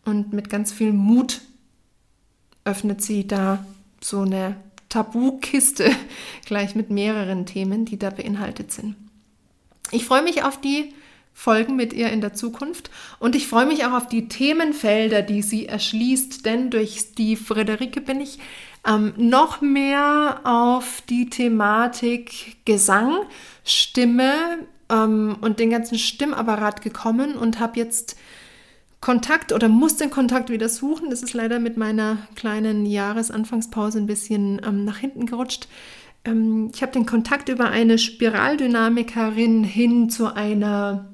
und 0.05 0.33
mit 0.33 0.49
ganz 0.49 0.71
viel 0.71 0.91
Mut 0.91 1.41
öffnet 2.65 3.03
sie 3.03 3.27
da 3.27 3.63
so 4.01 4.21
eine 4.21 4.55
Tabukiste 4.89 5.91
gleich 6.45 6.73
mit 6.73 6.89
mehreren 6.89 7.45
Themen, 7.45 7.85
die 7.85 7.99
da 7.99 8.09
beinhaltet 8.09 8.71
sind. 8.71 8.95
Ich 9.91 10.05
freue 10.05 10.23
mich 10.23 10.43
auf 10.43 10.59
die 10.59 10.93
Folgen 11.33 11.75
mit 11.75 11.93
ihr 11.93 12.09
in 12.09 12.21
der 12.21 12.33
Zukunft 12.33 12.89
und 13.19 13.35
ich 13.35 13.47
freue 13.47 13.65
mich 13.65 13.85
auch 13.85 13.93
auf 13.93 14.07
die 14.07 14.27
Themenfelder, 14.27 15.21
die 15.21 15.41
sie 15.41 15.67
erschließt, 15.67 16.45
denn 16.45 16.69
durch 16.69 17.15
die 17.15 17.35
Friederike 17.35 18.01
bin 18.01 18.19
ich 18.19 18.39
ähm, 18.88 19.14
noch 19.18 19.61
mehr 19.61 20.41
auf 20.43 21.01
die 21.10 21.30
Thematik 21.30 22.57
Gesang, 22.65 23.18
Stimme 23.64 24.34
ähm, 24.89 25.38
und 25.41 25.60
den 25.60 25.69
ganzen 25.69 25.97
Stimmapparat 25.97 26.81
gekommen 26.81 27.35
und 27.35 27.60
habe 27.60 27.80
jetzt 27.80 28.15
Kontakt 29.01 29.53
oder 29.53 29.69
muss 29.69 29.95
den 29.95 30.10
Kontakt 30.10 30.49
wieder 30.49 30.68
suchen. 30.68 31.10
Das 31.10 31.23
ist 31.23 31.34
leider 31.34 31.60
mit 31.60 31.77
meiner 31.77 32.18
kleinen 32.35 32.85
Jahresanfangspause 32.85 33.97
ein 33.97 34.07
bisschen 34.07 34.61
ähm, 34.65 34.84
nach 34.84 34.97
hinten 34.97 35.26
gerutscht. 35.26 35.68
Ähm, 36.26 36.72
ich 36.73 36.81
habe 36.81 36.91
den 36.91 37.06
Kontakt 37.06 37.49
über 37.49 37.69
eine 37.69 37.97
Spiraldynamikerin 37.97 39.64
hin 39.64 40.10
zu 40.10 40.34
einer 40.34 41.14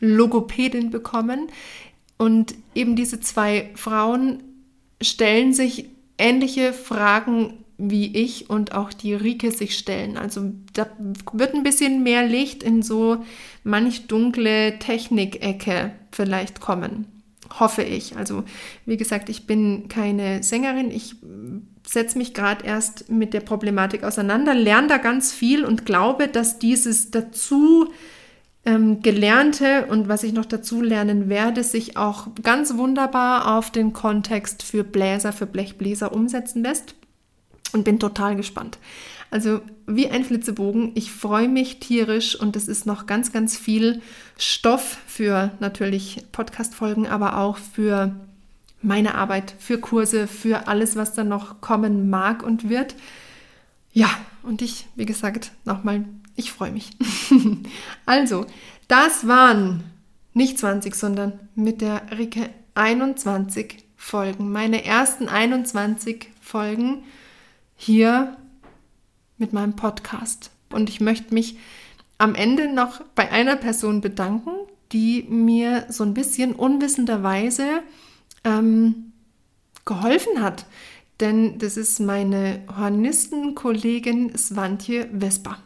Logopädin 0.00 0.90
bekommen. 0.90 1.48
Und 2.16 2.54
eben 2.74 2.96
diese 2.96 3.20
zwei 3.20 3.70
Frauen 3.74 4.42
stellen 5.00 5.52
sich 5.52 5.90
ähnliche 6.18 6.72
Fragen 6.72 7.64
wie 7.78 8.16
ich 8.16 8.48
und 8.48 8.74
auch 8.74 8.92
die 8.92 9.14
Rike 9.14 9.50
sich 9.50 9.76
stellen. 9.76 10.16
Also 10.16 10.52
da 10.72 10.86
wird 11.32 11.54
ein 11.54 11.64
bisschen 11.64 12.02
mehr 12.02 12.26
Licht 12.26 12.62
in 12.62 12.82
so 12.82 13.24
manch 13.64 14.06
dunkle 14.06 14.78
Technikecke 14.78 15.92
vielleicht 16.12 16.60
kommen. 16.60 17.06
Hoffe 17.58 17.82
ich. 17.82 18.16
Also 18.16 18.44
wie 18.86 18.96
gesagt, 18.96 19.28
ich 19.28 19.46
bin 19.46 19.88
keine 19.88 20.42
Sängerin. 20.42 20.90
Ich 20.90 21.16
setze 21.86 22.18
mich 22.18 22.34
gerade 22.34 22.64
erst 22.64 23.10
mit 23.10 23.34
der 23.34 23.40
Problematik 23.40 24.04
auseinander, 24.04 24.54
lerne 24.54 24.88
da 24.88 24.96
ganz 24.98 25.32
viel 25.32 25.64
und 25.64 25.84
glaube, 25.84 26.28
dass 26.28 26.58
dieses 26.58 27.10
dazu 27.10 27.88
ähm, 28.64 29.02
Gelernte 29.02 29.86
und 29.86 30.08
was 30.08 30.22
ich 30.22 30.32
noch 30.32 30.44
dazu 30.44 30.82
lernen 30.82 31.28
werde, 31.28 31.64
sich 31.64 31.96
auch 31.96 32.28
ganz 32.42 32.76
wunderbar 32.76 33.56
auf 33.56 33.70
den 33.70 33.92
Kontext 33.92 34.62
für 34.62 34.84
Bläser, 34.84 35.32
für 35.32 35.46
Blechbläser 35.46 36.12
umsetzen 36.12 36.62
lässt 36.62 36.94
und 37.72 37.84
bin 37.84 37.98
total 37.98 38.36
gespannt. 38.36 38.78
Also 39.30 39.62
wie 39.86 40.08
ein 40.08 40.24
Flitzebogen. 40.24 40.92
Ich 40.94 41.10
freue 41.10 41.48
mich 41.48 41.80
tierisch 41.80 42.38
und 42.38 42.54
es 42.54 42.68
ist 42.68 42.84
noch 42.84 43.06
ganz, 43.06 43.32
ganz 43.32 43.56
viel 43.56 44.02
Stoff 44.38 44.98
für 45.06 45.52
natürlich 45.58 46.24
Podcast-Folgen, 46.32 47.06
aber 47.06 47.38
auch 47.38 47.56
für 47.56 48.14
meine 48.82 49.14
Arbeit, 49.14 49.54
für 49.58 49.78
Kurse, 49.78 50.26
für 50.26 50.68
alles, 50.68 50.96
was 50.96 51.14
dann 51.14 51.28
noch 51.28 51.60
kommen 51.60 52.10
mag 52.10 52.42
und 52.42 52.68
wird. 52.68 52.94
Ja, 53.92 54.10
und 54.42 54.60
ich, 54.60 54.86
wie 54.96 55.06
gesagt, 55.06 55.52
nochmal, 55.64 56.04
ich 56.36 56.52
freue 56.52 56.72
mich. 56.72 56.90
also, 58.06 58.46
das 58.88 59.26
waren 59.26 59.84
nicht 60.34 60.58
20, 60.58 60.94
sondern 60.94 61.40
mit 61.54 61.80
der 61.80 62.02
Rike 62.16 62.50
21 62.74 63.84
Folgen. 63.96 64.50
Meine 64.50 64.84
ersten 64.84 65.28
21 65.28 66.28
Folgen 66.40 67.04
hier 67.76 68.36
mit 69.38 69.52
meinem 69.52 69.76
Podcast. 69.76 70.50
Und 70.70 70.88
ich 70.88 71.00
möchte 71.00 71.34
mich 71.34 71.58
am 72.18 72.34
Ende 72.34 72.72
noch 72.72 73.02
bei 73.14 73.30
einer 73.30 73.56
Person 73.56 74.00
bedanken, 74.00 74.52
die 74.92 75.24
mir 75.28 75.86
so 75.88 76.04
ein 76.04 76.14
bisschen 76.14 76.54
unwissenderweise 76.54 77.82
ähm, 78.44 79.12
geholfen 79.84 80.42
hat. 80.42 80.66
Denn 81.20 81.58
das 81.58 81.76
ist 81.76 82.00
meine 82.00 82.60
Hornistenkollegin 82.76 84.36
Svantje 84.36 85.08
Vespa. 85.12 85.58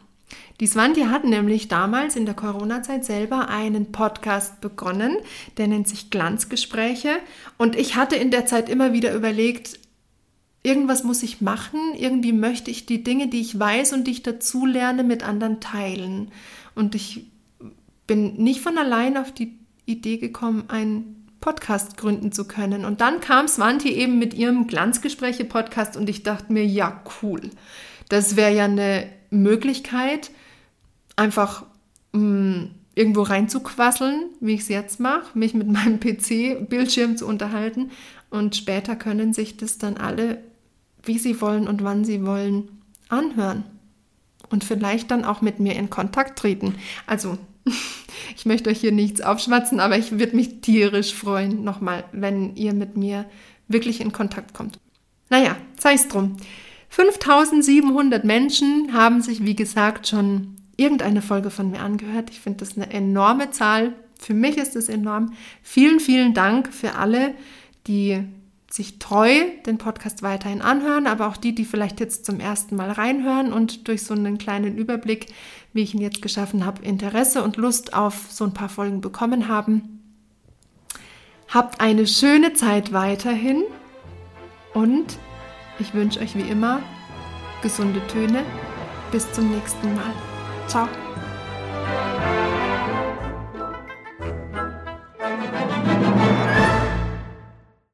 Die 0.59 0.67
Svantje 0.67 1.11
hat 1.11 1.23
nämlich 1.23 1.67
damals 1.67 2.15
in 2.15 2.25
der 2.25 2.33
Corona-Zeit 2.33 3.05
selber 3.05 3.47
einen 3.47 3.91
Podcast 3.91 4.59
begonnen, 4.59 5.17
der 5.57 5.67
nennt 5.67 5.87
sich 5.87 6.09
Glanzgespräche. 6.09 7.11
Und 7.57 7.75
ich 7.75 7.95
hatte 7.95 8.15
in 8.15 8.31
der 8.31 8.47
Zeit 8.47 8.67
immer 8.67 8.91
wieder 8.91 9.13
überlegt, 9.13 9.79
irgendwas 10.63 11.03
muss 11.03 11.21
ich 11.21 11.41
machen, 11.41 11.79
irgendwie 11.95 12.33
möchte 12.33 12.71
ich 12.71 12.87
die 12.87 13.03
Dinge, 13.03 13.27
die 13.27 13.41
ich 13.41 13.59
weiß 13.59 13.93
und 13.93 14.05
die 14.05 14.11
ich 14.11 14.23
dazu 14.23 14.65
lerne, 14.65 15.03
mit 15.03 15.23
anderen 15.23 15.59
teilen. 15.59 16.31
Und 16.73 16.95
ich 16.95 17.27
bin 18.07 18.35
nicht 18.37 18.61
von 18.61 18.79
allein 18.79 19.15
auf 19.15 19.31
die 19.31 19.59
Idee 19.85 20.17
gekommen, 20.17 20.65
einen 20.69 21.27
Podcast 21.39 21.97
gründen 21.97 22.31
zu 22.31 22.47
können. 22.47 22.83
Und 22.83 22.99
dann 22.99 23.19
kam 23.19 23.47
Swanti 23.47 23.89
eben 23.89 24.17
mit 24.17 24.33
ihrem 24.33 24.65
Glanzgespräche-Podcast 24.65 25.95
und 25.95 26.09
ich 26.09 26.23
dachte 26.23 26.51
mir, 26.51 26.65
ja, 26.65 27.01
cool. 27.21 27.41
Das 28.09 28.35
wäre 28.35 28.53
ja 28.53 28.65
eine 28.65 29.07
Möglichkeit, 29.29 30.31
einfach 31.17 31.65
mh, 32.13 32.21
mm, 32.21 32.71
irgendwo 32.95 33.23
reinzuquasseln, 33.23 34.29
wie 34.39 34.53
ich 34.53 34.61
es 34.61 34.69
jetzt 34.69 35.01
mache, 35.01 35.37
mich 35.37 35.53
mit 35.53 35.67
meinem 35.71 35.99
PC-Bildschirm 35.99 37.17
zu 37.17 37.27
unterhalten. 37.27 37.91
Und 38.29 38.55
später 38.55 38.95
können 38.95 39.33
sich 39.33 39.57
das 39.57 39.77
dann 39.77 39.97
alle 39.97 40.39
wie 41.07 41.17
sie 41.17 41.39
wollen 41.41 41.67
und 41.67 41.83
wann 41.83 42.05
sie 42.05 42.25
wollen, 42.25 42.69
anhören. 43.09 43.63
Und 44.49 44.63
vielleicht 44.63 45.11
dann 45.11 45.25
auch 45.25 45.41
mit 45.41 45.59
mir 45.59 45.75
in 45.75 45.89
Kontakt 45.89 46.39
treten. 46.39 46.75
Also, 47.05 47.37
ich 48.35 48.45
möchte 48.45 48.69
euch 48.69 48.79
hier 48.79 48.91
nichts 48.91 49.21
aufschwatzen, 49.21 49.79
aber 49.79 49.97
ich 49.97 50.19
würde 50.19 50.35
mich 50.35 50.61
tierisch 50.61 51.13
freuen, 51.13 51.63
nochmal, 51.63 52.05
wenn 52.11 52.55
ihr 52.55 52.73
mit 52.73 52.97
mir 52.97 53.25
wirklich 53.67 53.99
in 54.01 54.11
Kontakt 54.11 54.53
kommt. 54.53 54.79
Naja, 55.29 55.57
sei 55.77 55.93
es 55.93 56.07
drum. 56.07 56.37
5700 56.89 58.23
Menschen 58.23 58.93
haben 58.93 59.21
sich, 59.21 59.43
wie 59.43 59.55
gesagt, 59.55 60.07
schon 60.07 60.55
irgendeine 60.77 61.21
Folge 61.21 61.49
von 61.49 61.71
mir 61.71 61.81
angehört. 61.81 62.29
Ich 62.29 62.39
finde 62.39 62.59
das 62.59 62.77
eine 62.77 62.91
enorme 62.91 63.51
Zahl. 63.51 63.93
Für 64.19 64.33
mich 64.33 64.57
ist 64.57 64.75
es 64.75 64.89
enorm. 64.89 65.33
Vielen, 65.61 65.99
vielen 65.99 66.33
Dank 66.33 66.73
für 66.73 66.95
alle, 66.95 67.33
die 67.87 68.23
sich 68.69 68.99
treu 68.99 69.31
den 69.65 69.77
Podcast 69.77 70.23
weiterhin 70.23 70.61
anhören, 70.61 71.07
aber 71.07 71.27
auch 71.27 71.37
die, 71.37 71.55
die 71.55 71.65
vielleicht 71.65 71.99
jetzt 71.99 72.25
zum 72.25 72.39
ersten 72.39 72.75
Mal 72.75 72.91
reinhören 72.91 73.53
und 73.53 73.87
durch 73.87 74.03
so 74.03 74.13
einen 74.13 74.37
kleinen 74.37 74.77
Überblick, 74.77 75.27
wie 75.73 75.83
ich 75.83 75.93
ihn 75.93 76.01
jetzt 76.01 76.21
geschaffen 76.21 76.65
habe, 76.65 76.83
Interesse 76.83 77.43
und 77.43 77.57
Lust 77.57 77.93
auf 77.93 78.27
so 78.29 78.43
ein 78.43 78.53
paar 78.53 78.69
Folgen 78.69 79.01
bekommen 79.01 79.47
haben. 79.47 80.03
Habt 81.47 81.79
eine 81.79 82.07
schöne 82.07 82.53
Zeit 82.53 82.91
weiterhin 82.91 83.63
und 84.73 85.17
ich 85.79 85.93
wünsche 85.93 86.19
euch 86.19 86.35
wie 86.35 86.49
immer 86.49 86.81
gesunde 87.61 88.05
Töne. 88.07 88.43
Bis 89.11 89.31
zum 89.31 89.49
nächsten 89.49 89.95
Mal. 89.95 90.26
Ciao. 90.67 90.87